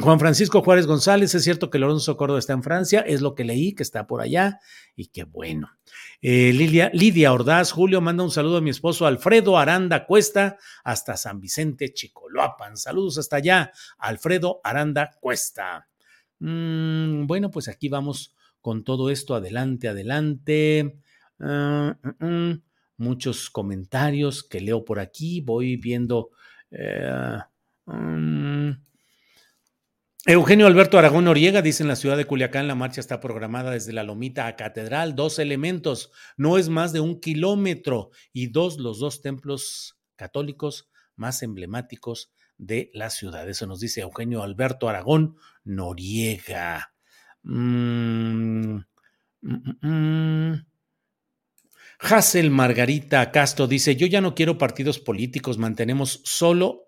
Juan 0.00 0.18
Francisco 0.18 0.62
Juárez 0.62 0.88
González, 0.88 1.32
es 1.36 1.44
cierto 1.44 1.70
que 1.70 1.78
Lorenzo 1.78 2.16
Córdoba 2.16 2.40
está 2.40 2.52
en 2.52 2.64
Francia, 2.64 3.02
es 3.02 3.20
lo 3.20 3.36
que 3.36 3.44
leí, 3.44 3.72
que 3.72 3.84
está 3.84 4.08
por 4.08 4.20
allá, 4.20 4.58
y 4.96 5.06
qué 5.06 5.22
bueno. 5.22 5.70
Eh, 6.20 6.52
Lidia, 6.52 7.32
Ordaz, 7.32 7.70
Julio, 7.70 8.00
manda 8.00 8.24
un 8.24 8.32
saludo 8.32 8.56
a 8.56 8.60
mi 8.60 8.70
esposo 8.70 9.06
Alfredo 9.06 9.56
Aranda 9.56 10.04
Cuesta, 10.04 10.58
hasta 10.82 11.16
San 11.16 11.40
Vicente, 11.40 11.92
Chicoloapan. 11.94 12.76
Saludos 12.76 13.18
hasta 13.18 13.36
allá, 13.36 13.70
Alfredo 13.98 14.60
Aranda 14.64 15.12
Cuesta. 15.20 15.86
Mm, 16.40 17.28
bueno, 17.28 17.52
pues 17.52 17.68
aquí 17.68 17.88
vamos 17.88 18.34
con 18.60 18.82
todo 18.82 19.08
esto, 19.08 19.36
adelante, 19.36 19.86
adelante. 19.86 20.98
Ah, 21.38 21.96
mm, 22.18 22.26
mm, 22.26 22.62
muchos 22.96 23.50
comentarios 23.50 24.42
que 24.42 24.60
leo 24.60 24.84
por 24.84 24.98
aquí, 24.98 25.42
voy 25.42 25.76
viendo. 25.76 26.30
Eh, 26.72 27.38
Eugenio 30.26 30.66
Alberto 30.66 30.98
Aragón 30.98 31.24
Noriega 31.24 31.62
dice 31.62 31.82
en 31.82 31.88
la 31.88 31.96
ciudad 31.96 32.16
de 32.16 32.24
Culiacán 32.24 32.66
la 32.66 32.74
marcha 32.74 33.00
está 33.00 33.20
programada 33.20 33.70
desde 33.70 33.92
la 33.92 34.02
Lomita 34.02 34.46
a 34.46 34.56
Catedral, 34.56 35.14
dos 35.14 35.38
elementos, 35.38 36.10
no 36.36 36.58
es 36.58 36.68
más 36.68 36.92
de 36.92 37.00
un 37.00 37.20
kilómetro 37.20 38.10
y 38.32 38.48
dos 38.48 38.78
los 38.78 38.98
dos 38.98 39.22
templos 39.22 39.98
católicos 40.16 40.90
más 41.14 41.42
emblemáticos 41.42 42.32
de 42.58 42.90
la 42.92 43.10
ciudad. 43.10 43.48
Eso 43.48 43.66
nos 43.66 43.80
dice 43.80 44.00
Eugenio 44.00 44.42
Alberto 44.42 44.88
Aragón 44.88 45.36
Noriega. 45.64 46.92
Mm, 47.42 48.80
Mm, 49.46 50.66
Hassel 52.00 52.50
Margarita 52.50 53.30
Castro 53.30 53.66
dice: 53.66 53.96
Yo 53.96 54.06
ya 54.06 54.20
no 54.20 54.34
quiero 54.34 54.58
partidos 54.58 54.98
políticos, 54.98 55.58
mantenemos 55.58 56.20
solo 56.24 56.85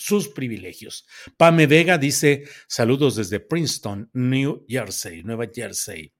sus 0.00 0.28
privilegios. 0.28 1.06
Pame 1.36 1.66
Vega 1.66 1.98
dice: 1.98 2.44
Saludos 2.66 3.16
desde 3.16 3.38
Princeton, 3.38 4.08
New 4.14 4.64
Jersey, 4.66 5.22
Nueva 5.22 5.46
Jersey. 5.52 6.12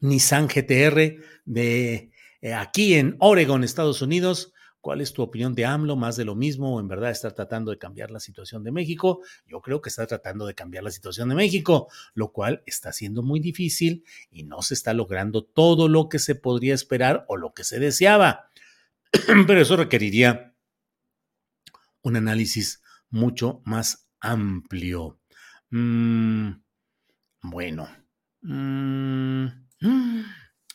Nissan 0.00 0.46
GTR 0.46 1.16
de 1.44 2.10
eh, 2.42 2.52
aquí 2.52 2.94
en 2.94 3.16
Oregon, 3.20 3.64
Estados 3.64 4.02
Unidos. 4.02 4.52
¿Cuál 4.80 5.00
es 5.00 5.12
tu 5.12 5.22
opinión 5.22 5.54
de 5.54 5.64
AMLO? 5.64 5.94
¿Más 5.94 6.16
de 6.16 6.24
lo 6.24 6.34
mismo? 6.34 6.74
¿O 6.74 6.80
en 6.80 6.88
verdad 6.88 7.12
está 7.12 7.30
tratando 7.30 7.70
de 7.70 7.78
cambiar 7.78 8.10
la 8.10 8.18
situación 8.18 8.64
de 8.64 8.72
México? 8.72 9.20
Yo 9.46 9.60
creo 9.60 9.80
que 9.80 9.88
está 9.88 10.06
tratando 10.06 10.44
de 10.44 10.54
cambiar 10.54 10.82
la 10.82 10.90
situación 10.90 11.28
de 11.28 11.36
México, 11.36 11.88
lo 12.14 12.32
cual 12.32 12.64
está 12.66 12.92
siendo 12.92 13.22
muy 13.22 13.38
difícil 13.38 14.04
y 14.28 14.42
no 14.42 14.60
se 14.60 14.74
está 14.74 14.92
logrando 14.92 15.44
todo 15.44 15.88
lo 15.88 16.08
que 16.08 16.18
se 16.18 16.34
podría 16.34 16.74
esperar 16.74 17.24
o 17.28 17.36
lo 17.36 17.54
que 17.54 17.62
se 17.62 17.78
deseaba. 17.78 18.50
Pero 19.46 19.60
eso 19.60 19.76
requeriría 19.76 20.51
un 22.02 22.16
análisis 22.16 22.82
mucho 23.10 23.62
más 23.64 24.08
amplio. 24.20 25.20
Mm, 25.70 26.50
bueno. 27.42 27.88
Mm, 28.42 29.46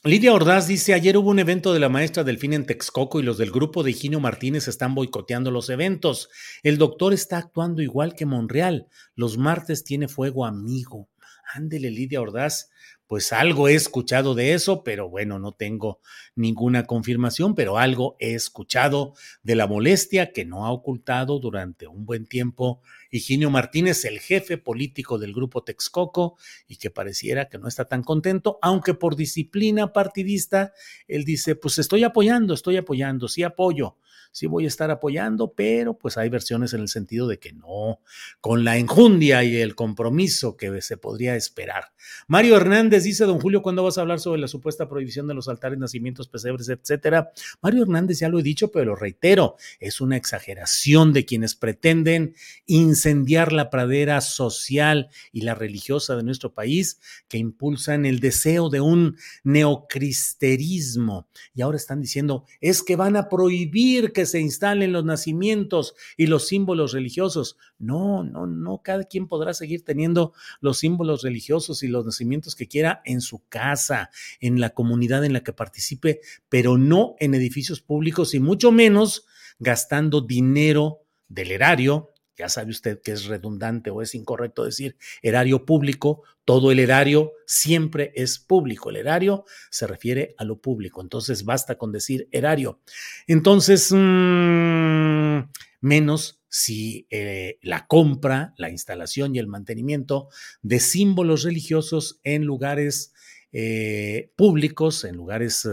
Lidia 0.03 0.33
Ordaz 0.33 0.67
dice, 0.67 0.93
ayer 0.93 1.17
hubo 1.17 1.29
un 1.29 1.39
evento 1.39 1.73
de 1.73 1.79
la 1.79 1.89
maestra 1.89 2.23
Delfín 2.23 2.53
en 2.53 2.65
Texcoco 2.65 3.19
y 3.19 3.23
los 3.23 3.37
del 3.37 3.51
grupo 3.51 3.83
de 3.83 3.91
Higinio 3.91 4.19
Martínez 4.19 4.67
están 4.67 4.95
boicoteando 4.95 5.51
los 5.51 5.69
eventos. 5.69 6.29
El 6.63 6.77
doctor 6.77 7.13
está 7.13 7.37
actuando 7.39 7.81
igual 7.81 8.13
que 8.15 8.25
Monreal. 8.25 8.87
Los 9.15 9.37
martes 9.37 9.83
tiene 9.83 10.07
fuego 10.07 10.45
amigo. 10.45 11.09
Ándele, 11.53 11.91
Lidia 11.91 12.21
Ordaz 12.21 12.69
pues 13.07 13.31
algo 13.31 13.69
he 13.69 13.75
escuchado 13.75 14.35
de 14.35 14.53
eso, 14.53 14.83
pero 14.83 15.09
bueno, 15.09 15.39
no 15.39 15.53
tengo 15.53 16.01
ninguna 16.35 16.85
confirmación, 16.85 17.55
pero 17.55 17.77
algo 17.77 18.17
he 18.19 18.33
escuchado 18.33 19.13
de 19.43 19.55
la 19.55 19.65
molestia 19.65 20.33
que 20.33 20.45
no 20.45 20.65
ha 20.65 20.71
ocultado 20.71 21.39
durante 21.39 21.87
un 21.87 22.05
buen 22.05 22.25
tiempo 22.27 22.81
Higinio 23.09 23.49
Martínez, 23.49 24.03
el 24.03 24.19
jefe 24.19 24.57
político 24.57 25.17
del 25.17 25.33
grupo 25.33 25.63
Texcoco, 25.63 26.37
y 26.67 26.75
que 26.75 26.91
pareciera 26.91 27.47
que 27.47 27.57
no 27.57 27.69
está 27.69 27.85
tan 27.85 28.03
contento, 28.03 28.59
aunque 28.61 28.93
por 28.93 29.15
disciplina 29.15 29.93
partidista, 29.93 30.73
él 31.07 31.23
dice, 31.23 31.55
pues 31.55 31.79
estoy 31.79 32.03
apoyando, 32.03 32.53
estoy 32.53 32.75
apoyando, 32.75 33.29
sí 33.29 33.43
apoyo, 33.43 33.95
sí 34.31 34.47
voy 34.47 34.65
a 34.65 34.67
estar 34.67 34.91
apoyando, 34.91 35.53
pero 35.53 35.97
pues 35.97 36.17
hay 36.17 36.29
versiones 36.29 36.73
en 36.73 36.81
el 36.81 36.87
sentido 36.87 37.27
de 37.27 37.39
que 37.39 37.53
no, 37.53 37.99
con 38.41 38.63
la 38.63 38.77
enjundia 38.77 39.43
y 39.43 39.57
el 39.57 39.75
compromiso 39.75 40.57
que 40.57 40.81
se 40.81 40.97
podría 40.97 41.35
esperar. 41.35 41.91
Mario 42.27 42.57
Hernández 42.57 43.03
dice, 43.03 43.25
don 43.25 43.39
Julio, 43.39 43.61
¿cuándo 43.61 43.83
vas 43.83 43.97
a 43.97 44.01
hablar 44.01 44.19
sobre 44.19 44.39
la 44.39 44.47
supuesta 44.47 44.87
prohibición 44.87 45.27
de 45.27 45.33
los 45.33 45.47
altares, 45.47 45.77
nacimientos, 45.77 46.27
pesebres, 46.27 46.69
etcétera? 46.69 47.31
Mario 47.61 47.83
Hernández 47.83 48.19
ya 48.19 48.29
lo 48.29 48.39
he 48.39 48.43
dicho, 48.43 48.71
pero 48.71 48.85
lo 48.85 48.95
reitero, 48.95 49.55
es 49.79 50.01
una 50.01 50.17
exageración 50.17 51.13
de 51.13 51.25
quienes 51.25 51.55
pretenden 51.55 52.35
incendiar 52.65 53.51
la 53.51 53.69
pradera 53.69 54.21
social 54.21 55.09
y 55.31 55.41
la 55.41 55.55
religiosa 55.55 56.15
de 56.15 56.23
nuestro 56.23 56.53
país, 56.53 56.99
que 57.27 57.37
impulsan 57.37 58.05
el 58.05 58.19
deseo 58.19 58.69
de 58.69 58.81
un 58.81 59.17
neocristerismo. 59.43 61.27
Y 61.53 61.61
ahora 61.61 61.77
están 61.77 62.01
diciendo, 62.01 62.45
es 62.61 62.83
que 62.83 62.95
van 62.95 63.15
a 63.15 63.29
prohibir 63.29 64.13
que 64.17 64.25
se 64.25 64.39
instalen 64.39 64.93
los 64.93 65.05
nacimientos 65.05 65.93
y 66.17 66.25
los 66.25 66.47
símbolos 66.47 66.91
religiosos. 66.91 67.55
No, 67.77 68.23
no, 68.23 68.47
no, 68.47 68.81
cada 68.81 69.03
quien 69.03 69.27
podrá 69.27 69.53
seguir 69.53 69.85
teniendo 69.85 70.33
los 70.59 70.79
símbolos 70.79 71.21
religiosos 71.21 71.83
y 71.83 71.87
los 71.87 72.03
nacimientos 72.03 72.55
que 72.55 72.67
quiera 72.67 73.03
en 73.05 73.21
su 73.21 73.47
casa, 73.47 74.09
en 74.39 74.59
la 74.59 74.71
comunidad 74.71 75.23
en 75.23 75.33
la 75.33 75.43
que 75.43 75.53
participe, 75.53 76.21
pero 76.49 76.79
no 76.79 77.15
en 77.19 77.35
edificios 77.35 77.79
públicos 77.79 78.33
y 78.33 78.39
mucho 78.39 78.71
menos 78.71 79.27
gastando 79.59 80.21
dinero 80.21 81.03
del 81.27 81.51
erario 81.51 82.09
ya 82.37 82.49
sabe 82.49 82.71
usted 82.71 83.01
que 83.01 83.11
es 83.11 83.25
redundante 83.25 83.89
o 83.89 84.01
es 84.01 84.15
incorrecto 84.15 84.63
decir 84.63 84.97
erario 85.21 85.65
público, 85.65 86.23
todo 86.45 86.71
el 86.71 86.79
erario 86.79 87.33
siempre 87.45 88.11
es 88.15 88.39
público, 88.39 88.89
el 88.89 88.97
erario 88.97 89.45
se 89.69 89.87
refiere 89.87 90.35
a 90.37 90.45
lo 90.45 90.61
público, 90.61 91.01
entonces 91.01 91.43
basta 91.43 91.77
con 91.77 91.91
decir 91.91 92.29
erario. 92.31 92.79
Entonces, 93.27 93.91
mmm, 93.91 95.49
menos 95.81 96.39
si 96.49 97.07
eh, 97.09 97.59
la 97.61 97.87
compra, 97.87 98.53
la 98.57 98.69
instalación 98.69 99.35
y 99.35 99.39
el 99.39 99.47
mantenimiento 99.47 100.29
de 100.61 100.79
símbolos 100.79 101.43
religiosos 101.43 102.19
en 102.23 102.43
lugares 102.45 103.13
eh, 103.51 104.31
públicos, 104.35 105.03
en 105.03 105.15
lugares 105.15 105.67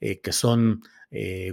eh, 0.00 0.20
que 0.20 0.32
son 0.32 0.82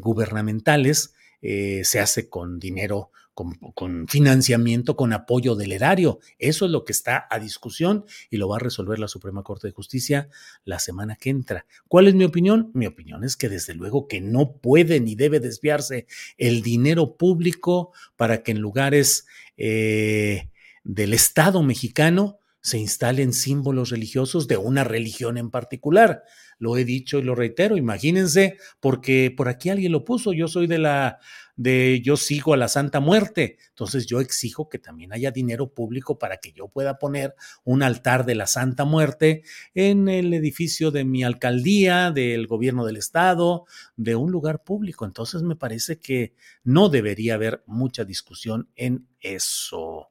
gubernamentales, 0.02 1.14
se 1.42 2.00
hace 2.00 2.28
con 2.28 2.60
dinero 2.60 3.12
con, 3.34 4.08
financiamiento, 4.08 4.96
con 4.96 5.14
apoyo 5.14 5.56
del 5.56 5.72
erario. 5.72 6.20
Eso 6.38 6.66
es 6.66 6.72
lo 6.72 6.86
que 6.86 6.92
está 6.92 7.28
a 7.30 7.40
discusión 7.40 8.06
y 8.30 8.38
lo 8.38 8.48
va 8.48 8.58
a 8.58 8.60
resolver 8.60 9.00
la 9.00 9.08
Suprema 9.08 9.44
Corte 9.44 9.68
de 9.68 9.74
Justicia 9.74 10.30
la 10.66 10.80
semana 10.80 11.16
que 11.16 11.30
entra. 11.30 11.66
¿Cuál 11.88 12.08
es 12.08 12.16
mi 12.16 12.26
opinión? 12.26 12.72
Mi 12.74 12.86
opinión 12.86 13.24
es 13.24 13.36
que 13.36 13.50
desde 13.50 13.74
luego 13.74 14.08
que 14.08 14.22
no 14.22 14.58
puede 14.58 15.00
ni 15.00 15.16
debe 15.16 15.40
desviarse 15.40 16.08
el 16.38 16.62
dinero 16.62 17.18
público 17.18 17.92
para 18.16 18.44
que 18.44 18.52
en 18.52 18.60
lugares 18.60 19.26
eh, 19.58 20.50
del 20.84 21.14
Estado 21.14 21.64
mexicano 21.64 22.40
se 22.64 22.78
instalen 22.78 23.34
símbolos 23.34 23.90
religiosos 23.90 24.48
de 24.48 24.56
una 24.56 24.86
religión 24.86 25.38
en 25.38 25.52
particular. 25.52 26.24
Lo 26.60 26.78
he 26.78 26.86
dicho 26.86 27.20
y 27.20 27.24
lo 27.24 27.36
reitero, 27.36 27.76
imagínense, 27.76 28.58
porque 28.80 29.34
por 29.36 29.50
aquí 29.50 29.70
alguien 29.70 29.92
lo 29.92 30.06
puso, 30.06 30.32
yo 30.32 30.48
soy 30.48 30.68
de 30.68 30.78
la 30.78 31.20
de 31.56 32.02
yo 32.02 32.18
sigo 32.18 32.54
a 32.54 32.58
la 32.58 32.68
Santa 32.68 33.00
Muerte. 33.00 33.58
Entonces 33.70 34.06
yo 34.06 34.20
exijo 34.20 34.70
que 34.70 34.80
también 34.80 35.14
haya 35.14 35.32
dinero 35.32 35.74
público 35.74 36.18
para 36.18 36.38
que 36.38 36.52
yo 36.52 36.68
pueda 36.68 36.98
poner 36.98 37.36
un 37.64 37.84
altar 37.84 38.26
de 38.26 38.36
la 38.36 38.48
Santa 38.48 38.86
Muerte 38.86 39.44
en 39.74 40.10
el 40.10 40.34
edificio 40.34 40.92
de 40.92 41.06
mi 41.06 41.24
alcaldía, 41.24 42.12
del 42.12 42.48
gobierno 42.48 42.86
del 42.86 42.98
estado, 42.98 43.66
de 43.96 44.16
un 44.16 44.32
lugar 44.32 44.64
público. 44.64 45.06
Entonces 45.06 45.44
me 45.44 45.56
parece 45.56 46.00
que 46.00 46.34
no 46.64 46.90
debería 46.90 47.36
haber 47.36 47.64
mucha 47.66 48.06
discusión 48.06 48.70
en 48.76 49.08
eso. 49.20 50.10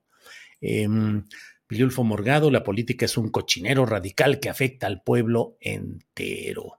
Eh, 0.60 0.88
Morgado, 2.04 2.50
la 2.50 2.62
política 2.62 3.06
es 3.06 3.16
un 3.16 3.30
cochinero 3.30 3.86
radical 3.86 4.40
que 4.40 4.50
afecta 4.50 4.86
al 4.86 5.02
pueblo 5.02 5.56
entero. 5.60 6.78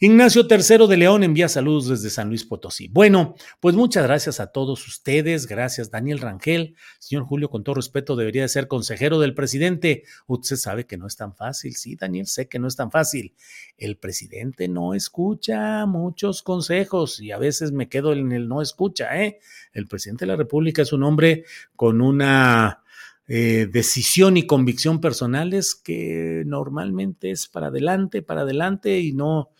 Ignacio 0.00 0.46
III 0.50 0.88
de 0.88 0.96
León 0.96 1.22
envía 1.22 1.48
saludos 1.48 1.88
desde 1.88 2.10
San 2.10 2.28
Luis 2.28 2.44
Potosí. 2.44 2.88
Bueno, 2.88 3.36
pues 3.60 3.76
muchas 3.76 4.04
gracias 4.04 4.40
a 4.40 4.48
todos 4.48 4.86
ustedes. 4.88 5.46
Gracias, 5.46 5.90
Daniel 5.90 6.18
Rangel. 6.18 6.74
Señor 6.98 7.24
Julio, 7.24 7.48
con 7.48 7.62
todo 7.62 7.76
respeto, 7.76 8.16
debería 8.16 8.42
de 8.42 8.48
ser 8.48 8.66
consejero 8.66 9.20
del 9.20 9.34
presidente. 9.34 10.02
Usted 10.26 10.56
sabe 10.56 10.86
que 10.86 10.96
no 10.96 11.06
es 11.06 11.16
tan 11.16 11.34
fácil. 11.34 11.76
Sí, 11.76 11.94
Daniel, 11.94 12.26
sé 12.26 12.48
que 12.48 12.58
no 12.58 12.66
es 12.66 12.74
tan 12.74 12.90
fácil. 12.90 13.34
El 13.78 13.96
presidente 13.96 14.66
no 14.66 14.94
escucha 14.94 15.86
muchos 15.86 16.42
consejos 16.42 17.20
y 17.20 17.30
a 17.30 17.38
veces 17.38 17.70
me 17.70 17.88
quedo 17.88 18.12
en 18.12 18.32
el 18.32 18.48
no 18.48 18.62
escucha, 18.62 19.22
¿eh? 19.22 19.38
El 19.72 19.86
presidente 19.86 20.24
de 20.24 20.32
la 20.32 20.36
República 20.36 20.82
es 20.82 20.92
un 20.92 21.04
hombre 21.04 21.44
con 21.76 22.00
una 22.00 22.82
eh, 23.26 23.68
decisión 23.72 24.36
y 24.36 24.46
convicción 24.46 25.00
personales 25.00 25.74
que 25.74 26.42
normalmente 26.46 27.30
es 27.30 27.46
para 27.46 27.68
adelante, 27.68 28.22
para 28.22 28.42
adelante 28.42 28.98
y 28.98 29.12
no 29.12 29.50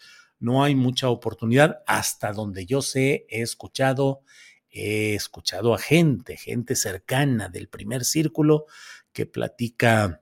no 0.44 0.62
hay 0.62 0.74
mucha 0.74 1.08
oportunidad. 1.08 1.82
Hasta 1.86 2.32
donde 2.32 2.66
yo 2.66 2.82
sé, 2.82 3.26
he 3.30 3.40
escuchado, 3.40 4.20
he 4.70 5.14
escuchado 5.14 5.74
a 5.74 5.78
gente, 5.78 6.36
gente 6.36 6.76
cercana 6.76 7.48
del 7.48 7.68
primer 7.68 8.04
círculo 8.04 8.66
que 9.12 9.24
platica 9.24 10.20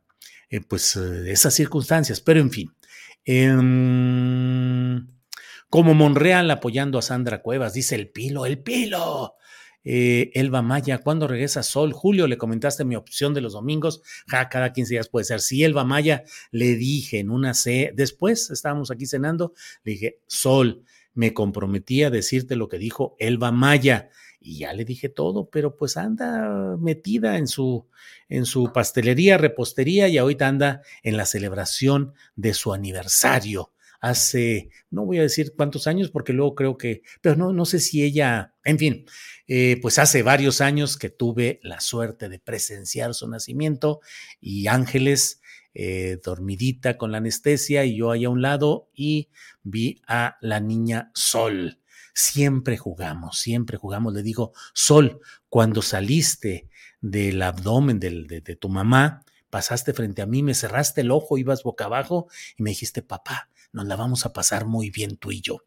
eh, 0.49 0.61
pues 0.61 0.95
eh, 0.97 1.33
esas 1.33 1.55
circunstancias. 1.55 2.21
Pero 2.21 2.41
en 2.41 2.51
fin. 2.51 2.73
Em, 3.25 5.09
como 5.69 5.95
Monreal 5.95 6.51
apoyando 6.51 6.99
a 6.99 7.03
Sandra 7.03 7.43
Cuevas, 7.43 7.73
dice 7.73 7.97
el 7.97 8.11
pilo, 8.11 8.47
el 8.47 8.63
pilo. 8.63 9.35
Eh, 9.85 10.31
Elba 10.35 10.63
Maya, 10.63 10.99
¿cuándo 10.99 11.27
regresa 11.27 11.63
Sol? 11.63 11.93
Julio, 11.93 12.27
le 12.27 12.39
comentaste 12.39 12.85
mi 12.85 12.97
opción 12.97 13.35
de 13.35 13.41
los 13.41 13.55
domingos. 13.55 14.03
Ja, 14.27 14.49
cada 14.49 14.73
15 14.73 14.95
días 14.95 15.09
puede 15.09 15.25
ser. 15.25 15.41
Sí, 15.41 15.65
Elba 15.65 15.85
Maya, 15.85 16.25
le 16.51 16.77
dije 16.77 17.19
en 17.19 17.31
una 17.31 17.55
C, 17.55 17.93
después 17.95 18.51
estábamos 18.51 18.91
aquí 18.91 19.07
cenando, 19.07 19.55
le 19.85 19.93
dije, 19.93 20.19
Sol, 20.27 20.85
me 21.15 21.35
comprometí 21.35 22.03
a 22.03 22.11
decirte 22.11 22.57
lo 22.57 22.69
que 22.69 22.79
dijo 22.79 23.17
Elba 23.19 23.53
Maya. 23.53 24.09
Y 24.45 24.59
ya 24.59 24.73
le 24.73 24.85
dije 24.85 25.09
todo, 25.09 25.51
pero 25.51 25.77
pues 25.77 25.97
anda 25.97 26.77
metida 26.77 27.39
en 27.39 27.47
su, 27.47 27.87
en 28.29 28.45
su 28.45 28.73
pastelería, 28.73 29.39
repostería 29.39 30.09
y 30.09 30.19
ahorita 30.19 30.49
anda 30.49 30.83
en 31.05 31.17
la 31.17 31.27
celebración 31.27 32.15
de 32.35 32.53
su 32.53 32.73
aniversario 32.73 33.72
hace, 34.03 34.69
no 34.91 35.07
voy 35.07 35.19
a 35.19 35.23
decir 35.23 35.55
cuántos 35.57 35.87
años 35.87 36.11
porque 36.11 36.33
luego 36.33 36.57
creo 36.57 36.77
que, 36.77 37.03
pero 37.21 37.37
no, 37.37 37.53
no 37.53 37.65
sé 37.65 37.79
si 37.79 38.03
ella, 38.03 38.53
en 38.65 38.79
fin, 38.79 39.07
eh, 39.47 39.79
pues 39.81 39.99
hace 40.01 40.25
varios 40.25 40.61
años 40.61 40.99
que 40.99 41.09
tuve 41.09 41.61
la 41.63 41.81
suerte 41.81 42.29
de 42.29 42.41
presenciar 42.41 43.15
su 43.15 43.29
nacimiento 43.29 44.01
y 44.41 44.67
Ángeles 44.67 45.41
eh, 45.73 46.19
dormidita 46.23 46.99
con 46.99 47.13
la 47.13 47.19
anestesia 47.19 47.85
y 47.85 47.97
yo 47.97 48.11
ahí 48.11 48.25
a 48.25 48.31
un 48.31 48.43
lado 48.43 48.91
y 48.93 49.31
vi 49.63 50.03
a 50.09 50.37
la 50.41 50.59
niña 50.59 51.13
Sol. 51.15 51.79
Siempre 52.13 52.77
jugamos, 52.77 53.39
siempre 53.39 53.79
jugamos. 53.79 54.13
Le 54.13 54.25
digo, 54.25 54.53
Sol, 54.75 55.21
cuando 55.49 55.81
saliste 55.81 56.69
del 57.01 57.41
abdomen 57.41 58.01
de, 58.01 58.43
de 58.45 58.57
tu 58.57 58.69
mamá, 58.69 59.25
pasaste 59.49 59.93
frente 59.93 60.23
a 60.23 60.27
mí, 60.27 60.43
me 60.43 60.55
cerraste 60.55 61.03
el 61.03 61.11
ojo, 61.11 61.39
ibas 61.39 61.63
boca 61.63 61.85
abajo 61.85 62.27
y 62.57 62.63
me 62.63 62.71
dijiste, 62.71 63.03
papá, 63.03 63.51
nos 63.73 63.87
la 63.87 63.97
vamos 63.97 64.27
a 64.27 64.33
pasar 64.33 64.67
muy 64.67 64.91
bien 64.91 65.17
tú 65.17 65.33
y 65.33 65.41
yo 65.41 65.65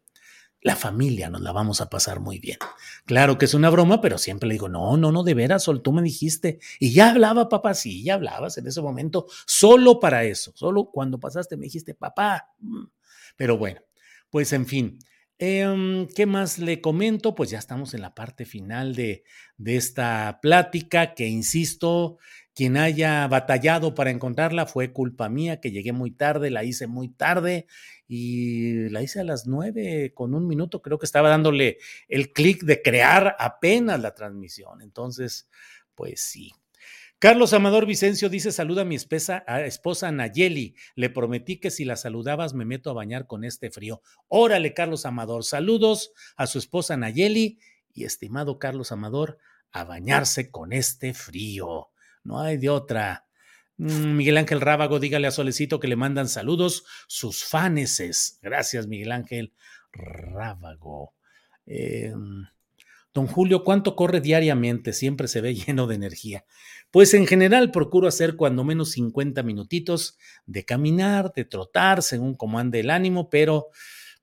la 0.66 0.74
familia 0.74 1.30
nos 1.30 1.42
la 1.42 1.52
vamos 1.52 1.80
a 1.80 1.88
pasar 1.88 2.18
muy 2.18 2.40
bien. 2.40 2.58
Claro 3.04 3.38
que 3.38 3.44
es 3.44 3.54
una 3.54 3.70
broma, 3.70 4.00
pero 4.00 4.18
siempre 4.18 4.48
le 4.48 4.54
digo, 4.54 4.68
no, 4.68 4.96
no, 4.96 5.12
no, 5.12 5.22
de 5.22 5.32
veras, 5.32 5.62
Sol, 5.62 5.80
tú 5.80 5.92
me 5.92 6.02
dijiste. 6.02 6.58
Y 6.80 6.92
ya 6.92 7.10
hablaba, 7.10 7.48
papá, 7.48 7.72
sí, 7.74 8.02
ya 8.02 8.14
hablabas 8.14 8.58
en 8.58 8.66
ese 8.66 8.82
momento, 8.82 9.26
solo 9.46 10.00
para 10.00 10.24
eso, 10.24 10.50
solo 10.56 10.90
cuando 10.90 11.20
pasaste 11.20 11.56
me 11.56 11.66
dijiste, 11.66 11.94
papá. 11.94 12.50
Mm. 12.58 12.86
Pero 13.36 13.56
bueno, 13.58 13.80
pues 14.28 14.52
en 14.52 14.66
fin. 14.66 14.98
Em, 15.38 16.08
¿Qué 16.08 16.26
más 16.26 16.58
le 16.58 16.80
comento? 16.80 17.34
Pues 17.36 17.50
ya 17.50 17.58
estamos 17.58 17.94
en 17.94 18.00
la 18.00 18.14
parte 18.14 18.44
final 18.44 18.96
de, 18.96 19.22
de 19.58 19.76
esta 19.76 20.40
plática 20.42 21.14
que, 21.14 21.28
insisto, 21.28 22.16
quien 22.54 22.78
haya 22.78 23.28
batallado 23.28 23.94
para 23.94 24.10
encontrarla 24.10 24.64
fue 24.66 24.92
culpa 24.92 25.28
mía, 25.28 25.60
que 25.60 25.70
llegué 25.70 25.92
muy 25.92 26.10
tarde, 26.10 26.50
la 26.50 26.64
hice 26.64 26.86
muy 26.86 27.08
tarde 27.10 27.66
y 28.08 28.88
la 28.90 29.02
hice 29.02 29.20
a 29.20 29.24
las 29.24 29.46
nueve 29.46 30.12
con 30.14 30.34
un 30.34 30.46
minuto. 30.46 30.82
Creo 30.82 30.98
que 30.98 31.06
estaba 31.06 31.28
dándole 31.28 31.78
el 32.08 32.32
clic 32.32 32.62
de 32.62 32.82
crear 32.82 33.36
apenas 33.38 34.00
la 34.00 34.14
transmisión. 34.14 34.82
Entonces, 34.82 35.48
pues 35.94 36.20
sí. 36.20 36.52
Carlos 37.18 37.54
Amador 37.54 37.86
Vicencio 37.86 38.28
dice: 38.28 38.52
Saluda 38.52 38.82
a 38.82 38.84
mi 38.84 38.94
esposa, 38.94 39.42
a 39.46 39.62
esposa 39.62 40.12
Nayeli. 40.12 40.76
Le 40.94 41.10
prometí 41.10 41.58
que 41.58 41.70
si 41.70 41.84
la 41.84 41.96
saludabas 41.96 42.52
me 42.52 42.66
meto 42.66 42.90
a 42.90 42.94
bañar 42.94 43.26
con 43.26 43.42
este 43.44 43.70
frío. 43.70 44.02
Órale, 44.28 44.74
Carlos 44.74 45.06
Amador. 45.06 45.44
Saludos 45.44 46.12
a 46.36 46.46
su 46.46 46.58
esposa 46.58 46.96
Nayeli 46.96 47.58
y 47.94 48.04
estimado 48.04 48.58
Carlos 48.58 48.92
Amador, 48.92 49.38
a 49.72 49.84
bañarse 49.84 50.50
con 50.50 50.72
este 50.74 51.14
frío. 51.14 51.88
No 52.22 52.40
hay 52.40 52.58
de 52.58 52.68
otra. 52.68 53.25
Mm, 53.78 54.16
Miguel 54.16 54.38
Ángel 54.38 54.60
Rábago, 54.60 54.98
dígale 54.98 55.26
a 55.26 55.30
Solecito 55.30 55.80
que 55.80 55.88
le 55.88 55.96
mandan 55.96 56.28
saludos 56.28 56.84
sus 57.06 57.44
faneses. 57.44 58.38
Gracias, 58.42 58.86
Miguel 58.86 59.12
Ángel 59.12 59.52
Rábago. 59.92 61.12
Em, 61.66 62.46
don 63.12 63.26
Julio, 63.26 63.64
¿cuánto 63.64 63.96
corre 63.96 64.20
diariamente? 64.20 64.92
Siempre 64.92 65.28
se 65.28 65.40
ve 65.40 65.54
lleno 65.66 65.86
de 65.86 65.96
energía. 65.96 66.44
Pues 66.90 67.12
en 67.14 67.26
general 67.26 67.70
procuro 67.70 68.08
hacer 68.08 68.36
cuando 68.36 68.64
menos 68.64 68.92
50 68.92 69.42
minutitos 69.42 70.16
de 70.46 70.64
caminar, 70.64 71.32
de 71.34 71.44
trotar, 71.44 72.02
según 72.02 72.34
como 72.34 72.58
ande 72.58 72.80
el 72.80 72.90
ánimo, 72.90 73.28
pero 73.28 73.68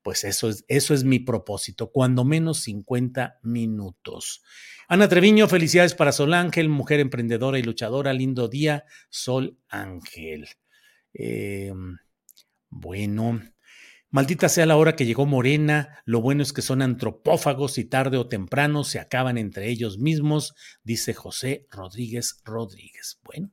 pues 0.04 0.26
eso 0.26 0.49
es, 0.49 0.66
eso 0.68 0.93
es 0.93 1.04
mi 1.04 1.20
propósito, 1.20 1.91
cuando 1.91 2.26
menos 2.26 2.60
50 2.64 3.39
minutos. 3.41 4.43
Ana 4.88 5.08
Treviño, 5.08 5.47
felicidades 5.47 5.95
para 5.95 6.12
Sol 6.12 6.34
Ángel, 6.34 6.68
mujer 6.70 6.99
emprendedora 6.99 7.58
y 7.58 7.64
luchadora. 7.64 8.14
Lindo 8.14 8.49
día, 8.49 8.84
Sol 9.10 9.58
Ángel. 9.70 10.49
Em, 11.14 11.97
bueno, 12.70 13.41
maldita 14.10 14.49
sea 14.49 14.66
la 14.66 14.76
hora 14.76 14.95
que 14.95 15.06
llegó 15.06 15.26
Morena. 15.26 16.01
Lo 16.06 16.22
bueno 16.22 16.43
es 16.43 16.51
que 16.51 16.62
son 16.62 16.82
antropófagos 16.82 17.78
y 17.78 17.86
tarde 17.86 18.18
o 18.18 18.28
temprano 18.28 18.84
se 18.84 18.99
acaban 18.99 19.38
entre 19.38 19.70
ellos 19.70 19.97
mismos, 19.97 20.54
dice 20.84 21.14
José 21.14 21.66
Rodríguez 21.72 22.41
Rodríguez. 22.43 23.22
Bueno, 23.24 23.51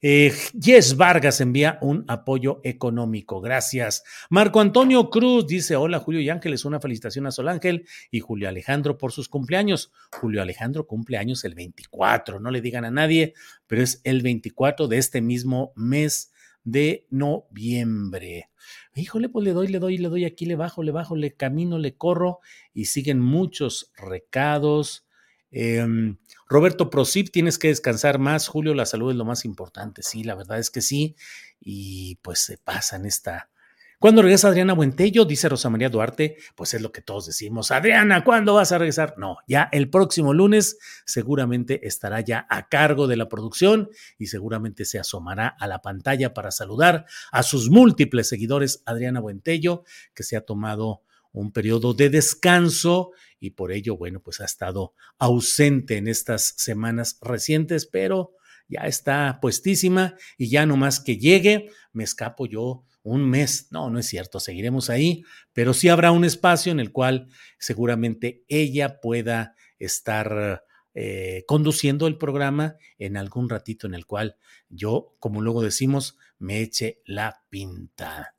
eh, 0.00 0.32
yes 0.52 0.96
Vargas 0.96 1.40
envía 1.40 1.78
un 1.82 2.04
apoyo 2.08 2.60
económico. 2.64 3.40
Gracias. 3.40 4.04
Marco 4.30 4.60
Antonio 4.60 5.10
Cruz 5.10 5.46
dice: 5.46 5.76
Hola, 5.76 5.98
Julio 5.98 6.20
y 6.20 6.30
Ángeles. 6.30 6.64
Una 6.64 6.80
felicitación 6.80 7.26
a 7.26 7.30
Sol 7.30 7.48
Ángel 7.48 7.86
y 8.10 8.20
Julio 8.20 8.48
Alejandro 8.48 8.98
por 8.98 9.12
sus 9.12 9.28
cumpleaños. 9.28 9.92
Julio 10.12 10.42
Alejandro 10.42 10.86
cumple 10.86 11.18
años 11.18 11.44
el 11.44 11.54
24. 11.54 12.40
No 12.40 12.50
le 12.50 12.60
digan 12.60 12.84
a 12.84 12.90
nadie, 12.90 13.34
pero 13.66 13.82
es 13.82 14.00
el 14.04 14.22
24 14.22 14.88
de 14.88 14.98
este 14.98 15.20
mismo 15.20 15.72
mes 15.74 16.32
de 16.64 17.06
noviembre. 17.10 18.50
Híjole, 18.94 19.28
pues 19.28 19.44
le 19.44 19.52
doy, 19.52 19.68
le 19.68 19.78
doy, 19.78 19.98
le 19.98 20.08
doy 20.08 20.24
aquí, 20.24 20.44
le 20.44 20.56
bajo, 20.56 20.82
le 20.82 20.92
bajo, 20.92 21.16
le 21.16 21.34
camino, 21.34 21.78
le 21.78 21.96
corro 21.96 22.40
y 22.74 22.86
siguen 22.86 23.20
muchos 23.20 23.92
recados. 23.96 25.07
Em, 25.50 26.18
Roberto 26.48 26.90
Prosip, 26.90 27.30
tienes 27.30 27.58
que 27.58 27.68
descansar 27.68 28.18
más. 28.18 28.48
Julio, 28.48 28.74
la 28.74 28.86
salud 28.86 29.10
es 29.10 29.16
lo 29.16 29.24
más 29.24 29.44
importante. 29.44 30.02
Sí, 30.02 30.24
la 30.24 30.34
verdad 30.34 30.58
es 30.58 30.70
que 30.70 30.80
sí. 30.80 31.16
Y 31.60 32.16
pues 32.22 32.40
se 32.40 32.58
pasa 32.58 32.96
en 32.96 33.06
esta. 33.06 33.50
¿Cuándo 33.98 34.22
regresa 34.22 34.46
Adriana 34.46 34.74
Buentello? 34.74 35.24
Dice 35.24 35.48
Rosa 35.48 35.70
María 35.70 35.88
Duarte. 35.88 36.36
Pues 36.54 36.72
es 36.72 36.80
lo 36.80 36.92
que 36.92 37.02
todos 37.02 37.26
decimos. 37.26 37.72
Adriana, 37.72 38.22
¿cuándo 38.22 38.54
vas 38.54 38.70
a 38.70 38.78
regresar? 38.78 39.14
No, 39.18 39.38
ya 39.48 39.68
el 39.72 39.90
próximo 39.90 40.32
lunes 40.32 40.78
seguramente 41.04 41.84
estará 41.84 42.20
ya 42.20 42.46
a 42.48 42.68
cargo 42.68 43.08
de 43.08 43.16
la 43.16 43.28
producción 43.28 43.90
y 44.16 44.26
seguramente 44.26 44.84
se 44.84 45.00
asomará 45.00 45.48
a 45.48 45.66
la 45.66 45.82
pantalla 45.82 46.32
para 46.32 46.52
saludar 46.52 47.06
a 47.32 47.42
sus 47.42 47.70
múltiples 47.70 48.28
seguidores. 48.28 48.84
Adriana 48.86 49.18
Buentello, 49.18 49.82
que 50.14 50.22
se 50.22 50.36
ha 50.36 50.42
tomado 50.42 51.02
un 51.32 51.52
periodo 51.52 51.94
de 51.94 52.10
descanso 52.10 53.12
y 53.40 53.50
por 53.50 53.72
ello, 53.72 53.96
bueno, 53.96 54.20
pues 54.20 54.40
ha 54.40 54.44
estado 54.44 54.94
ausente 55.18 55.96
en 55.96 56.08
estas 56.08 56.54
semanas 56.56 57.18
recientes, 57.20 57.86
pero 57.86 58.32
ya 58.68 58.82
está 58.82 59.38
puestísima 59.40 60.14
y 60.36 60.50
ya 60.50 60.66
nomás 60.66 61.00
que 61.00 61.16
llegue, 61.16 61.70
me 61.92 62.04
escapo 62.04 62.46
yo 62.46 62.84
un 63.02 63.28
mes. 63.28 63.68
No, 63.70 63.90
no 63.90 63.98
es 63.98 64.06
cierto, 64.06 64.40
seguiremos 64.40 64.90
ahí, 64.90 65.22
pero 65.52 65.72
sí 65.74 65.88
habrá 65.88 66.12
un 66.12 66.24
espacio 66.24 66.72
en 66.72 66.80
el 66.80 66.92
cual 66.92 67.28
seguramente 67.58 68.44
ella 68.48 69.00
pueda 69.00 69.54
estar 69.78 70.64
eh, 70.94 71.44
conduciendo 71.46 72.06
el 72.06 72.18
programa 72.18 72.76
en 72.98 73.16
algún 73.16 73.48
ratito 73.48 73.86
en 73.86 73.94
el 73.94 74.04
cual 74.04 74.36
yo, 74.68 75.14
como 75.20 75.40
luego 75.40 75.62
decimos, 75.62 76.16
me 76.38 76.60
eche 76.60 77.00
la 77.04 77.44
pinta. 77.48 78.34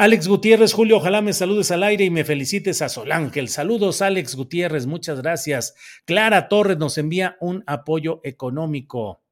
Alex 0.00 0.28
Gutiérrez, 0.28 0.74
Julio, 0.74 0.98
ojalá 0.98 1.22
me 1.22 1.32
saludes 1.32 1.72
al 1.72 1.82
aire 1.82 2.04
y 2.04 2.10
me 2.10 2.24
felicites 2.24 2.82
a 2.82 2.88
Solángel. 2.88 3.48
Saludos, 3.48 4.00
Alex 4.00 4.36
Gutiérrez, 4.36 4.86
muchas 4.86 5.22
gracias. 5.22 5.74
Clara 6.04 6.46
Torres 6.46 6.78
nos 6.78 6.98
envía 6.98 7.36
un 7.40 7.64
apoyo 7.66 8.20
económico. 8.22 9.24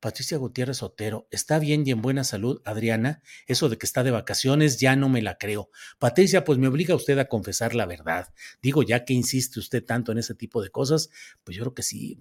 Patricia 0.00 0.38
Gutiérrez 0.38 0.82
Otero, 0.82 1.28
¿está 1.30 1.58
bien 1.58 1.86
y 1.86 1.90
en 1.90 2.00
buena 2.00 2.24
salud, 2.24 2.62
Adriana? 2.64 3.22
Eso 3.46 3.68
de 3.68 3.76
que 3.76 3.84
está 3.84 4.02
de 4.02 4.10
vacaciones 4.10 4.80
ya 4.80 4.96
no 4.96 5.10
me 5.10 5.20
la 5.20 5.36
creo. 5.36 5.68
Patricia, 5.98 6.42
pues 6.42 6.58
me 6.58 6.68
obliga 6.68 6.94
usted 6.94 7.18
a 7.18 7.28
confesar 7.28 7.74
la 7.74 7.84
verdad. 7.84 8.32
Digo, 8.62 8.82
ya 8.82 9.04
que 9.04 9.12
insiste 9.12 9.60
usted 9.60 9.84
tanto 9.84 10.10
en 10.12 10.16
ese 10.16 10.34
tipo 10.34 10.62
de 10.62 10.70
cosas, 10.70 11.10
pues 11.44 11.54
yo 11.54 11.64
creo 11.64 11.74
que 11.74 11.82
sí, 11.82 12.18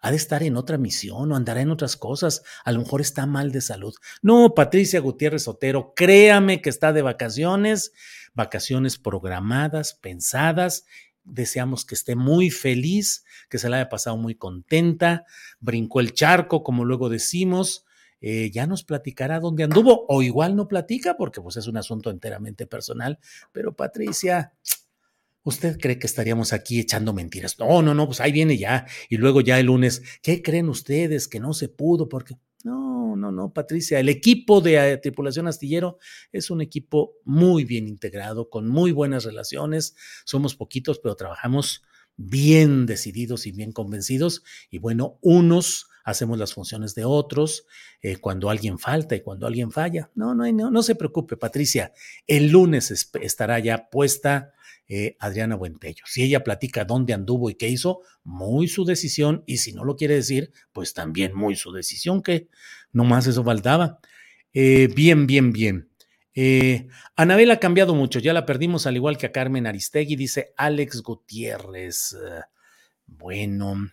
ha 0.00 0.10
de 0.10 0.16
estar 0.16 0.42
en 0.42 0.56
otra 0.56 0.78
misión 0.78 1.30
o 1.30 1.36
andará 1.36 1.60
en 1.60 1.70
otras 1.70 1.96
cosas, 1.96 2.42
a 2.64 2.72
lo 2.72 2.80
mejor 2.80 3.00
está 3.00 3.26
mal 3.26 3.52
de 3.52 3.60
salud. 3.60 3.94
No, 4.22 4.54
Patricia 4.54 5.00
Gutiérrez 5.00 5.48
Otero, 5.48 5.92
créame 5.94 6.62
que 6.62 6.70
está 6.70 6.92
de 6.92 7.02
vacaciones, 7.02 7.92
vacaciones 8.34 8.98
programadas, 8.98 9.94
pensadas. 9.94 10.84
Deseamos 11.24 11.84
que 11.84 11.94
esté 11.94 12.16
muy 12.16 12.50
feliz, 12.50 13.24
que 13.48 13.58
se 13.58 13.68
la 13.68 13.76
haya 13.76 13.88
pasado 13.88 14.16
muy 14.16 14.34
contenta, 14.34 15.24
brincó 15.60 16.00
el 16.00 16.14
charco, 16.14 16.62
como 16.62 16.84
luego 16.84 17.08
decimos. 17.08 17.84
Eh, 18.22 18.50
ya 18.50 18.66
nos 18.66 18.84
platicará 18.84 19.40
dónde 19.40 19.64
anduvo, 19.64 20.04
o 20.08 20.22
igual 20.22 20.54
no 20.54 20.68
platica, 20.68 21.16
porque 21.16 21.40
pues 21.40 21.56
es 21.56 21.66
un 21.66 21.76
asunto 21.78 22.10
enteramente 22.10 22.66
personal. 22.66 23.18
Pero 23.52 23.74
Patricia, 23.74 24.52
¿Usted 25.42 25.78
cree 25.78 25.98
que 25.98 26.06
estaríamos 26.06 26.52
aquí 26.52 26.80
echando 26.80 27.12
mentiras? 27.12 27.58
No, 27.58 27.82
no, 27.82 27.94
no, 27.94 28.06
pues 28.06 28.20
ahí 28.20 28.32
viene 28.32 28.58
ya. 28.58 28.86
Y 29.08 29.16
luego 29.16 29.40
ya 29.40 29.58
el 29.58 29.66
lunes, 29.66 30.02
¿qué 30.22 30.42
creen 30.42 30.68
ustedes 30.68 31.28
que 31.28 31.40
no 31.40 31.54
se 31.54 31.68
pudo? 31.68 32.08
Porque 32.08 32.36
no, 32.62 33.16
no, 33.16 33.32
no, 33.32 33.52
Patricia, 33.52 33.98
el 34.00 34.10
equipo 34.10 34.60
de 34.60 34.92
eh, 34.92 34.96
tripulación 34.98 35.46
astillero 35.48 35.98
es 36.30 36.50
un 36.50 36.60
equipo 36.60 37.14
muy 37.24 37.64
bien 37.64 37.88
integrado, 37.88 38.50
con 38.50 38.68
muy 38.68 38.92
buenas 38.92 39.24
relaciones. 39.24 39.96
Somos 40.24 40.54
poquitos, 40.56 40.98
pero 40.98 41.16
trabajamos 41.16 41.82
bien 42.16 42.84
decididos 42.84 43.46
y 43.46 43.52
bien 43.52 43.72
convencidos. 43.72 44.42
Y 44.70 44.78
bueno, 44.78 45.18
unos 45.22 45.89
hacemos 46.04 46.38
las 46.38 46.54
funciones 46.54 46.94
de 46.94 47.04
otros 47.04 47.66
eh, 48.02 48.16
cuando 48.16 48.50
alguien 48.50 48.78
falta 48.78 49.14
y 49.16 49.20
cuando 49.20 49.46
alguien 49.46 49.70
falla. 49.70 50.10
No, 50.14 50.34
no, 50.34 50.70
no, 50.70 50.82
se 50.82 50.94
preocupe, 50.94 51.36
Patricia. 51.36 51.92
El 52.26 52.50
lunes 52.50 53.08
estará 53.20 53.58
ya 53.58 53.88
puesta 53.90 54.52
eh, 54.92 55.16
Adriana 55.20 55.54
Buentello. 55.54 56.02
Si 56.06 56.24
ella 56.24 56.42
platica 56.42 56.84
dónde 56.84 57.14
anduvo 57.14 57.48
y 57.48 57.54
qué 57.54 57.68
hizo, 57.68 58.00
muy 58.24 58.66
su 58.66 58.84
decisión, 58.84 59.44
y 59.46 59.58
si 59.58 59.72
no 59.72 59.84
lo 59.84 59.94
quiere 59.94 60.16
decir, 60.16 60.50
pues 60.72 60.94
también 60.94 61.32
muy 61.32 61.54
su 61.54 61.70
decisión, 61.70 62.24
que 62.24 62.48
nomás 62.90 63.28
eso 63.28 63.44
faltaba. 63.44 64.00
Eh, 64.52 64.88
bien, 64.92 65.28
bien, 65.28 65.52
bien. 65.52 65.90
Eh, 66.34 66.88
Anabel 67.14 67.52
ha 67.52 67.60
cambiado 67.60 67.94
mucho, 67.94 68.18
ya 68.18 68.32
la 68.32 68.44
perdimos 68.44 68.84
al 68.88 68.96
igual 68.96 69.16
que 69.16 69.26
a 69.26 69.32
Carmen 69.32 69.68
Aristegui, 69.68 70.16
dice 70.16 70.54
Alex 70.56 71.02
Gutiérrez. 71.02 72.16
bueno, 73.06 73.92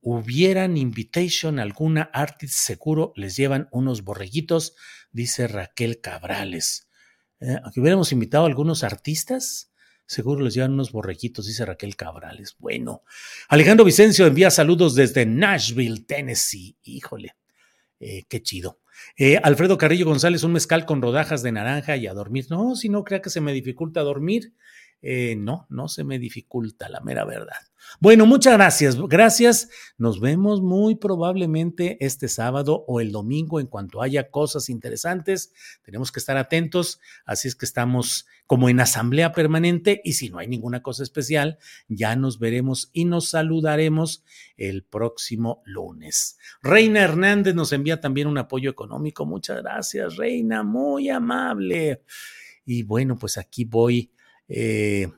hubieran 0.00 0.76
invitation 0.76 1.58
alguna 1.58 2.10
artist, 2.12 2.54
seguro 2.54 3.12
les 3.16 3.36
llevan 3.36 3.68
unos 3.70 4.02
borreguitos, 4.02 4.74
dice 5.12 5.48
Raquel 5.48 6.00
Cabrales. 6.00 6.88
Eh, 7.40 7.58
hubiéramos 7.76 8.12
invitado 8.12 8.44
a 8.44 8.48
algunos 8.48 8.84
artistas, 8.84 9.72
seguro 10.06 10.42
les 10.42 10.54
llevan 10.54 10.72
unos 10.72 10.92
borreguitos, 10.92 11.46
dice 11.46 11.64
Raquel 11.66 11.96
Cabrales. 11.96 12.56
Bueno, 12.58 13.02
Alejandro 13.48 13.84
Vicencio 13.84 14.26
envía 14.26 14.50
saludos 14.50 14.94
desde 14.94 15.26
Nashville, 15.26 16.04
Tennessee. 16.06 16.76
Híjole, 16.82 17.36
eh, 18.00 18.22
qué 18.28 18.42
chido. 18.42 18.80
Eh, 19.16 19.38
Alfredo 19.42 19.78
Carrillo 19.78 20.06
González, 20.06 20.42
un 20.42 20.52
mezcal 20.52 20.86
con 20.86 21.02
rodajas 21.02 21.42
de 21.42 21.52
naranja 21.52 21.96
y 21.96 22.06
a 22.06 22.14
dormir. 22.14 22.46
No, 22.50 22.76
si 22.76 22.88
no 22.88 23.04
crea 23.04 23.20
que 23.20 23.30
se 23.30 23.40
me 23.40 23.52
dificulta 23.52 24.00
dormir. 24.00 24.54
Eh, 25.02 25.36
no, 25.36 25.66
no 25.68 25.88
se 25.88 26.04
me 26.04 26.18
dificulta, 26.18 26.88
la 26.88 27.00
mera 27.00 27.24
verdad. 27.24 27.56
Bueno, 28.00 28.26
muchas 28.26 28.54
gracias. 28.54 28.96
Gracias. 28.96 29.70
Nos 29.96 30.20
vemos 30.20 30.60
muy 30.60 30.96
probablemente 30.96 31.96
este 32.04 32.28
sábado 32.28 32.84
o 32.88 33.00
el 33.00 33.12
domingo 33.12 33.60
en 33.60 33.66
cuanto 33.66 34.02
haya 34.02 34.30
cosas 34.30 34.68
interesantes. 34.68 35.52
Tenemos 35.82 36.12
que 36.12 36.20
estar 36.20 36.36
atentos. 36.36 37.00
Así 37.24 37.48
es 37.48 37.54
que 37.54 37.64
estamos 37.64 38.26
como 38.46 38.68
en 38.68 38.80
asamblea 38.80 39.32
permanente 39.32 40.00
y 40.04 40.12
si 40.14 40.30
no 40.30 40.38
hay 40.38 40.46
ninguna 40.46 40.82
cosa 40.82 41.02
especial, 41.02 41.58
ya 41.88 42.16
nos 42.16 42.38
veremos 42.38 42.90
y 42.92 43.04
nos 43.04 43.30
saludaremos 43.30 44.24
el 44.56 44.84
próximo 44.84 45.62
lunes. 45.64 46.38
Reina 46.62 47.00
Hernández 47.00 47.54
nos 47.54 47.72
envía 47.72 48.00
también 48.00 48.28
un 48.28 48.38
apoyo 48.38 48.70
económico. 48.70 49.26
Muchas 49.26 49.62
gracias, 49.62 50.16
Reina. 50.16 50.62
Muy 50.62 51.08
amable. 51.08 52.02
Y 52.64 52.82
bueno, 52.82 53.16
pues 53.16 53.38
aquí 53.38 53.64
voy 53.64 54.12
eh, 54.48 55.08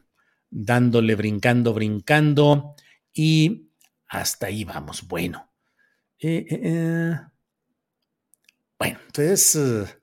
dándole, 0.50 1.14
brincando, 1.14 1.74
brincando, 1.74 2.74
y 3.12 3.70
hasta 4.06 4.46
ahí 4.46 4.64
vamos. 4.64 5.06
Bueno, 5.06 5.52
eh, 6.18 6.46
eh, 6.50 7.14
bueno, 8.78 8.98
entonces, 9.06 9.98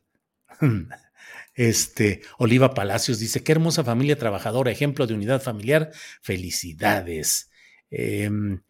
este, 1.53 2.21
Oliva 2.37 2.73
Palacios 2.73 3.19
dice, 3.19 3.43
qué 3.43 3.53
hermosa 3.53 3.83
familia 3.83 4.17
trabajadora, 4.17 4.71
ejemplo 4.71 5.07
de 5.07 5.13
unidad 5.13 5.41
familiar, 5.41 5.91
felicidades. 6.21 7.49
Em, 7.89 8.61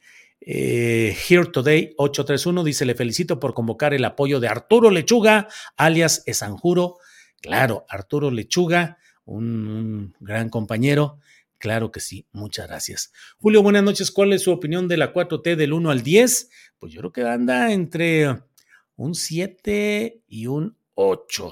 Here 0.47 1.45
Today 1.51 1.95
831 1.97 2.63
dice, 2.63 2.85
le 2.85 2.93
felicito 2.93 3.39
por 3.39 3.55
convocar 3.55 3.95
el 3.95 4.05
apoyo 4.05 4.39
de 4.39 4.47
Arturo 4.47 4.91
Lechuga, 4.91 5.47
alias 5.75 6.21
Esanjuro. 6.27 6.97
Claro, 7.41 7.85
Arturo 7.89 8.29
Lechuga, 8.29 8.99
un, 9.25 10.15
gran 10.19 10.49
compañero. 10.49 11.19
Claro 11.57 11.91
que 11.91 11.99
sí, 11.99 12.27
muchas 12.31 12.67
gracias. 12.67 13.11
Julio, 13.37 13.63
buenas 13.63 13.83
noches. 13.83 14.11
¿Cuál 14.11 14.33
es 14.33 14.43
su 14.43 14.51
opinión 14.51 14.87
de 14.87 14.97
la 14.97 15.13
4T 15.13 15.55
del 15.55 15.73
1 15.73 15.89
al 15.89 16.03
10? 16.03 16.49
Pues 16.79 16.93
yo 16.93 16.99
creo 16.99 17.11
que 17.11 17.23
anda 17.23 17.71
entre 17.71 18.41
un 18.95 19.15
7 19.15 20.21
y 20.27 20.47
un 20.47 20.77
8. 20.95 21.51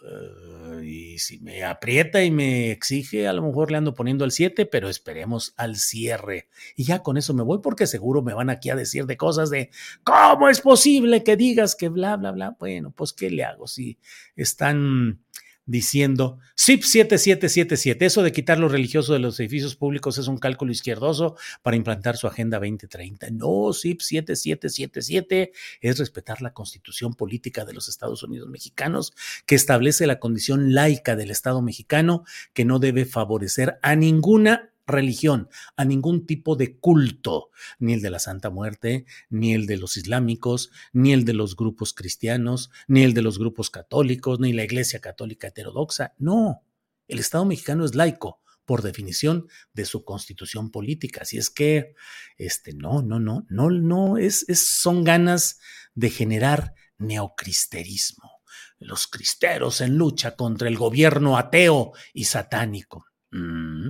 Eh, 0.00 0.84
y 0.84 1.18
si 1.18 1.40
me 1.40 1.64
aprieta 1.64 2.22
y 2.22 2.30
me 2.30 2.70
exige, 2.70 3.26
a 3.26 3.32
lo 3.32 3.42
mejor 3.42 3.70
le 3.70 3.78
ando 3.78 3.94
poniendo 3.94 4.24
el 4.24 4.30
7, 4.30 4.66
pero 4.66 4.88
esperemos 4.88 5.52
al 5.56 5.76
cierre. 5.76 6.48
Y 6.76 6.84
ya 6.84 7.02
con 7.02 7.16
eso 7.16 7.34
me 7.34 7.42
voy 7.42 7.58
porque 7.62 7.86
seguro 7.86 8.22
me 8.22 8.34
van 8.34 8.50
aquí 8.50 8.70
a 8.70 8.76
decir 8.76 9.06
de 9.06 9.16
cosas 9.16 9.50
de, 9.50 9.70
¿cómo 10.04 10.48
es 10.48 10.60
posible 10.60 11.24
que 11.24 11.36
digas 11.36 11.74
que 11.74 11.88
bla, 11.88 12.16
bla, 12.16 12.30
bla? 12.30 12.56
Bueno, 12.58 12.92
pues 12.92 13.12
¿qué 13.12 13.30
le 13.30 13.44
hago? 13.44 13.66
Si 13.66 13.98
están 14.36 15.20
diciendo 15.68 16.38
SIP 16.56 16.82
7777. 16.82 18.06
Eso 18.06 18.22
de 18.22 18.32
quitar 18.32 18.58
lo 18.58 18.68
religioso 18.68 19.12
de 19.12 19.18
los 19.18 19.38
edificios 19.38 19.76
públicos 19.76 20.16
es 20.18 20.26
un 20.26 20.38
cálculo 20.38 20.72
izquierdoso 20.72 21.36
para 21.62 21.76
implantar 21.76 22.16
su 22.16 22.26
Agenda 22.26 22.58
2030. 22.58 23.28
No, 23.30 23.72
SIP 23.72 24.00
7777 24.00 25.52
es 25.82 25.98
respetar 25.98 26.40
la 26.40 26.54
constitución 26.54 27.14
política 27.14 27.66
de 27.66 27.74
los 27.74 27.88
Estados 27.88 28.22
Unidos 28.22 28.48
mexicanos 28.48 29.12
que 29.44 29.54
establece 29.54 30.06
la 30.06 30.18
condición 30.18 30.72
laica 30.74 31.14
del 31.16 31.30
Estado 31.30 31.60
mexicano 31.60 32.24
que 32.54 32.64
no 32.64 32.78
debe 32.78 33.04
favorecer 33.04 33.78
a 33.82 33.94
ninguna 33.94 34.72
religión, 34.88 35.48
a 35.76 35.84
ningún 35.84 36.26
tipo 36.26 36.56
de 36.56 36.78
culto, 36.78 37.50
ni 37.78 37.92
el 37.94 38.02
de 38.02 38.10
la 38.10 38.18
Santa 38.18 38.50
Muerte, 38.50 39.06
ni 39.30 39.54
el 39.54 39.66
de 39.66 39.76
los 39.76 39.96
islámicos, 39.96 40.70
ni 40.92 41.12
el 41.12 41.24
de 41.24 41.34
los 41.34 41.56
grupos 41.56 41.92
cristianos, 41.92 42.70
ni 42.88 43.04
el 43.04 43.14
de 43.14 43.22
los 43.22 43.38
grupos 43.38 43.70
católicos, 43.70 44.40
ni 44.40 44.52
la 44.52 44.64
Iglesia 44.64 45.00
Católica 45.00 45.48
Heterodoxa. 45.48 46.14
No, 46.18 46.62
el 47.06 47.18
Estado 47.18 47.44
mexicano 47.44 47.84
es 47.84 47.94
laico 47.94 48.40
por 48.68 48.82
definición 48.82 49.48
de 49.72 49.86
su 49.86 50.04
constitución 50.04 50.70
política. 50.70 51.22
Así 51.22 51.38
es 51.38 51.48
que, 51.48 51.94
este, 52.36 52.74
no, 52.74 53.00
no, 53.00 53.18
no, 53.18 53.46
no, 53.48 53.70
no, 53.70 54.18
es, 54.18 54.44
son 54.54 55.04
ganas 55.04 55.58
de 55.94 56.10
generar 56.10 56.74
neocristerismo. 56.98 58.42
Los 58.78 59.06
cristeros 59.06 59.80
en 59.80 59.96
lucha 59.96 60.36
contra 60.36 60.68
el 60.68 60.76
gobierno 60.76 61.38
ateo 61.38 61.92
y 62.12 62.24
satánico. 62.24 63.06
Mm. 63.30 63.88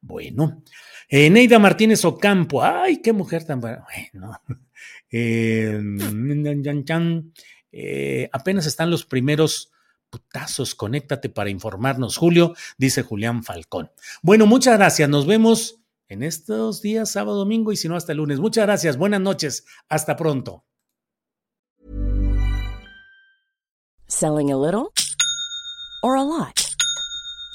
Bueno, 0.00 0.62
eh, 1.08 1.30
Neida 1.30 1.58
Martínez 1.58 2.04
Ocampo, 2.04 2.62
ay, 2.62 3.00
qué 3.02 3.12
mujer 3.12 3.44
tan 3.44 3.60
buena. 3.60 3.84
Bueno, 4.12 4.40
eh, 5.10 5.80
eh, 7.72 8.28
apenas 8.32 8.66
están 8.66 8.90
los 8.90 9.04
primeros 9.04 9.72
putazos, 10.10 10.74
conéctate 10.74 11.28
para 11.28 11.50
informarnos, 11.50 12.16
Julio, 12.16 12.54
dice 12.78 13.02
Julián 13.02 13.42
Falcón. 13.42 13.90
Bueno, 14.22 14.46
muchas 14.46 14.78
gracias, 14.78 15.08
nos 15.08 15.26
vemos 15.26 15.80
en 16.08 16.22
estos 16.22 16.82
días, 16.82 17.10
sábado, 17.10 17.38
domingo 17.38 17.72
y 17.72 17.76
si 17.76 17.88
no 17.88 17.96
hasta 17.96 18.12
el 18.12 18.18
lunes. 18.18 18.38
Muchas 18.38 18.64
gracias, 18.66 18.96
buenas 18.96 19.20
noches, 19.20 19.64
hasta 19.88 20.16
pronto. 20.16 20.64
Selling 24.08 24.52
a 24.52 24.56
little 24.56 24.92
or 26.02 26.16
a 26.16 26.22
lot. 26.22 26.65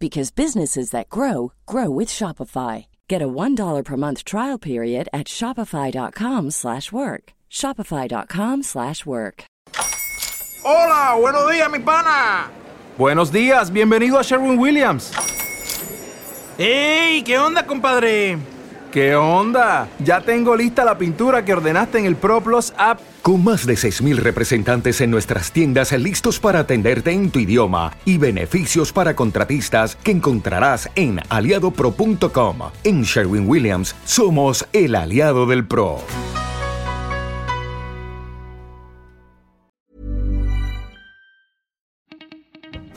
because 0.00 0.30
businesses 0.30 0.90
that 0.90 1.08
grow 1.08 1.52
grow 1.66 1.90
with 1.90 2.08
Shopify. 2.08 2.86
Get 3.08 3.22
a 3.22 3.26
$1 3.28 3.84
per 3.84 3.96
month 3.96 4.24
trial 4.24 4.58
period 4.58 5.08
at 5.12 5.26
Shopify.com 5.26 6.50
slash 6.50 6.92
work. 6.92 7.32
Shopify.com 7.50 8.62
slash 8.62 9.04
work. 9.06 9.44
Hola, 10.64 11.16
buenos 11.18 11.50
días, 11.50 11.70
mi 11.70 11.78
pana. 11.78 12.50
Buenos 12.98 13.32
días, 13.32 13.70
bienvenido 13.72 14.18
a 14.18 14.22
Sherwin 14.22 14.58
Williams. 14.58 15.12
Hey, 16.58 17.22
¿qué 17.24 17.38
onda, 17.38 17.64
compadre? 17.66 18.38
¿Qué 18.92 19.14
onda? 19.14 19.88
Ya 20.04 20.20
tengo 20.20 20.56
lista 20.56 20.84
la 20.84 20.98
pintura 20.98 21.44
que 21.44 21.52
ordenaste 21.52 21.98
en 21.98 22.06
el 22.06 22.16
ProPlus 22.16 22.72
app. 22.76 23.00
Con 23.28 23.44
más 23.44 23.66
de 23.66 23.74
6.000 23.74 24.16
representantes 24.16 25.02
en 25.02 25.10
nuestras 25.10 25.52
tiendas 25.52 25.92
listos 25.92 26.40
para 26.40 26.60
atenderte 26.60 27.10
en 27.10 27.30
tu 27.30 27.40
idioma 27.40 27.92
y 28.06 28.16
beneficios 28.16 28.90
para 28.90 29.14
contratistas 29.14 29.96
que 29.96 30.12
encontrarás 30.12 30.88
en 30.94 31.20
aliadopro.com. 31.28 32.56
En 32.84 33.02
Sherwin 33.02 33.46
Williams 33.46 33.94
somos 34.06 34.66
el 34.72 34.94
aliado 34.94 35.44
del 35.44 35.68
PRO. 35.68 35.98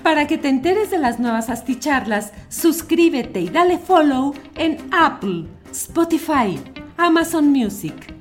Para 0.01 0.27
que 0.27 0.37
te 0.37 0.47
enteres 0.47 0.91
de 0.91 0.97
las 0.97 1.19
nuevas 1.19 1.49
asticharlas, 1.49 2.31
suscríbete 2.47 3.41
y 3.41 3.49
dale 3.49 3.77
follow 3.77 4.33
en 4.55 4.77
Apple 4.93 5.47
Spotify, 5.73 6.57
Amazon 6.95 7.49
Music, 7.49 8.20